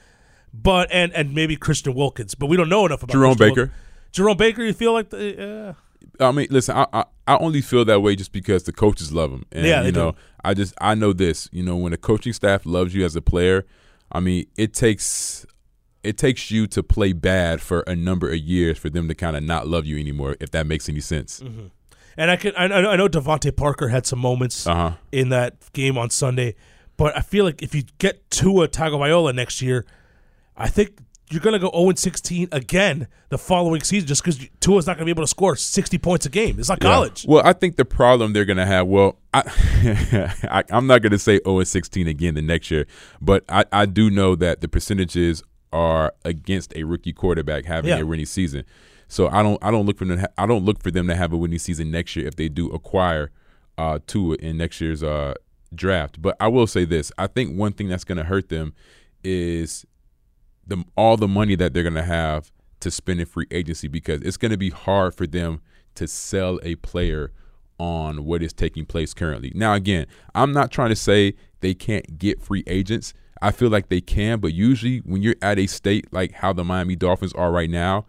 But 0.54 0.88
and 0.90 1.12
and 1.12 1.34
maybe 1.34 1.56
Christian 1.56 1.94
Wilkins, 1.94 2.34
but 2.34 2.46
we 2.46 2.56
don't 2.56 2.68
know 2.70 2.86
enough 2.86 3.02
about 3.02 3.12
Jerome 3.12 3.34
Christian 3.36 3.48
Baker. 3.50 3.60
Wilkins. 3.62 4.12
Jerome 4.12 4.36
Baker, 4.38 4.62
you 4.64 4.72
feel 4.72 4.92
like 4.94 5.10
the, 5.10 5.74
uh, 6.20 6.24
I 6.24 6.32
mean, 6.32 6.46
listen, 6.50 6.74
I, 6.76 6.86
I 6.92 7.04
I 7.26 7.36
only 7.36 7.60
feel 7.60 7.84
that 7.84 8.00
way 8.00 8.16
just 8.16 8.32
because 8.32 8.62
the 8.64 8.72
coaches 8.72 9.12
love 9.12 9.30
him, 9.30 9.44
and 9.52 9.66
Yeah, 9.66 9.80
they 9.82 9.88
you 9.88 9.92
know, 9.92 10.12
do. 10.12 10.16
I 10.42 10.54
just 10.54 10.74
I 10.80 10.94
know 10.94 11.12
this. 11.12 11.48
You 11.52 11.62
know, 11.62 11.76
when 11.76 11.92
a 11.92 11.98
coaching 11.98 12.32
staff 12.32 12.64
loves 12.64 12.94
you 12.94 13.04
as 13.04 13.14
a 13.14 13.20
player, 13.20 13.66
I 14.10 14.20
mean, 14.20 14.46
it 14.56 14.72
takes 14.72 15.44
it 16.02 16.16
takes 16.16 16.50
you 16.50 16.66
to 16.68 16.82
play 16.82 17.12
bad 17.12 17.60
for 17.60 17.80
a 17.86 17.94
number 17.94 18.30
of 18.30 18.38
years 18.38 18.78
for 18.78 18.88
them 18.88 19.08
to 19.08 19.14
kind 19.14 19.36
of 19.36 19.42
not 19.42 19.66
love 19.68 19.84
you 19.84 19.98
anymore. 19.98 20.36
If 20.40 20.50
that 20.52 20.66
makes 20.66 20.88
any 20.88 21.00
sense. 21.00 21.42
And 22.18 22.30
I 22.30 22.36
can 22.36 22.52
I, 22.56 22.64
I 22.64 22.96
know 22.96 23.08
DeVante 23.08 23.54
Parker 23.56 23.88
had 23.88 24.04
some 24.04 24.18
moments 24.18 24.66
Uh 24.66 24.74
huh. 24.74 24.92
in 25.12 25.28
that 25.30 25.72
game 25.72 25.96
on 25.96 26.10
Sunday, 26.10 26.56
but 26.96 27.16
I 27.16 27.20
feel 27.20 27.44
like 27.44 27.62
if 27.62 27.74
you 27.74 27.84
get 27.98 28.28
Tua 28.30 28.68
Tagovailoa 28.68 29.34
next 29.34 29.62
year, 29.62 29.86
I 30.56 30.68
think 30.68 30.98
you're 31.30 31.40
going 31.42 31.52
to 31.52 31.58
go 31.58 31.70
0 31.72 31.92
16 31.94 32.48
again 32.52 33.06
the 33.28 33.36
following 33.38 33.82
season 33.82 34.06
just 34.08 34.22
because 34.24 34.38
Tua's 34.60 34.86
not 34.86 34.94
going 34.96 35.00
to 35.02 35.04
be 35.04 35.10
able 35.10 35.22
to 35.22 35.28
score 35.28 35.54
60 35.56 35.98
points 35.98 36.24
a 36.26 36.30
game. 36.30 36.58
It's 36.58 36.68
not 36.70 36.78
Yeah. 36.82 36.90
college. 36.90 37.24
Well, 37.28 37.42
I 37.44 37.52
think 37.52 37.76
the 37.76 37.84
problem 37.84 38.32
they're 38.32 38.46
going 38.46 38.56
to 38.56 38.66
have. 38.66 38.86
Well, 38.88 39.18
I, 39.34 39.42
I 40.50 40.64
I'm 40.70 40.86
not 40.86 41.02
going 41.02 41.12
to 41.12 41.18
say 41.18 41.38
0 41.44 41.58
and 41.60 41.68
16 41.68 42.08
again 42.08 42.34
the 42.34 42.42
next 42.42 42.70
year, 42.70 42.86
but 43.20 43.44
I, 43.48 43.64
I 43.70 43.86
do 43.86 44.10
know 44.10 44.34
that 44.36 44.60
the 44.60 44.68
percentages 44.68 45.42
are 45.72 46.14
against 46.24 46.74
a 46.74 46.82
rookie 46.84 47.12
quarterback 47.12 47.66
having 47.66 47.90
Yeah. 47.90 47.98
a 48.00 48.06
winning 48.06 48.26
season. 48.26 48.64
So 49.08 49.28
I 49.28 49.42
don't 49.42 49.58
I 49.62 49.70
don't 49.70 49.86
look 49.86 49.98
for 49.98 50.04
them. 50.04 50.24
I 50.36 50.46
don't 50.46 50.64
look 50.64 50.82
for 50.82 50.90
them 50.90 51.08
to 51.08 51.16
have 51.16 51.32
a 51.32 51.36
winning 51.36 51.58
season 51.58 51.90
next 51.90 52.14
year 52.14 52.26
if 52.26 52.36
they 52.36 52.48
do 52.48 52.68
acquire 52.70 53.30
uh, 53.78 53.98
Tua 54.06 54.36
in 54.36 54.58
next 54.58 54.80
year's 54.80 55.02
uh, 55.02 55.34
draft. 55.74 56.20
But 56.20 56.36
I 56.38 56.48
will 56.48 56.66
say 56.66 56.84
this: 56.84 57.10
I 57.18 57.26
think 57.26 57.56
one 57.58 57.72
thing 57.72 57.88
that's 57.88 58.04
going 58.04 58.18
to 58.18 58.24
hurt 58.24 58.50
them 58.50 58.74
is 59.24 59.86
the 60.66 60.84
all 60.96 61.16
the 61.16 61.28
money 61.28 61.56
that 61.56 61.72
they're 61.72 61.82
going 61.82 61.94
to 61.94 62.02
have 62.02 62.52
to 62.80 62.90
spend 62.90 63.20
in 63.20 63.26
free 63.26 63.46
agency 63.50 63.88
because 63.88 64.22
it's 64.22 64.36
going 64.36 64.52
to 64.52 64.58
be 64.58 64.70
hard 64.70 65.14
for 65.14 65.26
them 65.26 65.60
to 65.94 66.06
sell 66.06 66.60
a 66.62 66.76
player 66.76 67.32
on 67.78 68.24
what 68.24 68.42
is 68.42 68.52
taking 68.52 68.84
place 68.84 69.14
currently. 69.14 69.52
Now 69.54 69.74
again, 69.74 70.06
I'm 70.34 70.52
not 70.52 70.70
trying 70.70 70.90
to 70.90 70.96
say 70.96 71.34
they 71.60 71.74
can't 71.74 72.18
get 72.18 72.42
free 72.42 72.62
agents. 72.66 73.14
I 73.40 73.52
feel 73.52 73.68
like 73.68 73.88
they 73.88 74.00
can, 74.00 74.40
but 74.40 74.52
usually 74.52 74.98
when 74.98 75.22
you're 75.22 75.36
at 75.40 75.58
a 75.58 75.66
state 75.66 76.12
like 76.12 76.32
how 76.32 76.52
the 76.52 76.64
Miami 76.64 76.96
Dolphins 76.96 77.32
are 77.34 77.52
right 77.52 77.70
now, 77.70 78.06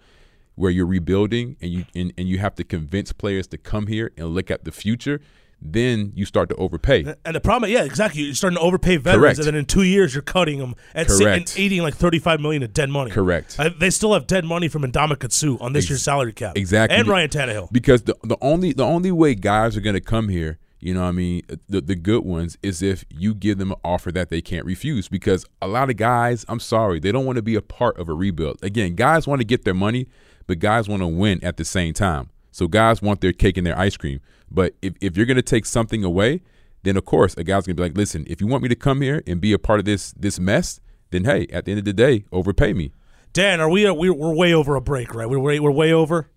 where 0.60 0.70
you're 0.70 0.86
rebuilding 0.86 1.56
and 1.62 1.72
you 1.72 1.86
and, 1.96 2.12
and 2.18 2.28
you 2.28 2.38
have 2.38 2.54
to 2.54 2.66
convince 2.66 3.14
players 3.14 3.48
to 3.48 3.58
come 3.58 3.88
here 3.88 4.12
and 4.18 4.28
look 4.36 4.52
at 4.52 4.66
the 4.66 4.72
future, 4.74 5.22
then 5.62 6.12
you 6.16 6.26
start 6.26 6.50
to 6.50 6.56
overpay. 6.56 7.16
And 7.24 7.34
the 7.34 7.40
problem, 7.40 7.72
yeah, 7.72 7.86
exactly. 7.86 8.24
You're 8.24 8.34
starting 8.34 8.58
to 8.58 8.64
overpay 8.64 8.98
veterans, 8.98 9.22
Correct. 9.22 9.38
and 9.40 9.48
then 9.48 9.56
in 9.56 9.64
two 9.66 9.84
years 9.84 10.14
you're 10.14 10.22
cutting 10.22 10.60
them 10.60 10.76
and, 10.94 11.10
sa- 11.10 11.28
and 11.28 11.54
eating 11.58 11.82
like 11.82 11.96
35 11.96 12.42
million 12.42 12.62
of 12.62 12.74
dead 12.74 12.90
money. 12.90 13.10
Correct. 13.10 13.56
Uh, 13.58 13.70
they 13.80 13.90
still 13.90 14.14
have 14.14 14.28
dead 14.28 14.44
money 14.44 14.68
from 14.68 14.84
Ndamukong 14.84 15.32
Suh 15.32 15.58
on 15.64 15.72
this 15.72 15.86
Ex- 15.86 15.90
year's 15.92 16.04
salary 16.04 16.34
cap. 16.34 16.58
Exactly. 16.58 16.98
And 16.98 17.08
Ryan 17.08 17.30
Tannehill. 17.30 17.72
Because 17.72 18.02
the 18.04 18.16
the 18.24 18.38
only 18.42 18.74
the 18.74 18.86
only 18.86 19.14
way 19.14 19.36
guys 19.36 19.78
are 19.78 19.82
going 19.82 19.96
to 19.96 20.02
come 20.02 20.28
here, 20.28 20.60
you 20.82 20.94
know, 20.94 21.04
what 21.04 21.08
I 21.08 21.12
mean, 21.14 21.42
the 21.70 21.80
the 21.80 21.96
good 21.96 22.26
ones 22.26 22.58
is 22.62 22.82
if 22.82 23.06
you 23.10 23.34
give 23.34 23.60
them 23.60 23.72
an 23.72 23.78
offer 23.86 24.12
that 24.12 24.28
they 24.30 24.42
can't 24.42 24.66
refuse. 24.66 25.08
Because 25.08 25.46
a 25.62 25.70
lot 25.70 25.90
of 25.90 25.96
guys, 25.96 26.46
I'm 26.50 26.60
sorry, 26.60 27.00
they 27.00 27.14
don't 27.14 27.26
want 27.26 27.38
to 27.38 27.42
be 27.42 27.56
a 27.56 27.62
part 27.62 27.98
of 27.98 28.10
a 28.10 28.14
rebuild. 28.14 28.60
Again, 28.62 28.96
guys 28.96 29.26
want 29.26 29.40
to 29.40 29.46
get 29.46 29.64
their 29.66 29.74
money, 29.74 30.08
but 30.50 30.58
guys 30.60 30.90
want 30.90 31.02
to 31.04 31.08
win 31.08 31.40
at 31.44 31.58
the 31.58 31.64
same 31.64 31.94
time. 31.94 32.32
So 32.52 32.68
guys 32.68 33.02
want 33.02 33.22
their 33.22 33.32
cake 33.32 33.56
and 33.58 33.66
their 33.68 33.78
ice 33.78 33.96
cream. 33.96 34.20
But 34.50 34.74
if 34.82 34.96
if 35.00 35.16
you're 35.16 35.28
going 35.28 35.38
to 35.38 35.44
take 35.44 35.66
something 35.68 36.04
away, 36.04 36.42
then 36.84 36.98
of 36.98 37.06
course 37.06 37.36
a 37.38 37.44
guy's 37.44 37.68
going 37.68 37.76
to 37.78 37.82
be 37.82 37.84
like, 37.84 37.96
listen, 37.96 38.26
if 38.28 38.42
you 38.42 38.48
want 38.48 38.64
me 38.64 38.70
to 38.70 38.76
come 38.76 39.02
here 39.02 39.22
and 39.28 39.40
be 39.40 39.54
a 39.54 39.60
part 39.60 39.80
of 39.80 39.86
this 39.86 40.12
this 40.14 40.40
mess, 40.40 40.80
then 41.12 41.26
hey, 41.26 41.46
at 41.54 41.66
the 41.66 41.72
end 41.72 41.80
of 41.80 41.86
the 41.86 41.94
day, 41.94 42.26
overpay 42.32 42.74
me. 42.74 42.92
Dan, 43.32 43.62
are 43.62 43.70
we? 43.70 43.86
Uh, 43.86 43.94
we're, 43.94 44.12
we're 44.12 44.34
way 44.34 44.54
over 44.56 44.76
a 44.76 44.82
break, 44.82 45.14
right? 45.14 45.30
We're 45.30 45.38
way, 45.40 45.60
we're 45.60 45.70
way 45.72 45.94
over. 45.94 46.30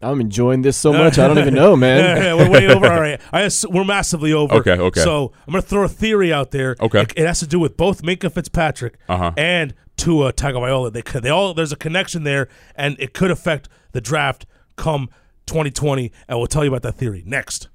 I'm 0.00 0.20
enjoying 0.20 0.62
this 0.62 0.76
so 0.78 0.92
much. 1.02 1.18
I 1.18 1.26
don't 1.28 1.38
even 1.38 1.52
know, 1.54 1.76
man. 1.76 2.22
yeah, 2.22 2.32
we're 2.34 2.48
way 2.48 2.66
over. 2.68 2.86
All 2.90 3.00
right, 3.00 3.20
I 3.32 3.42
ass- 3.42 3.66
we're 3.68 3.84
massively 3.84 4.32
over. 4.32 4.54
Okay, 4.54 4.78
okay. 4.78 5.00
So 5.02 5.32
I'm 5.46 5.52
gonna 5.52 5.60
throw 5.60 5.84
a 5.84 5.88
theory 5.88 6.32
out 6.32 6.52
there. 6.52 6.74
Okay. 6.80 7.02
it, 7.02 7.12
it 7.16 7.26
has 7.26 7.40
to 7.40 7.46
do 7.46 7.58
with 7.60 7.76
both 7.76 8.00
Minkah 8.00 8.32
Fitzpatrick 8.32 8.94
Uh-huh. 9.10 9.32
and 9.36 9.74
Tua 9.98 10.32
Tagovailoa. 10.32 10.92
They 10.92 11.02
could, 11.02 11.22
they 11.22 11.28
all 11.28 11.52
there's 11.52 11.72
a 11.72 11.76
connection 11.76 12.24
there, 12.24 12.48
and 12.74 12.96
it 12.98 13.12
could 13.12 13.30
affect 13.30 13.68
the 13.92 14.00
draft 14.00 14.46
come 14.76 15.10
2020. 15.46 16.10
And 16.28 16.38
we'll 16.38 16.46
tell 16.46 16.64
you 16.64 16.70
about 16.74 16.82
that 16.82 16.96
theory 16.96 17.22
next. 17.26 17.68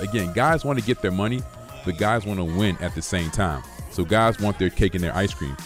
Again, 0.00 0.32
guys 0.32 0.64
want 0.64 0.80
to 0.80 0.84
get 0.84 1.00
their 1.00 1.12
money, 1.12 1.40
but 1.84 1.96
guys 1.96 2.26
want 2.26 2.38
to 2.40 2.44
win 2.44 2.76
at 2.80 2.92
the 2.96 3.02
same 3.02 3.30
time. 3.30 3.62
So 3.92 4.04
guys 4.04 4.40
want 4.40 4.58
their 4.58 4.70
cake 4.70 4.96
and 4.96 5.04
their 5.04 5.14
ice 5.14 5.32
cream. 5.32 5.56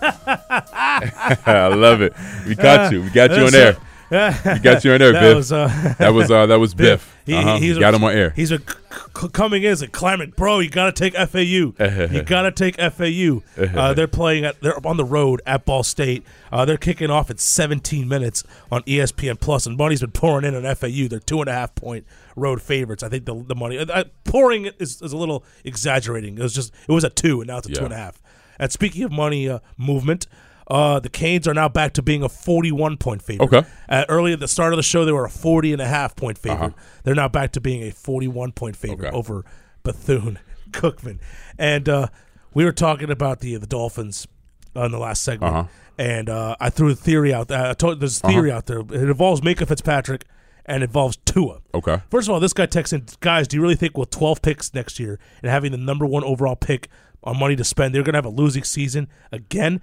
I 0.62 1.68
love 1.74 2.02
it. 2.02 2.12
We 2.46 2.54
got 2.54 2.92
you. 2.92 3.02
We 3.02 3.10
got 3.10 3.30
you 3.30 3.46
on 3.46 3.54
air. 3.54 3.76
We 4.10 4.58
got 4.60 4.84
you 4.84 4.92
on 4.92 5.00
air, 5.02 5.12
that 5.12 5.20
Biff. 5.20 5.36
Was, 5.36 5.52
uh, 5.52 5.94
That 5.98 6.12
was 6.12 6.30
uh, 6.30 6.46
that 6.46 6.56
was 6.58 6.74
Biff. 6.82 7.16
He, 7.26 7.34
Uh-huh. 7.34 7.58
he's 7.58 7.78
got 7.78 7.94
a, 7.94 7.96
him 7.96 8.04
on 8.04 8.12
air. 8.12 8.30
He's 8.34 8.50
a 8.50 8.58
c- 8.58 9.28
coming 9.32 9.62
in 9.62 9.70
is 9.70 9.82
like 9.82 9.92
climbing, 9.92 10.30
bro. 10.36 10.58
You 10.58 10.68
got 10.68 10.94
to 10.94 11.10
take 11.10 11.14
FAU. 11.14 11.38
you 11.38 12.22
got 12.24 12.42
to 12.42 12.50
take 12.50 12.76
FAU. 12.80 13.42
Uh, 13.56 13.94
they're 13.94 14.08
playing 14.08 14.44
at 14.44 14.60
they're 14.60 14.84
on 14.84 14.96
the 14.96 15.04
road 15.04 15.40
at 15.46 15.64
Ball 15.64 15.84
State. 15.84 16.24
Uh, 16.50 16.64
they're 16.64 16.76
kicking 16.76 17.08
off 17.10 17.30
at 17.30 17.38
17 17.38 18.08
minutes 18.08 18.42
on 18.72 18.82
ESPN 18.82 19.38
Plus, 19.38 19.66
and 19.66 19.76
money's 19.76 20.00
been 20.00 20.10
pouring 20.10 20.44
in 20.44 20.54
on 20.56 20.74
FAU. 20.74 21.06
They're 21.08 21.20
two 21.20 21.38
and 21.40 21.48
a 21.48 21.52
half 21.52 21.74
point 21.76 22.04
road 22.34 22.60
favorites. 22.62 23.04
I 23.04 23.08
think 23.08 23.26
the 23.26 23.34
the 23.46 23.54
money 23.54 23.78
uh, 23.78 24.04
pouring 24.24 24.66
is, 24.80 25.00
is 25.02 25.12
a 25.12 25.16
little 25.16 25.44
exaggerating. 25.64 26.36
It 26.36 26.42
was 26.42 26.54
just 26.54 26.72
it 26.88 26.92
was 26.92 27.04
a 27.04 27.10
two, 27.10 27.40
and 27.42 27.46
now 27.48 27.58
it's 27.58 27.68
a 27.68 27.72
two 27.72 27.80
Yeah. 27.80 27.84
and 27.84 27.94
a 27.94 27.96
half. 27.96 28.20
And 28.60 28.70
speaking 28.70 29.02
of 29.02 29.10
money 29.10 29.48
uh, 29.48 29.58
movement. 29.76 30.28
Uh, 30.68 31.00
the 31.00 31.08
Canes 31.08 31.48
are 31.48 31.54
now 31.54 31.68
back 31.68 31.94
to 31.94 32.02
being 32.02 32.22
a 32.22 32.28
41 32.28 32.96
point 32.96 33.22
favorite. 33.22 33.44
Okay. 33.52 33.68
Uh, 33.88 34.04
early 34.08 34.32
at 34.32 34.38
the 34.38 34.46
start 34.46 34.72
of 34.72 34.76
the 34.76 34.84
show, 34.84 35.04
they 35.04 35.10
were 35.10 35.24
a 35.24 35.28
40 35.28 35.72
and 35.72 35.82
a 35.82 35.86
half 35.86 36.14
point 36.14 36.38
favorite. 36.38 36.66
Uh-huh. 36.66 36.82
They're 37.02 37.16
now 37.16 37.26
back 37.26 37.50
to 37.52 37.60
being 37.60 37.82
a 37.82 37.90
41 37.90 38.52
point 38.52 38.76
favorite 38.76 39.08
Okay. 39.08 39.16
over 39.16 39.44
Bethune 39.82 40.38
Cookman. 40.70 41.18
And 41.58 41.88
uh, 41.88 42.06
we 42.54 42.64
were 42.64 42.70
talking 42.70 43.10
about 43.10 43.40
the 43.40 43.56
the 43.56 43.66
Dolphins 43.66 44.28
uh, 44.76 44.82
in 44.84 44.92
the 44.92 44.98
last 45.00 45.22
segment, 45.22 45.52
Uh-huh. 45.56 45.68
and 45.98 46.28
uh, 46.28 46.54
I 46.60 46.70
threw 46.70 46.90
a 46.90 46.94
theory 46.94 47.34
out 47.34 47.48
there. 47.48 47.66
I 47.70 47.72
told, 47.72 47.98
there's 47.98 48.22
a 48.22 48.28
theory 48.28 48.52
out 48.52 48.66
there. 48.66 48.78
It 48.78 48.92
involves 48.92 49.40
Minkah 49.40 49.66
Fitzpatrick 49.66 50.24
and 50.66 50.84
involves 50.84 51.16
Tua. 51.24 51.62
Okay. 51.74 52.00
First 52.12 52.28
of 52.28 52.34
all, 52.34 52.38
this 52.38 52.52
guy 52.52 52.66
texts 52.66 52.92
in, 52.92 53.06
guys, 53.18 53.48
do 53.48 53.56
you 53.56 53.62
really 53.62 53.74
think 53.74 53.98
with 53.98 54.10
12 54.10 54.40
picks 54.40 54.72
next 54.72 55.00
year 55.00 55.18
and 55.42 55.50
having 55.50 55.72
the 55.72 55.78
number 55.78 56.06
one 56.06 56.22
overall 56.22 56.54
pick 56.54 56.88
on 57.24 57.38
money 57.38 57.56
to 57.56 57.64
spend, 57.64 57.94
they're 57.94 58.02
going 58.02 58.14
to 58.14 58.18
have 58.18 58.24
a 58.24 58.30
losing 58.30 58.64
season 58.64 59.08
again? 59.32 59.80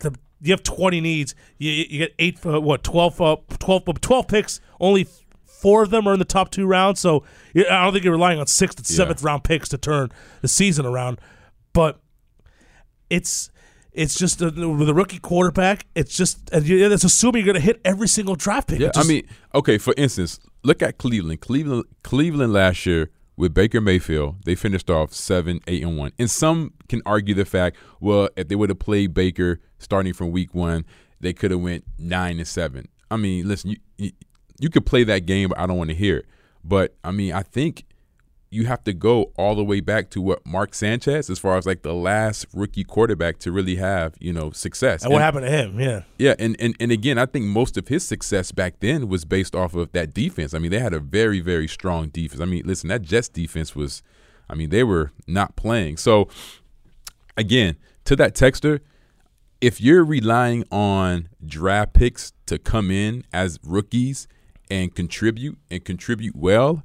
The, 0.00 0.14
you 0.40 0.52
have 0.52 0.62
20 0.62 1.00
needs. 1.00 1.34
You, 1.58 1.70
you 1.70 1.98
get 1.98 2.14
eight, 2.18 2.44
uh, 2.44 2.60
what, 2.60 2.82
12, 2.82 3.20
uh, 3.20 3.36
12, 3.58 3.88
uh, 3.88 3.92
12 4.00 4.28
picks. 4.28 4.60
Only 4.80 5.06
four 5.44 5.82
of 5.82 5.90
them 5.90 6.06
are 6.06 6.12
in 6.12 6.18
the 6.18 6.24
top 6.24 6.50
two 6.50 6.66
rounds. 6.66 7.00
So 7.00 7.24
I 7.56 7.62
don't 7.84 7.92
think 7.92 8.04
you're 8.04 8.12
relying 8.12 8.38
on 8.38 8.46
sixth 8.46 8.78
and 8.78 8.88
Yeah. 8.90 8.96
seventh 8.96 9.22
round 9.22 9.44
picks 9.44 9.68
to 9.70 9.78
turn 9.78 10.10
the 10.42 10.48
season 10.48 10.84
around. 10.86 11.20
But 11.72 12.00
it's. 13.10 13.50
It's 13.92 14.18
just 14.18 14.40
with 14.40 14.58
a 14.88 14.92
rookie 14.92 15.20
quarterback. 15.20 15.86
It's 15.94 16.16
just 16.16 16.50
and 16.50 16.66
you- 16.66 16.90
it's 16.90 17.04
assuming 17.04 17.44
you're 17.44 17.52
going 17.54 17.62
to 17.62 17.64
hit 17.64 17.80
every 17.84 18.08
single 18.08 18.34
draft 18.34 18.66
pick. 18.66 18.80
Yeah, 18.80 18.88
just- 18.92 18.98
I 18.98 19.08
mean, 19.08 19.28
okay. 19.54 19.78
For 19.78 19.94
instance, 19.96 20.40
look 20.64 20.82
at 20.82 20.98
Cleveland. 20.98 21.40
Cleveland, 21.40 21.84
Cleveland 22.02 22.52
last 22.52 22.86
year 22.86 23.10
with 23.36 23.52
Baker 23.52 23.80
Mayfield, 23.80 24.36
they 24.44 24.54
finished 24.54 24.90
off 24.90 25.12
seven, 25.12 25.60
eight, 25.66 25.82
and 25.82 25.98
one. 25.98 26.12
And 26.18 26.30
some 26.30 26.72
can 26.88 27.02
argue 27.04 27.34
the 27.34 27.44
fact, 27.44 27.76
well, 28.00 28.28
if 28.36 28.48
they 28.48 28.54
would 28.54 28.70
have 28.70 28.78
played 28.78 29.14
Baker 29.14 29.60
starting 29.78 30.12
from 30.12 30.30
week 30.30 30.54
one, 30.54 30.84
they 31.20 31.32
could 31.32 31.50
have 31.50 31.60
went 31.60 31.84
nine 31.98 32.38
and 32.38 32.46
seven. 32.46 32.88
I 33.10 33.16
mean, 33.16 33.48
listen, 33.48 33.70
you, 33.70 33.76
you 33.98 34.12
you 34.60 34.70
could 34.70 34.86
play 34.86 35.04
that 35.04 35.26
game, 35.26 35.48
but 35.48 35.58
I 35.58 35.66
don't 35.66 35.76
want 35.76 35.90
to 35.90 35.96
hear 35.96 36.18
it. 36.18 36.26
But 36.62 36.94
I 37.02 37.10
mean, 37.10 37.32
I 37.32 37.42
think 37.42 37.84
you 38.54 38.66
have 38.66 38.84
to 38.84 38.92
go 38.92 39.32
all 39.36 39.54
the 39.54 39.64
way 39.64 39.80
back 39.80 40.10
to 40.10 40.22
what 40.22 40.46
Mark 40.46 40.74
Sanchez, 40.74 41.28
as 41.28 41.38
far 41.38 41.58
as 41.58 41.66
like 41.66 41.82
the 41.82 41.92
last 41.92 42.46
rookie 42.54 42.84
quarterback 42.84 43.38
to 43.40 43.52
really 43.52 43.76
have 43.76 44.14
you 44.20 44.32
know 44.32 44.52
success. 44.52 45.02
and 45.02 45.12
what 45.12 45.22
happened 45.22 45.46
to 45.46 45.50
him? 45.50 45.80
Yeah. 45.80 46.02
yeah, 46.18 46.34
and, 46.38 46.56
and 46.60 46.76
and 46.78 46.92
again, 46.92 47.18
I 47.18 47.26
think 47.26 47.46
most 47.46 47.76
of 47.76 47.88
his 47.88 48.06
success 48.06 48.52
back 48.52 48.80
then 48.80 49.08
was 49.08 49.24
based 49.24 49.54
off 49.54 49.74
of 49.74 49.92
that 49.92 50.14
defense. 50.14 50.54
I 50.54 50.58
mean, 50.58 50.70
they 50.70 50.78
had 50.78 50.94
a 50.94 51.00
very 51.00 51.40
very 51.40 51.66
strong 51.66 52.08
defense. 52.08 52.40
I 52.40 52.44
mean, 52.44 52.62
listen, 52.64 52.88
that 52.88 53.02
Jets 53.02 53.28
defense 53.28 53.74
was, 53.74 54.02
I 54.48 54.54
mean, 54.54 54.70
they 54.70 54.84
were 54.84 55.12
not 55.26 55.56
playing. 55.56 55.96
So, 55.96 56.28
again, 57.36 57.76
to 58.04 58.16
that 58.16 58.34
texter, 58.34 58.80
if 59.60 59.80
you're 59.80 60.04
relying 60.04 60.64
on 60.70 61.28
draft 61.44 61.94
picks 61.94 62.32
to 62.46 62.58
come 62.58 62.90
in 62.90 63.24
as 63.32 63.58
rookies 63.64 64.28
and 64.70 64.94
contribute 64.94 65.58
and 65.70 65.84
contribute 65.84 66.36
well, 66.36 66.84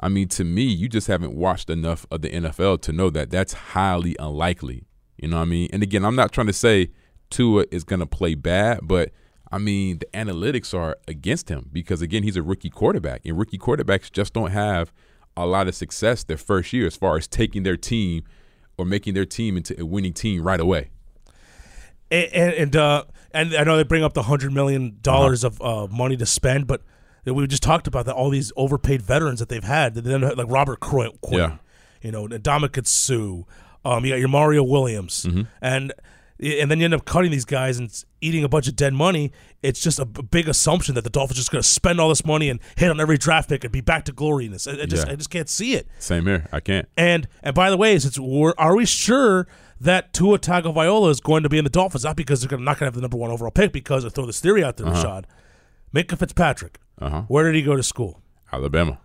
I 0.00 0.08
mean, 0.08 0.28
to 0.28 0.44
me, 0.44 0.62
you 0.62 0.88
just 0.88 1.08
haven't 1.08 1.34
watched 1.34 1.70
enough 1.70 2.06
of 2.10 2.22
the 2.22 2.30
NFL 2.30 2.82
to 2.82 2.92
know 2.92 3.10
that 3.10 3.30
that's 3.30 3.52
highly 3.52 4.14
unlikely. 4.18 4.86
You 5.16 5.28
know 5.28 5.36
what 5.36 5.42
I 5.42 5.46
mean? 5.46 5.68
And 5.72 5.82
again, 5.82 6.04
I'm 6.04 6.14
not 6.14 6.30
trying 6.30 6.46
to 6.46 6.52
say 6.52 6.90
Tua 7.30 7.64
is 7.70 7.82
going 7.84 8.00
to 8.00 8.06
play 8.06 8.34
bad, 8.34 8.80
but 8.82 9.10
I 9.50 9.58
mean, 9.58 9.98
the 9.98 10.06
analytics 10.06 10.72
are 10.78 10.96
against 11.08 11.48
him 11.48 11.70
because, 11.72 12.02
again, 12.02 12.22
he's 12.22 12.36
a 12.36 12.42
rookie 12.42 12.70
quarterback, 12.70 13.22
and 13.24 13.36
rookie 13.38 13.58
quarterbacks 13.58 14.12
just 14.12 14.34
don't 14.34 14.50
have 14.50 14.92
a 15.36 15.46
lot 15.46 15.68
of 15.68 15.74
success 15.74 16.22
their 16.24 16.36
first 16.36 16.72
year 16.72 16.86
as 16.86 16.96
far 16.96 17.16
as 17.16 17.26
taking 17.26 17.62
their 17.62 17.76
team 17.76 18.24
or 18.76 18.84
making 18.84 19.14
their 19.14 19.24
team 19.24 19.56
into 19.56 19.78
a 19.80 19.84
winning 19.86 20.12
team 20.12 20.42
right 20.42 20.60
away. 20.60 20.90
and 22.10 22.32
and, 22.32 22.54
and, 22.54 22.76
uh, 22.76 23.04
and 23.32 23.54
I 23.54 23.64
know 23.64 23.76
they 23.76 23.84
bring 23.84 24.04
up 24.04 24.14
the 24.14 24.22
hundred 24.22 24.52
million 24.52 24.98
dollars 25.02 25.44
of 25.44 25.60
uh, 25.60 25.86
money 25.88 26.16
to 26.16 26.26
spend, 26.26 26.66
but 26.66 26.82
we 27.34 27.46
just 27.46 27.62
talked 27.62 27.86
about 27.86 28.06
that 28.06 28.14
all 28.14 28.30
these 28.30 28.52
overpaid 28.56 29.02
veterans 29.02 29.38
that 29.40 29.48
they've 29.48 29.64
had, 29.64 29.94
that 29.94 30.02
then 30.04 30.20
like 30.22 30.46
Robert 30.48 30.80
Croy- 30.80 31.10
Quinn, 31.20 31.38
Yeah. 31.40 31.56
you 32.02 32.10
know, 32.12 32.26
Ndamukong 32.28 32.86
Suh, 32.86 33.44
um, 33.84 34.04
you 34.04 34.12
got 34.12 34.18
your 34.18 34.28
Mario 34.28 34.62
Williams, 34.62 35.24
Mm-hmm. 35.24 35.42
and 35.62 35.92
and 36.40 36.70
then 36.70 36.78
you 36.78 36.84
end 36.84 36.94
up 36.94 37.04
cutting 37.04 37.32
these 37.32 37.44
guys 37.44 37.78
and 37.80 37.90
eating 38.20 38.44
a 38.44 38.48
bunch 38.48 38.68
of 38.68 38.76
dead 38.76 38.94
money. 38.94 39.32
It's 39.60 39.80
just 39.80 39.98
a 39.98 40.04
big 40.04 40.48
assumption 40.48 40.94
that 40.94 41.02
the 41.02 41.10
Dolphins 41.10 41.36
are 41.36 41.40
just 41.40 41.50
going 41.50 41.62
to 41.62 41.68
spend 41.68 42.00
all 42.00 42.08
this 42.10 42.24
money 42.24 42.48
and 42.48 42.60
hit 42.76 42.90
on 42.92 43.00
every 43.00 43.18
draft 43.18 43.48
pick 43.48 43.64
and 43.64 43.72
be 43.72 43.80
back 43.80 44.04
to 44.04 44.12
gloriness. 44.12 44.68
I, 44.68 44.82
I 44.82 44.86
just 44.86 45.04
Yeah. 45.08 45.14
I 45.14 45.16
just 45.16 45.30
can't 45.30 45.48
see 45.48 45.74
it. 45.74 45.88
Same 45.98 46.26
here. 46.26 46.46
I 46.52 46.60
can't. 46.60 46.88
And 46.96 47.26
and 47.42 47.56
by 47.56 47.70
the 47.70 47.76
way, 47.76 47.98
since 47.98 48.20
we're, 48.20 48.54
are 48.56 48.76
we 48.76 48.86
sure 48.86 49.48
that 49.80 50.12
Tua 50.12 50.38
Tagovailoa 50.38 51.10
is 51.10 51.18
going 51.18 51.42
to 51.42 51.48
be 51.48 51.58
in 51.58 51.64
the 51.64 51.70
Dolphins? 51.70 52.04
Not 52.04 52.14
because 52.14 52.40
they're 52.42 52.56
not 52.56 52.78
going 52.78 52.78
to 52.78 52.84
have 52.84 52.94
the 52.94 53.00
number 53.00 53.16
one 53.16 53.32
overall 53.32 53.50
pick, 53.50 53.72
because 53.72 54.04
I 54.04 54.08
throw 54.08 54.24
this 54.24 54.38
theory 54.38 54.62
out 54.62 54.76
there, 54.76 54.86
Rashad. 54.86 55.24
Minkah 55.92 56.16
Fitzpatrick. 56.18 56.78
Uh-huh. 57.00 57.22
Where 57.28 57.44
did 57.44 57.54
he 57.54 57.62
go 57.62 57.76
to 57.76 57.82
school? 57.82 58.20
Alabama. 58.52 58.98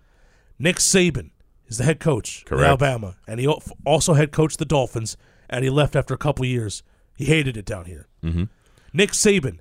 Nick 0.60 0.78
Saban 0.78 1.32
is 1.68 1.78
the 1.78 1.84
head 1.84 2.00
coach 2.00 2.42
of 2.44 2.46
Correct. 2.46 2.68
Alabama, 2.68 3.16
and 3.28 3.40
he 3.40 3.48
also 3.86 4.14
head 4.14 4.32
coached 4.32 4.60
the 4.60 4.66
Dolphins, 4.66 5.18
and 5.50 5.64
he 5.64 5.70
left 5.70 5.96
after 5.96 6.14
a 6.14 6.18
couple 6.18 6.46
years. 6.46 6.84
He 7.16 7.26
hated 7.26 7.58
it 7.58 7.66
down 7.66 7.86
here. 7.86 8.08
Mm-hmm. 8.24 8.44
Nick 8.94 9.12
Saban 9.12 9.60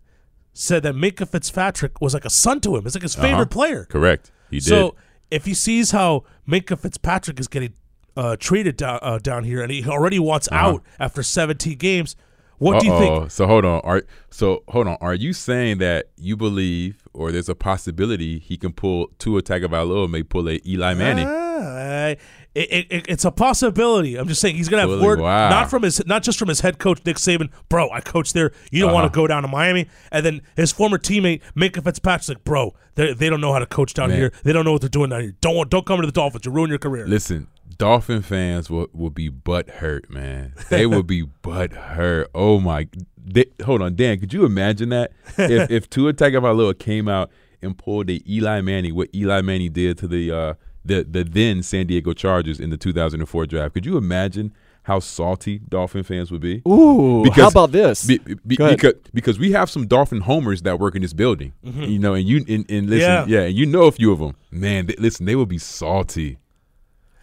said 0.54 0.82
that 0.82 0.94
Minkah 0.94 1.28
Fitzpatrick 1.28 2.00
was 2.00 2.14
like 2.14 2.24
a 2.24 2.30
son 2.30 2.60
to 2.60 2.76
him. 2.76 2.86
It's 2.86 2.94
like 2.94 3.02
his 3.02 3.14
favorite 3.14 3.34
Uh-huh. 3.34 3.44
player. 3.46 3.84
Correct. 3.86 4.30
He 4.50 4.58
did. 4.58 4.64
So 4.64 4.94
if 5.30 5.44
he 5.46 5.54
sees 5.54 5.90
how 5.92 6.24
Minkah 6.48 6.78
Fitzpatrick 6.78 7.40
is 7.40 7.48
getting 7.48 7.72
uh, 8.16 8.36
treated 8.38 8.76
down, 8.76 8.98
uh, 9.02 9.18
down 9.18 9.44
here, 9.44 9.62
and 9.62 9.72
he 9.72 9.86
already 9.86 10.18
wants 10.18 10.46
Uh-huh. 10.52 10.66
out 10.74 10.82
after 11.00 11.22
17 11.22 11.78
games, 11.78 12.14
what 12.62 12.80
do 12.80 12.86
you 12.86 12.98
think? 12.98 13.30
So 13.30 13.46
hold 13.46 13.64
on. 13.64 13.80
Are 13.82 14.02
so 14.30 14.62
hold 14.68 14.86
on. 14.88 14.96
Are 15.00 15.14
you 15.14 15.32
saying 15.32 15.78
that 15.78 16.06
you 16.16 16.36
believe, 16.36 17.02
or 17.12 17.32
there's 17.32 17.48
a 17.48 17.54
possibility 17.54 18.38
he 18.38 18.56
can 18.56 18.72
pull 18.72 19.08
Tua 19.18 19.42
Tagovailoa 19.42 20.08
may 20.10 20.22
pull 20.22 20.48
a 20.48 20.60
Eli 20.66 20.94
Manning? 20.94 21.26
Ah, 21.28 22.06
it, 22.08 22.18
it, 22.54 22.86
it- 22.90 23.06
it's 23.08 23.24
a 23.24 23.30
possibility. 23.30 24.16
I'm 24.16 24.28
just 24.28 24.40
saying 24.40 24.56
he's 24.56 24.68
gonna 24.68 24.88
have 24.88 25.00
word 25.02 25.20
Wow. 25.20 25.48
not 25.50 25.70
from 25.70 25.82
his 25.82 26.04
not 26.06 26.22
just 26.22 26.38
from 26.38 26.48
his 26.48 26.60
head 26.60 26.78
coach 26.78 27.00
Nick 27.04 27.16
Saban. 27.16 27.50
Bro, 27.68 27.90
I 27.90 28.00
coached 28.00 28.34
there. 28.34 28.52
You 28.70 28.82
don't 28.82 28.92
want 28.92 29.04
Uh-huh. 29.06 29.12
to 29.12 29.16
go 29.16 29.26
down 29.26 29.42
to 29.42 29.48
Miami. 29.48 29.88
And 30.10 30.24
then 30.24 30.42
his 30.56 30.72
former 30.72 30.98
teammate 30.98 31.40
Minkah 31.56 31.82
Fitzpatrick's 31.84 32.28
like, 32.28 32.44
bro, 32.44 32.74
they, 32.94 33.12
they 33.14 33.30
don't 33.30 33.40
know 33.40 33.52
how 33.52 33.58
to 33.58 33.66
coach 33.66 33.94
down 33.94 34.08
Man. 34.10 34.18
here. 34.18 34.32
They 34.44 34.52
don't 34.52 34.64
know 34.64 34.72
what 34.72 34.80
they're 34.82 34.88
doing 34.90 35.10
down 35.10 35.20
here. 35.22 35.34
Don't 35.40 35.68
don't 35.70 35.86
come 35.86 36.00
to 36.00 36.06
the 36.06 36.12
Dolphins. 36.12 36.44
You 36.46 36.52
ruin 36.52 36.68
your 36.70 36.78
career. 36.78 37.06
Listen, 37.06 37.48
Dolphin 37.78 38.22
fans 38.22 38.70
will 38.70 38.88
will 38.92 39.10
be 39.10 39.28
butt 39.28 39.68
hurt, 39.68 40.10
man. 40.10 40.52
They 40.70 40.86
will 40.86 41.02
be 41.02 41.22
butt 41.42 41.72
hurt. 41.72 42.30
Oh 42.34 42.60
my! 42.60 42.88
They, 43.24 43.46
hold 43.64 43.82
on, 43.82 43.94
Dan. 43.94 44.18
Could 44.20 44.32
you 44.32 44.44
imagine 44.44 44.88
that 44.90 45.12
if 45.38 45.70
if 45.70 45.90
Tua 45.90 46.12
Tagovailoa 46.12 46.78
came 46.78 47.08
out 47.08 47.30
and 47.60 47.76
pulled 47.76 48.08
the 48.08 48.22
Eli 48.32 48.60
Manning, 48.60 48.94
what 48.94 49.08
Eli 49.14 49.40
Manning 49.42 49.72
did 49.72 49.98
to 49.98 50.08
the 50.08 50.30
uh, 50.30 50.54
the 50.84 51.04
the 51.04 51.24
then 51.24 51.62
San 51.62 51.86
Diego 51.86 52.12
Chargers 52.12 52.60
in 52.60 52.70
the 52.70 52.76
2004 52.76 53.46
draft? 53.46 53.74
Could 53.74 53.86
you 53.86 53.96
imagine 53.96 54.52
how 54.84 54.98
salty 54.98 55.60
Dolphin 55.60 56.02
fans 56.02 56.32
would 56.32 56.40
be? 56.40 56.60
Ooh, 56.66 57.24
how 57.30 57.46
about 57.46 57.70
this? 57.70 58.04
Be, 58.04 58.18
be- 58.18 58.34
because 58.56 58.94
because 59.14 59.38
we 59.38 59.52
have 59.52 59.70
some 59.70 59.86
Dolphin 59.86 60.22
homers 60.22 60.62
that 60.62 60.80
work 60.80 60.96
in 60.96 61.02
this 61.02 61.12
building, 61.12 61.52
you 61.62 62.00
know, 62.00 62.14
and 62.14 62.26
you 62.26 62.38
and, 62.48 62.68
and 62.68 62.90
listen, 62.90 63.08
Yeah. 63.10 63.24
yeah. 63.28 63.40
and 63.46 63.54
you 63.56 63.64
know 63.66 63.84
a 63.84 63.92
few 63.92 64.10
of 64.12 64.18
them, 64.18 64.34
man. 64.50 64.86
They, 64.86 64.94
listen, 64.98 65.24
they 65.26 65.36
will 65.36 65.46
be 65.46 65.58
salty. 65.58 66.38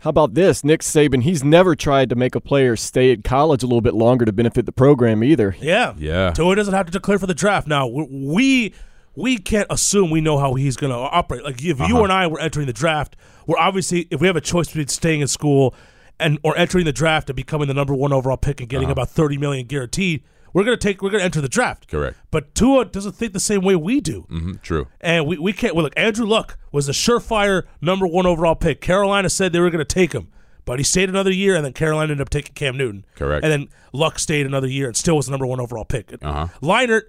How 0.02 0.12
about 0.12 0.34
this? 0.34 0.64
Nick 0.64 0.80
Saban, 0.82 1.24
he's 1.24 1.44
never 1.44 1.76
tried 1.76 2.10
to 2.10 2.16
make 2.16 2.34
a 2.34 2.40
player 2.40 2.76
stay 2.78 3.12
at 3.12 3.24
college 3.26 3.64
a 3.64 3.66
little 3.66 3.82
bit 3.82 3.94
longer 3.94 4.24
to 4.24 4.32
benefit 4.32 4.66
the 4.66 4.72
program 4.72 5.24
either. 5.24 5.56
Yeah, 5.60 5.94
Yeah. 5.98 6.32
Tua 6.32 6.56
doesn't 6.56 6.74
have 6.74 6.86
to 6.86 6.92
declare 6.92 7.20
for 7.20 7.28
the 7.28 7.34
draft. 7.34 7.68
Now 7.68 7.88
we- 7.88 8.08
we 8.10 8.74
we 9.16 9.38
can't 9.38 9.68
assume 9.70 10.10
we 10.12 10.22
know 10.22 10.38
how 10.38 10.54
he's 10.54 10.78
going 10.78 10.92
to 10.94 10.98
operate. 10.98 11.44
Like 11.44 11.56
if 11.62 11.80
you 11.80 11.84
Uh-huh. 11.84 12.04
and 12.04 12.14
I 12.14 12.28
were 12.28 12.40
entering 12.40 12.68
the 12.68 12.72
draft, 12.74 13.18
we're 13.48 13.58
obviously 13.58 14.08
if 14.12 14.22
we 14.22 14.28
have 14.28 14.38
a 14.38 14.42
choice 14.42 14.68
between 14.68 14.88
staying 14.88 15.20
in 15.20 15.28
school 15.28 15.76
and 16.20 16.38
or 16.44 16.56
entering 16.58 16.86
the 16.86 16.94
draft 16.94 17.30
and 17.30 17.36
becoming 17.36 17.68
the 17.68 17.74
number 17.74 17.94
one 17.94 18.14
overall 18.14 18.38
pick 18.38 18.62
and 18.62 18.70
getting 18.70 18.86
Uh-huh. 18.86 18.94
about 18.94 19.10
thirty 19.10 19.38
million 19.38 19.66
guaranteed, 19.66 20.22
we're 20.54 20.64
gonna 20.64 20.78
take 20.78 21.02
we're 21.02 21.10
gonna 21.12 21.24
enter 21.24 21.42
the 21.42 21.50
draft. 21.50 21.88
Correct. 21.88 22.18
But 22.32 22.54
Tua 22.56 22.86
doesn't 22.86 23.14
think 23.14 23.34
the 23.34 23.40
same 23.40 23.62
way 23.62 23.76
we 23.76 24.00
do. 24.02 24.22
hmm 24.30 24.54
true. 24.62 24.88
And 25.02 25.26
we, 25.28 25.38
we 25.38 25.54
can't. 25.54 25.76
Well, 25.76 25.84
look, 25.84 25.94
Andrew 25.98 26.26
Luck 26.26 26.58
was 26.72 26.88
a 26.90 26.92
surefire 26.94 27.64
number 27.82 28.06
one 28.08 28.26
overall 28.26 28.56
pick. 28.56 28.82
Carolina 28.82 29.30
said 29.30 29.54
they 29.54 29.60
were 29.60 29.70
going 29.70 29.80
to 29.80 29.86
take 29.86 30.14
him, 30.14 30.30
but 30.66 30.80
he 30.80 30.84
stayed 30.84 31.10
another 31.10 31.32
year, 31.32 31.56
and 31.56 31.64
then 31.66 31.74
Carolina 31.74 32.12
ended 32.12 32.22
up 32.22 32.30
taking 32.30 32.54
Cam 32.54 32.78
Newton. 32.78 33.06
Correct. 33.16 33.44
And 33.44 33.52
then 33.52 33.70
Luck 33.94 34.20
stayed 34.20 34.46
another 34.46 34.68
year 34.68 34.88
and 34.88 34.96
still 34.98 35.16
was 35.16 35.26
the 35.28 35.32
number 35.32 35.46
one 35.48 35.60
overall 35.60 35.86
pick. 35.86 36.14
Uh-huh. 36.22 36.48
Leinart 36.62 37.04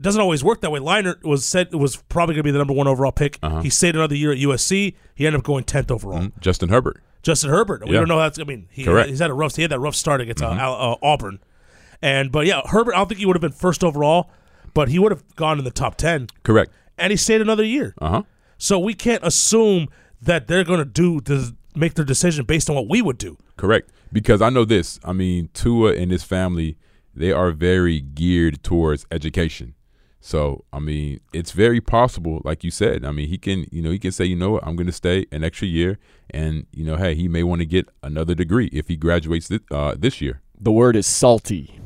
doesn't 0.00 0.20
always 0.20 0.44
work 0.44 0.60
that 0.60 0.70
way. 0.70 0.78
Leinart 0.80 1.24
was 1.24 1.44
said 1.44 1.74
was 1.74 1.96
probably 2.08 2.34
going 2.34 2.40
to 2.44 2.44
be 2.44 2.50
the 2.52 2.58
number 2.58 2.72
one 2.74 2.86
overall 2.86 3.12
pick. 3.12 3.38
Uh-huh. 3.42 3.60
He 3.62 3.70
stayed 3.70 3.94
another 3.96 4.14
year 4.14 4.30
at 4.32 4.38
USC. 4.38 4.94
He 5.14 5.26
ended 5.26 5.40
up 5.40 5.44
going 5.44 5.64
tenth 5.64 5.90
overall. 5.90 6.20
Mhm. 6.20 6.40
Justin 6.40 6.68
Herbert. 6.68 7.02
Justin 7.22 7.50
Herbert. 7.50 7.84
We 7.84 7.92
Yeah. 7.94 8.00
don't 8.00 8.08
know 8.08 8.16
how 8.18 8.22
that's. 8.24 8.38
I 8.38 8.44
mean, 8.44 8.68
he, 8.70 8.84
Correct. 8.84 9.08
he's 9.10 9.18
had 9.18 9.28
a 9.30 9.34
rough. 9.34 9.56
He 9.56 9.62
had 9.62 9.72
that 9.72 9.80
rough 9.80 9.96
start 9.96 10.20
against 10.20 10.40
uh, 10.42 10.50
Mhm. 10.52 10.58
Al- 10.58 10.92
uh, 10.92 10.96
Auburn, 11.02 11.40
and 12.02 12.30
but 12.32 12.46
yeah, 12.46 12.62
Herbert. 12.66 12.94
I 12.94 12.98
don't 12.98 13.08
think 13.08 13.20
he 13.20 13.26
would 13.26 13.36
have 13.36 13.40
been 13.42 13.52
first 13.52 13.82
overall, 13.84 14.30
but 14.74 14.88
he 14.88 14.98
would 14.98 15.12
have 15.12 15.24
gone 15.36 15.58
in 15.58 15.64
the 15.64 15.70
top 15.70 15.96
ten, 15.96 16.28
Correct. 16.42 16.70
and 16.96 17.10
he 17.10 17.16
stayed 17.16 17.40
another 17.40 17.64
year. 17.64 17.94
Uh 18.00 18.08
huh. 18.08 18.22
So 18.58 18.78
we 18.78 18.94
can't 18.94 19.24
assume 19.24 19.88
that 20.22 20.46
they're 20.48 20.64
going 20.64 20.80
to 20.80 20.84
do 20.84 21.20
to 21.22 21.54
make 21.76 21.94
their 21.94 22.04
decision 22.04 22.44
based 22.44 22.68
on 22.68 22.74
what 22.76 22.88
we 22.88 23.00
would 23.00 23.18
do. 23.18 23.36
Correct. 23.56 23.90
Because 24.12 24.42
I 24.42 24.50
know 24.50 24.64
this. 24.64 24.98
I 25.04 25.12
mean, 25.12 25.48
Tua 25.54 25.92
and 25.94 26.10
his 26.10 26.24
family, 26.24 26.76
they 27.14 27.30
are 27.30 27.52
very 27.52 28.00
geared 28.00 28.62
towards 28.64 29.06
education. 29.12 29.74
So, 30.20 30.64
I 30.72 30.80
mean, 30.80 31.20
it's 31.32 31.52
very 31.52 31.80
possible, 31.80 32.42
like 32.44 32.64
you 32.64 32.72
said. 32.72 33.04
I 33.04 33.12
mean, 33.12 33.28
he 33.28 33.38
can, 33.38 33.66
you 33.70 33.80
know, 33.80 33.90
he 33.92 33.98
can 34.00 34.10
say, 34.10 34.24
you 34.24 34.34
know 34.34 34.50
what, 34.50 34.66
I'm 34.66 34.74
going 34.74 34.88
to 34.88 34.92
stay 34.92 35.26
an 35.30 35.44
extra 35.44 35.68
year, 35.68 35.98
and 36.30 36.66
you 36.72 36.84
know, 36.84 36.96
hey, 36.96 37.14
he 37.14 37.28
may 37.28 37.44
want 37.44 37.60
to 37.60 37.66
get 37.66 37.88
another 38.02 38.34
degree 38.34 38.68
if 38.72 38.88
he 38.88 38.96
graduates 38.96 39.46
this, 39.46 39.60
uh, 39.70 39.94
this 39.96 40.20
year. 40.20 40.40
The 40.60 40.72
word 40.72 40.96
is 40.96 41.06
salty. 41.06 41.78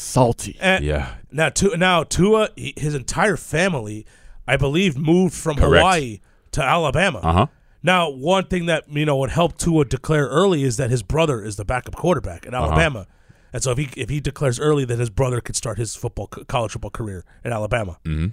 Salty. 0.00 0.56
And 0.60 0.84
Yeah. 0.84 1.14
Now, 1.30 1.48
Tua, 1.48 1.76
now 1.76 2.02
Tua, 2.02 2.48
he- 2.56 2.74
his 2.76 2.94
entire 2.94 3.36
family, 3.36 4.06
I 4.48 4.56
believe, 4.56 4.96
moved 4.98 5.34
from 5.34 5.56
Correct. 5.56 5.80
Hawaii 5.80 6.20
to 6.52 6.62
Alabama. 6.62 7.18
Uh 7.20 7.32
huh. 7.32 7.46
Now, 7.82 8.10
one 8.10 8.44
thing 8.46 8.66
that 8.66 8.84
you 8.90 9.06
know 9.06 9.16
would 9.18 9.30
help 9.30 9.56
Tua 9.56 9.84
declare 9.84 10.26
early 10.26 10.64
is 10.64 10.76
that 10.76 10.90
his 10.90 11.02
brother 11.02 11.42
is 11.42 11.56
the 11.56 11.64
backup 11.64 11.96
quarterback 11.96 12.46
Uh-huh. 12.46 12.48
in 12.48 12.54
Alabama, 12.54 13.06
and 13.52 13.62
so 13.62 13.70
if 13.70 13.78
he 13.78 13.88
if 13.96 14.08
he 14.10 14.20
declares 14.20 14.58
early, 14.60 14.84
then 14.84 14.98
his 14.98 15.08
brother 15.10 15.40
could 15.40 15.56
start 15.56 15.78
his 15.78 15.94
football 15.96 16.26
college 16.26 16.72
football 16.72 16.90
career 16.90 17.24
in 17.44 17.52
Alabama. 17.52 17.98
Mm-hmm. 18.04 18.28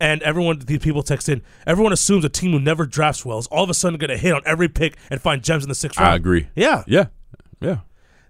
And 0.00 0.20
everyone, 0.24 0.58
these 0.58 0.80
people 0.80 1.02
text 1.04 1.28
in. 1.28 1.42
Everyone 1.66 1.92
assumes 1.92 2.24
a 2.24 2.28
team 2.28 2.50
who 2.50 2.58
never 2.58 2.84
drafts 2.86 3.24
well 3.24 3.38
is 3.38 3.46
all 3.46 3.62
of 3.62 3.70
a 3.70 3.74
sudden 3.74 3.98
going 4.00 4.10
to 4.10 4.16
hit 4.18 4.32
on 4.34 4.42
every 4.44 4.68
pick 4.68 4.96
and 5.10 5.20
find 5.22 5.44
gems 5.44 5.62
in 5.62 5.68
the 5.68 5.76
sixth 5.76 5.98
round. 6.00 6.12
I 6.12 6.16
agree. 6.16 6.48
Yeah. 6.56 6.82
Yeah. 6.88 7.06
Yeah. 7.60 7.78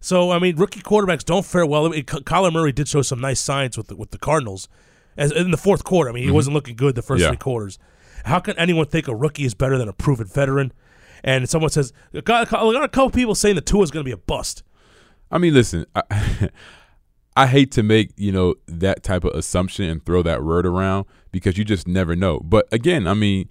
So 0.02 0.30
I 0.32 0.38
mean, 0.38 0.56
rookie 0.56 0.80
quarterbacks 0.80 1.24
don't 1.24 1.46
fare 1.46 1.64
well. 1.64 1.86
I 1.86 1.88
mean, 1.88 2.02
Kyler 2.04 2.52
Murray 2.52 2.72
did 2.72 2.88
show 2.88 3.00
some 3.02 3.20
nice 3.20 3.40
signs 3.40 3.78
with 3.78 3.86
the, 3.86 3.96
with 3.96 4.10
the 4.10 4.18
Cardinals, 4.18 4.68
as 5.16 5.32
in 5.32 5.50
the 5.52 5.56
fourth 5.56 5.84
quarter. 5.84 6.10
I 6.10 6.12
mean, 6.12 6.24
he 6.24 6.30
wasn't 6.30 6.54
looking 6.54 6.76
good 6.76 6.94
the 6.96 7.02
first 7.02 7.20
Mm-hmm. 7.20 7.26
Yeah. 7.26 7.28
three 7.30 7.36
quarters. 7.38 7.78
How 8.24 8.38
can 8.40 8.58
anyone 8.58 8.86
think 8.86 9.08
a 9.08 9.14
rookie 9.14 9.44
is 9.44 9.54
better 9.54 9.78
than 9.78 9.88
a 9.88 9.92
proven 9.92 10.26
veteran? 10.26 10.72
And 11.24 11.48
someone 11.48 11.70
says, 11.70 11.92
got, 12.24 12.50
got 12.50 12.84
a 12.84 12.88
couple 12.88 13.10
people 13.10 13.34
saying 13.36 13.54
the 13.54 13.60
Tua 13.60 13.82
is 13.82 13.90
going 13.92 14.04
to 14.04 14.08
be 14.08 14.12
a 14.12 14.16
bust. 14.16 14.64
I 15.30 15.38
mean, 15.38 15.54
listen, 15.54 15.86
I, 15.94 16.50
I 17.36 17.46
hate 17.46 17.70
to 17.72 17.82
make 17.82 18.10
you 18.16 18.32
know 18.32 18.56
that 18.66 19.02
type 19.02 19.24
of 19.24 19.34
assumption 19.34 19.86
and 19.88 20.04
throw 20.04 20.22
that 20.22 20.42
word 20.44 20.66
around 20.66 21.06
because 21.30 21.56
you 21.56 21.64
just 21.64 21.86
never 21.88 22.14
know. 22.16 22.40
But 22.40 22.66
again, 22.72 23.06
I 23.06 23.14
mean, 23.14 23.48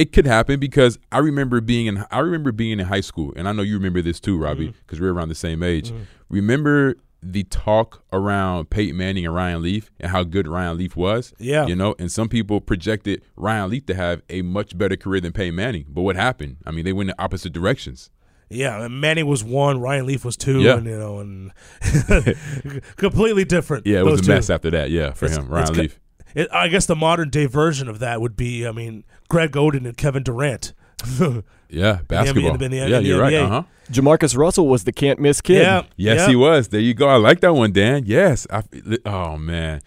it 0.00 0.12
could 0.12 0.26
happen 0.26 0.58
because 0.58 0.98
I 1.12 1.18
remember 1.18 1.60
being 1.60 1.86
in 1.86 2.04
I 2.10 2.18
remember 2.20 2.52
being 2.52 2.78
in 2.80 2.86
high 2.86 3.02
school, 3.10 3.32
and 3.36 3.48
I 3.48 3.52
know 3.52 3.62
you 3.62 3.74
remember 3.74 4.00
this 4.02 4.18
too, 4.20 4.36
Robbie, 4.38 4.68
Mm-hmm. 4.68 4.78
because 4.86 5.00
we're 5.00 5.12
around 5.12 5.28
the 5.28 5.34
same 5.34 5.62
age. 5.62 5.92
Remember 6.28 6.94
the 7.22 7.42
talk 7.44 8.02
around 8.14 8.70
Peyton 8.70 8.96
Manning 8.96 9.26
and 9.26 9.34
Ryan 9.34 9.60
Leaf 9.62 9.90
and 10.00 10.10
how 10.10 10.22
good 10.24 10.48
Ryan 10.48 10.78
Leaf 10.78 10.96
was. 10.96 11.34
Yeah. 11.38 11.66
you 11.66 11.76
know, 11.76 11.94
and 11.98 12.10
some 12.10 12.28
people 12.30 12.62
projected 12.62 13.20
Ryan 13.36 13.68
Leaf 13.70 13.84
to 13.86 13.94
have 13.94 14.22
a 14.30 14.40
much 14.40 14.78
better 14.78 14.96
career 14.96 15.20
than 15.20 15.32
Peyton 15.32 15.54
Manning. 15.54 15.84
But 15.88 16.00
what 16.02 16.16
happened? 16.16 16.56
I 16.64 16.70
mean, 16.70 16.86
they 16.86 16.94
went 16.94 17.10
in 17.10 17.14
opposite 17.18 17.52
directions. 17.52 18.10
Yeah, 18.48 18.82
and 18.84 19.00
Manning 19.02 19.26
was 19.26 19.44
one, 19.44 19.80
Ryan 19.80 20.06
Leaf 20.06 20.24
was 20.24 20.36
two, 20.38 20.60
Yeah. 20.62 20.78
and 20.78 20.86
you 20.86 20.98
know, 20.98 21.18
and 21.18 21.52
completely 22.96 23.44
different. 23.44 23.86
Yeah, 23.86 24.00
it 24.00 24.04
was 24.06 24.26
a 24.26 24.30
mess 24.30 24.50
after 24.50 24.70
that. 24.70 24.90
Yeah, 24.90 25.12
for 25.12 25.26
It's- 25.26 25.38
him, 25.38 25.48
Ryan 25.48 25.74
Leaf. 25.74 26.00
It, 26.34 26.48
I 26.52 26.68
guess 26.68 26.86
the 26.86 26.94
modern 26.96 27.28
day 27.28 27.46
version 27.46 27.88
of 27.88 27.98
that 27.98 28.20
would 28.20 28.36
be, 28.36 28.64
I 28.66 28.70
mean, 28.72 29.02
Greg 29.30 29.52
Oden 29.52 29.86
and 29.86 29.96
Kevin 29.96 30.22
Durant. 30.22 30.74
Yeah, 31.72 32.00
basketball. 32.08 32.54
in 32.54 32.58
the- 32.58 32.64
in 32.64 32.70
the- 32.72 32.76
yeah, 32.78 32.84
in 32.86 32.90
the 33.04 33.08
you're 33.08 33.20
right. 33.20 33.32
Uh 33.34 33.48
huh. 33.48 33.62
Jamarcus 33.92 34.36
Russell 34.36 34.66
was 34.66 34.82
the 34.82 34.90
can't 34.90 35.20
miss 35.20 35.40
kid. 35.40 35.62
Yeah, 35.62 35.82
Yes, 35.96 36.18
yeah. 36.22 36.28
he 36.28 36.34
was. 36.34 36.66
There 36.68 36.80
you 36.80 36.94
go. 36.94 37.06
I 37.08 37.14
like 37.14 37.38
that 37.42 37.54
one, 37.54 37.70
Dan. 37.70 38.02
Yes. 38.06 38.44
I, 38.50 38.64
oh 39.06 39.36
man. 39.38 39.80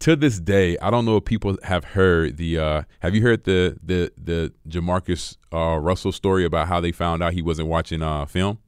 To 0.00 0.16
this 0.16 0.40
day, 0.40 0.76
I 0.82 0.90
don't 0.90 1.04
know 1.04 1.16
if 1.18 1.24
people 1.26 1.56
have 1.62 1.84
heard 1.84 2.38
the. 2.38 2.58
Uh, 2.58 2.82
have 3.00 3.14
you 3.14 3.22
heard 3.22 3.44
the 3.44 3.78
the 3.84 4.10
the 4.20 4.52
Jamarcus 4.68 5.36
uh, 5.52 5.76
Russell 5.78 6.10
story 6.10 6.44
about 6.44 6.66
how 6.66 6.80
they 6.80 6.90
found 6.90 7.22
out 7.22 7.34
he 7.34 7.42
wasn't 7.42 7.68
watching 7.68 8.02
uh, 8.02 8.26
film 8.26 8.58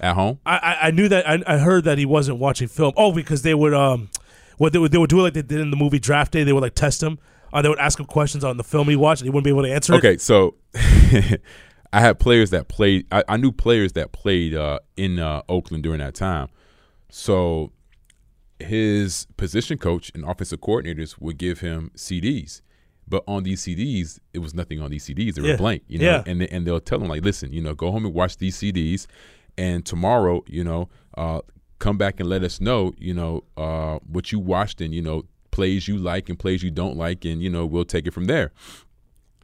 at 0.00 0.14
home? 0.16 0.38
I, 0.44 0.56
I, 0.58 0.88
I 0.88 0.90
knew 0.90 1.08
that. 1.08 1.26
I, 1.26 1.42
I 1.46 1.56
heard 1.58 1.84
that 1.84 1.96
he 1.96 2.04
wasn't 2.04 2.38
watching 2.40 2.68
film. 2.68 2.92
Oh, 2.98 3.10
because 3.12 3.40
they 3.40 3.54
would 3.54 3.72
um, 3.72 4.10
what 4.58 4.74
they 4.74 4.78
would 4.78 4.92
they 4.92 4.98
would 4.98 5.08
do 5.10 5.20
it 5.20 5.22
like 5.22 5.32
they 5.32 5.40
did 5.42 5.60
in 5.60 5.70
the 5.70 5.76
movie 5.78 5.98
Draft 5.98 6.32
Day. 6.32 6.42
They 6.44 6.52
would 6.52 6.62
like 6.62 6.74
test 6.74 7.02
him. 7.02 7.18
They 7.52 7.68
would 7.68 7.78
ask 7.78 7.98
him 7.98 8.06
questions 8.06 8.44
on 8.44 8.56
the 8.56 8.64
film 8.64 8.88
he 8.88 8.96
watched, 8.96 9.22
and 9.22 9.26
he 9.26 9.30
wouldn't 9.30 9.44
be 9.44 9.50
able 9.50 9.62
to 9.62 9.72
answer 9.72 9.94
it. 9.94 9.98
Okay, 9.98 10.16
so 10.18 10.54
I 11.92 12.00
had 12.00 12.18
players 12.18 12.50
that 12.50 12.68
played. 12.68 13.06
I, 13.10 13.24
I 13.28 13.36
knew 13.36 13.52
players 13.52 13.92
that 13.92 14.12
played 14.12 14.54
uh, 14.54 14.78
in 14.96 15.18
uh, 15.18 15.42
Oakland 15.48 15.82
during 15.82 15.98
that 16.00 16.14
time. 16.14 16.48
So 17.10 17.72
his 18.58 19.26
position 19.36 19.78
coach 19.78 20.10
and 20.14 20.24
offensive 20.24 20.60
coordinators 20.60 21.16
would 21.20 21.38
give 21.38 21.60
him 21.60 21.90
CDs, 21.96 22.60
but 23.08 23.24
on 23.26 23.42
these 23.42 23.62
CDs, 23.62 24.18
it 24.34 24.38
was 24.38 24.54
nothing 24.54 24.80
on 24.80 24.90
these 24.90 25.06
CDs. 25.06 25.34
They 25.34 25.42
were 25.42 25.48
Yeah. 25.48 25.56
blank, 25.56 25.82
you 25.88 25.98
know. 25.98 26.04
Yeah. 26.04 26.22
And 26.26 26.40
they, 26.42 26.48
and 26.48 26.66
they'll 26.66 26.80
tell 26.80 27.00
him 27.00 27.08
like, 27.08 27.24
listen, 27.24 27.52
you 27.52 27.60
know, 27.62 27.74
go 27.74 27.90
home 27.90 28.04
and 28.04 28.14
watch 28.14 28.36
these 28.36 28.56
CDs, 28.56 29.06
and 29.58 29.84
tomorrow, 29.84 30.44
you 30.46 30.62
know, 30.62 30.88
uh, 31.16 31.40
come 31.78 31.96
back 31.98 32.20
and 32.20 32.28
let 32.28 32.44
us 32.44 32.60
know, 32.60 32.92
you 32.98 33.14
know, 33.14 33.42
uh, 33.56 33.98
what 34.06 34.30
you 34.30 34.38
watched 34.38 34.80
and 34.82 34.94
you 34.94 35.00
know 35.02 35.24
plays 35.60 35.86
you 35.86 35.98
like 35.98 36.30
and 36.30 36.38
plays 36.38 36.62
you 36.62 36.70
don't 36.70 36.96
like, 36.96 37.26
and 37.26 37.42
you 37.42 37.50
know 37.50 37.66
we'll 37.66 37.84
take 37.84 38.06
it 38.06 38.12
from 38.12 38.24
there. 38.24 38.50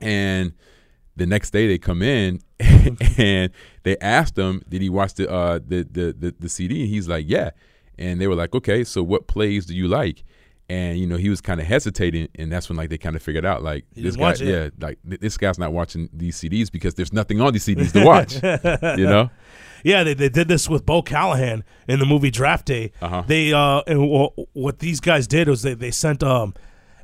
And 0.01 0.55
the 1.15 1.27
next 1.27 1.51
day 1.51 1.67
they 1.69 1.77
come 1.77 2.01
in 2.01 2.41
and 3.19 3.51
they 3.83 3.99
asked 3.99 4.39
him, 4.39 4.63
"Did 4.67 4.81
he 4.81 4.89
watch 4.89 5.13
the 5.13 5.31
uh, 5.31 5.59
the, 5.59 5.83
the 5.83 6.17
the 6.19 6.35
the 6.41 6.49
CD?" 6.49 6.81
And 6.81 6.89
he's 6.89 7.07
like, 7.07 7.27
"Yeah." 7.29 7.51
And 7.99 8.19
they 8.19 8.27
were 8.29 8.35
like, 8.35 8.55
"Okay, 8.55 8.83
so 8.83 9.03
what 9.03 9.27
plays 9.27 9.67
do 9.67 9.75
you 9.75 9.89
like?" 9.89 10.25
And 10.71 10.99
you 10.99 11.07
know 11.07 11.19
he 11.19 11.29
was 11.29 11.43
kind 11.43 11.61
of 11.61 11.67
hesitating, 11.67 12.29
and 12.37 12.51
that's 12.51 12.71
when 12.71 12.79
like 12.79 12.89
they 12.89 12.97
kind 12.97 13.15
of 13.15 13.21
figured 13.23 13.45
out 13.45 13.63
like 13.63 13.85
He 13.95 14.01
this 14.01 14.17
guy, 14.17 14.37
yeah, 14.41 14.71
like 14.81 14.99
th- 15.07 15.21
this 15.21 15.37
guy's 15.37 15.59
not 15.59 15.75
watching 15.75 16.09
these 16.15 16.41
CDs 16.41 16.73
because 16.73 16.95
there's 16.95 17.13
nothing 17.13 17.43
on 17.43 17.53
these 17.53 17.67
CDs 17.67 17.93
to 17.93 18.03
watch. 18.03 18.37
you 18.99 19.07
know? 19.07 19.29
Yeah, 19.87 20.03
they, 20.05 20.15
they 20.15 20.29
did 20.29 20.49
this 20.49 20.69
with 20.69 20.85
Bo 20.85 21.01
Callahan 21.03 21.63
in 21.87 21.99
the 22.01 22.07
movie 22.07 22.31
Draft 22.31 22.67
Day. 22.67 22.93
Uh-huh. 23.01 23.23
They 23.27 23.53
uh, 23.53 23.83
and 23.87 24.01
wh- 24.11 24.57
what 24.57 24.81
these 24.81 25.01
guys 25.01 25.27
did 25.27 25.49
was 25.49 25.63
they 25.63 25.75
they 25.75 25.91
sent 25.93 26.23
um 26.23 26.55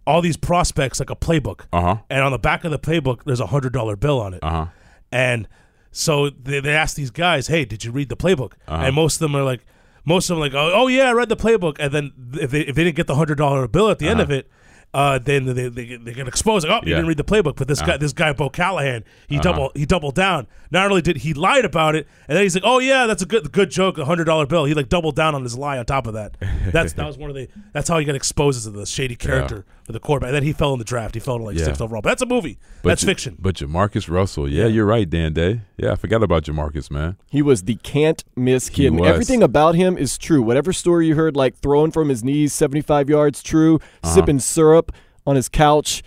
all 0.06 0.20
these 0.20 0.36
prospects 0.36 0.98
like 0.98 1.10
a 1.10 1.14
playbook, 1.16 1.60
Uh 1.72 1.80
huh. 1.80 1.96
and 2.10 2.22
on 2.24 2.32
the 2.32 2.38
back 2.38 2.64
of 2.64 2.70
the 2.72 2.78
playbook 2.78 3.22
there's 3.24 3.38
a 3.40 3.46
hundred 3.46 3.72
dollar 3.72 3.94
bill 3.96 4.20
on 4.20 4.34
it, 4.34 4.40
Uh 4.42 4.50
huh. 4.50 4.66
and 5.12 5.48
so 5.92 6.28
they, 6.30 6.58
they 6.60 6.74
asked 6.74 6.96
these 6.96 7.10
guys, 7.12 7.46
"Hey, 7.46 7.64
did 7.64 7.84
you 7.84 7.92
read 7.92 8.08
the 8.08 8.16
playbook?" 8.16 8.54
Uh-huh. 8.66 8.84
And 8.86 8.94
most 8.96 9.14
of 9.16 9.20
them 9.20 9.36
are 9.36 9.44
like, 9.44 9.60
most 10.04 10.28
of 10.28 10.34
them 10.36 10.42
are 10.42 10.46
like, 10.46 10.54
"Oh, 10.54 10.72
oh 10.74 10.86
yeah, 10.88 11.04
I 11.10 11.12
read 11.12 11.28
the 11.28 11.36
playbook," 11.36 11.76
and 11.78 11.92
then 11.94 12.12
if 12.34 12.50
they 12.50 12.62
if 12.62 12.74
they 12.74 12.82
didn't 12.84 12.96
get 12.96 13.06
the 13.06 13.14
hundred 13.14 13.36
dollar 13.38 13.68
bill 13.68 13.90
at 13.90 13.98
the 14.00 14.08
end 14.08 14.20
Uh-huh. 14.20 14.24
of 14.24 14.30
it. 14.38 14.48
Uh, 14.94 15.18
then 15.18 15.46
they, 15.46 15.68
they, 15.70 15.96
they 15.96 16.12
get 16.12 16.28
exposed. 16.28 16.68
Like, 16.68 16.82
oh, 16.82 16.84
you 16.86 16.90
Yeah. 16.90 16.96
didn't 16.96 17.08
read 17.08 17.16
the 17.16 17.24
playbook. 17.24 17.56
But 17.56 17.66
this 17.66 17.80
Uh-huh. 17.80 17.92
guy, 17.92 17.96
this 17.96 18.12
guy, 18.12 18.32
Bo 18.34 18.50
Callahan, 18.50 19.04
he 19.26 19.36
Uh-huh. 19.36 19.42
double 19.42 19.72
he 19.74 19.86
doubled 19.86 20.14
down. 20.14 20.46
Not 20.70 20.90
only 20.90 21.00
did 21.00 21.16
he 21.18 21.32
lied 21.32 21.64
about 21.64 21.94
it, 21.96 22.06
and 22.28 22.36
then 22.36 22.42
he's 22.44 22.54
like, 22.54 22.64
"Oh 22.66 22.78
yeah, 22.78 23.06
that's 23.06 23.22
a 23.22 23.26
good 23.26 23.50
good 23.52 23.70
joke, 23.70 23.96
a 23.96 24.04
hundred 24.04 24.24
dollar 24.24 24.44
bill." 24.44 24.66
He 24.66 24.74
like 24.74 24.90
doubled 24.90 25.16
down 25.16 25.34
on 25.34 25.42
his 25.44 25.56
lie 25.56 25.78
on 25.78 25.86
top 25.86 26.06
of 26.06 26.12
that. 26.14 26.36
That's 26.72 26.92
that 26.92 27.06
was 27.06 27.16
one 27.16 27.30
of 27.30 27.36
the 27.36 27.48
that's 27.72 27.88
how 27.88 27.98
he 27.98 28.04
got 28.04 28.14
exposed 28.16 28.66
as 28.66 28.70
the 28.70 28.84
shady 28.84 29.16
character 29.16 29.64
for 29.84 29.92
the 29.92 30.00
quarterback. 30.00 30.28
And 30.28 30.36
then 30.36 30.42
he 30.42 30.52
fell 30.52 30.72
in 30.72 30.78
the 30.78 30.84
draft. 30.84 31.14
He 31.14 31.20
fell 31.20 31.38
to 31.38 31.44
like 31.44 31.58
Yeah. 31.58 31.64
sixth 31.64 31.80
overall. 31.80 32.02
But 32.02 32.10
that's 32.10 32.22
a 32.22 32.26
movie. 32.26 32.58
But 32.82 32.90
that's 32.90 33.02
Ja- 33.02 33.06
fiction. 33.08 33.36
But 33.38 33.56
Jamarcus 33.56 34.08
Russell, 34.08 34.48
yeah, 34.48 34.66
you're 34.66 34.86
right, 34.86 35.08
Dan 35.08 35.32
Day. 35.32 35.62
Yeah, 35.76 35.92
I 35.92 35.96
forgot 35.96 36.22
about 36.22 36.44
Jamarcus, 36.44 36.90
man. 36.90 37.16
He 37.30 37.42
was 37.42 37.62
the 37.64 37.74
can't 37.76 38.22
miss 38.36 38.68
kid. 38.68 38.98
Everything 39.00 39.42
about 39.42 39.74
him 39.74 39.96
is 39.98 40.16
true. 40.18 40.42
Whatever 40.42 40.72
story 40.72 41.08
you 41.08 41.14
heard, 41.16 41.36
like 41.36 41.56
throwing 41.58 41.90
from 41.90 42.08
his 42.08 42.22
knees 42.22 42.52
75 42.52 43.08
yards, 43.10 43.42
true. 43.42 43.76
Uh-huh. 44.02 44.14
Sipping 44.14 44.38
syrup 44.38 44.92
on 45.26 45.36
his 45.36 45.48
couch, 45.48 46.02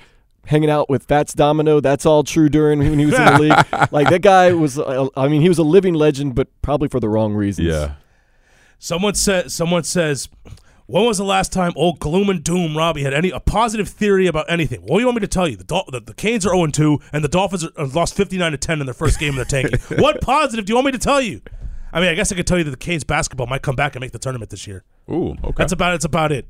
hanging 0.45 0.69
out 0.69 0.89
with 0.89 1.03
Fats 1.03 1.33
Domino, 1.33 1.79
that's 1.79 2.05
all 2.05 2.23
true 2.23 2.49
during 2.49 2.79
when 2.79 2.99
he 2.99 3.05
was 3.05 3.15
in 3.15 3.25
the 3.25 3.39
league. 3.39 3.65
Like 3.91 4.09
that 4.09 4.21
guy 4.21 4.53
was, 4.53 4.77
uh, 4.79 5.07
I 5.17 5.27
mean, 5.27 5.41
he 5.41 5.49
was 5.49 5.57
a 5.57 5.63
living 5.63 5.93
legend, 5.95 6.35
but 6.35 6.47
probably 6.61 6.87
for 6.87 6.99
the 6.99 7.09
wrong 7.09 7.33
reasons. 7.33 7.67
Yeah. 7.67 7.93
Someone 8.77 9.15
said. 9.15 9.51
Someone 9.51 9.83
says. 9.83 10.27
When 10.87 11.03
was 11.05 11.17
the 11.17 11.23
last 11.25 11.51
time 11.51 11.73
old 11.75 11.99
gloom 11.99 12.29
and 12.29 12.43
doom 12.43 12.77
Robbie 12.77 13.01
had 13.03 13.13
any 13.13 13.31
a 13.31 13.39
positive 13.39 13.89
theory 13.89 14.27
about 14.27 14.45
anything? 14.49 14.81
What 14.81 14.97
do 14.97 14.99
you 14.99 15.05
want 15.07 15.15
me 15.15 15.21
to 15.21 15.27
tell 15.27 15.47
you? 15.47 15.55
The 15.57 15.63
Dol- 15.63 15.89
the, 15.91 15.99
the 15.99 16.13
Canes 16.13 16.45
are 16.45 16.53
0 16.55 16.67
2 16.67 16.99
and 17.11 17.23
the 17.23 17.27
Dolphins 17.27 17.65
are, 17.65 17.71
uh, 17.77 17.87
lost 17.87 18.15
59 18.15 18.51
to 18.51 18.57
10 18.57 18.79
in 18.81 18.85
their 18.85 18.93
first 18.93 19.19
game 19.19 19.37
of 19.37 19.47
their 19.47 19.63
tanking. 19.63 19.79
what 20.01 20.21
positive 20.21 20.65
do 20.65 20.71
you 20.71 20.75
want 20.75 20.85
me 20.85 20.91
to 20.91 20.99
tell 20.99 21.19
you? 21.21 21.41
I 21.91 21.99
mean, 22.01 22.09
I 22.09 22.13
guess 22.13 22.31
I 22.31 22.35
could 22.35 22.45
tell 22.45 22.57
you 22.59 22.63
that 22.65 22.71
the 22.71 22.77
Canes 22.77 23.03
basketball 23.03 23.47
might 23.47 23.63
come 23.63 23.75
back 23.75 23.95
and 23.95 24.01
make 24.01 24.11
the 24.11 24.19
tournament 24.19 24.51
this 24.51 24.67
year. 24.67 24.83
Ooh, 25.09 25.29
okay. 25.31 25.53
That's 25.57 25.73
about 25.73 25.91
that's 25.93 26.05
about 26.05 26.31
it. 26.31 26.45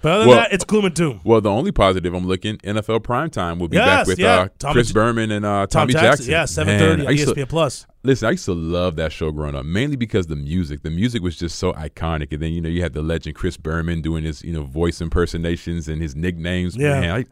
But 0.00 0.12
other 0.12 0.20
than 0.20 0.28
Well- 0.28 0.38
that, 0.38 0.52
it's 0.52 0.64
gloom 0.64 0.84
and 0.86 0.94
doom. 0.94 1.20
Well, 1.24 1.40
the 1.42 1.50
only 1.50 1.72
positive 1.72 2.14
I'm 2.14 2.26
looking 2.26 2.56
NFL 2.58 3.00
primetime 3.00 3.58
will 3.58 3.68
be 3.68 3.76
Yes, 3.76 3.86
back 3.86 4.06
with 4.06 4.18
yeah. 4.18 4.46
uh, 4.64 4.72
Chris 4.72 4.90
Berman 4.92 5.30
and 5.30 5.44
uh, 5.44 5.66
Tom 5.66 5.82
Tommy 5.88 5.92
Jackson, 5.94 6.26
Jackson. 6.26 6.64
yeah, 6.66 6.74
7:30 6.76 6.78
Man, 6.78 7.00
I 7.00 7.04
on 7.10 7.14
ESPN 7.14 7.48
Plus. 7.48 7.86
Listen, 8.06 8.28
I 8.28 8.32
used 8.32 8.44
to 8.46 8.54
love 8.54 8.96
that 8.96 9.12
show 9.12 9.30
growing 9.30 9.54
up, 9.54 9.66
mainly 9.66 9.96
because 9.96 10.26
the 10.26 10.36
music. 10.36 10.82
The 10.82 10.90
music 10.90 11.22
was 11.22 11.36
just 11.36 11.58
so 11.58 11.72
iconic, 11.72 12.32
and 12.32 12.42
then 12.42 12.52
you 12.52 12.60
know 12.60 12.68
you 12.68 12.82
had 12.82 12.92
the 12.92 13.02
legend 13.02 13.36
Chris 13.36 13.56
Berman 13.56 14.00
doing 14.00 14.24
his 14.24 14.42
you 14.42 14.52
know 14.52 14.62
voice 14.62 15.00
impersonations 15.00 15.88
and 15.88 16.00
his 16.00 16.14
nicknames. 16.16 16.76
Yeah. 16.76 17.00
Man? 17.00 17.26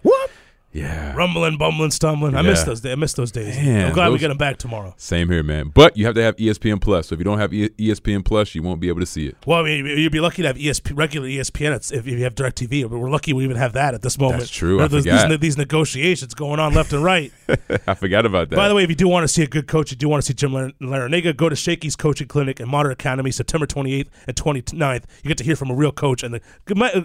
Yeah. 0.74 1.14
Rumbling, 1.14 1.56
bumbling, 1.56 1.92
stumbling. 1.92 2.34
I 2.34 2.42
miss 2.42 2.58
Yeah. 2.60 2.64
those 2.64 2.80
days. 2.80 2.92
I 2.92 2.94
miss 2.96 3.12
those 3.12 3.30
days. 3.30 3.56
Man, 3.56 3.86
I'm 3.86 3.92
glad 3.94 4.08
we 4.08 4.14
those- 4.14 4.20
get 4.22 4.28
them 4.28 4.36
back 4.38 4.58
tomorrow. 4.58 4.92
Same 4.96 5.30
here, 5.30 5.42
man. 5.44 5.70
But 5.72 5.96
you 5.96 6.04
have 6.06 6.16
to 6.16 6.22
have 6.22 6.36
ESPN 6.36 6.80
Plus. 6.80 7.06
So 7.08 7.14
if 7.14 7.20
you 7.20 7.24
don't 7.24 7.38
have 7.38 7.54
E- 7.54 7.70
ESPN 7.78 8.24
Plus, 8.24 8.54
you 8.56 8.62
won't 8.62 8.80
be 8.80 8.88
able 8.88 8.98
to 9.00 9.06
see 9.06 9.26
it. 9.28 9.36
Well, 9.46 9.60
I 9.60 9.62
mean, 9.62 9.86
you'd 9.86 10.10
be 10.10 10.18
lucky 10.20 10.42
to 10.42 10.48
have 10.48 10.56
ESP, 10.58 10.92
regular 10.96 11.28
ESPN 11.28 11.68
it's- 11.72 11.92
if 11.92 12.06
you 12.08 12.18
have 12.24 12.34
DirecTV. 12.34 12.82
But 12.90 12.98
we're 12.98 13.08
lucky 13.08 13.32
we 13.32 13.44
even 13.44 13.56
have 13.56 13.72
that 13.74 13.94
at 13.94 14.02
this 14.02 14.18
moment. 14.18 14.40
That's 14.40 14.50
true. 14.50 14.78
There- 14.78 14.86
I 14.86 14.88
there's 14.88 15.04
forgot. 15.04 15.28
These, 15.30 15.38
these 15.38 15.56
negotiations 15.58 16.34
going 16.34 16.58
on 16.58 16.74
left 16.74 16.92
and 16.92 17.04
right. 17.04 17.32
I 17.86 17.94
forgot 17.94 18.26
about 18.26 18.50
that. 18.50 18.56
By 18.56 18.68
the 18.68 18.74
way, 18.74 18.82
if 18.82 18.90
you 18.90 18.96
do 18.96 19.06
want 19.06 19.22
to 19.22 19.28
see 19.28 19.42
a 19.42 19.46
good 19.46 19.68
coach, 19.68 19.92
you 19.92 19.96
do 19.96 20.08
want 20.08 20.22
to 20.24 20.26
see 20.26 20.34
Jim 20.34 20.52
Lar- 20.52 20.72
Larrañaga, 20.82 21.36
go 21.36 21.48
to 21.48 21.54
Shakey's 21.54 21.94
Coaching 21.94 22.26
Clinic 22.26 22.58
in 22.58 22.68
Modern 22.68 22.90
Academy, 22.90 23.30
September 23.30 23.66
28th 23.66 24.08
and 24.26 24.36
29th. 24.36 25.04
You 25.22 25.28
get 25.28 25.38
to 25.38 25.44
hear 25.44 25.54
from 25.54 25.70
a 25.70 25.74
real 25.74 25.92
coach. 25.92 26.24
And 26.24 26.34
the, 26.34 26.40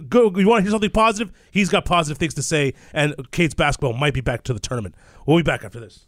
go, 0.09 0.32
you 0.36 0.47
want 0.47 0.59
to 0.59 0.63
hear 0.63 0.72
something 0.72 0.89
positive? 0.89 1.32
He's 1.51 1.70
got 1.70 1.86
positive 1.86 2.17
things 2.17 2.34
to 2.34 2.41
say. 2.41 2.74
And 2.93 3.13
Kate's 3.32 3.53
basketball 3.60 3.93
might 3.93 4.16
be 4.16 4.22
back 4.22 4.43
to 4.43 4.53
the 4.53 4.60
tournament. 4.60 4.95
We'll 5.28 5.38
be 5.38 5.43
back 5.43 5.64
after 5.64 5.80
this. 5.80 6.07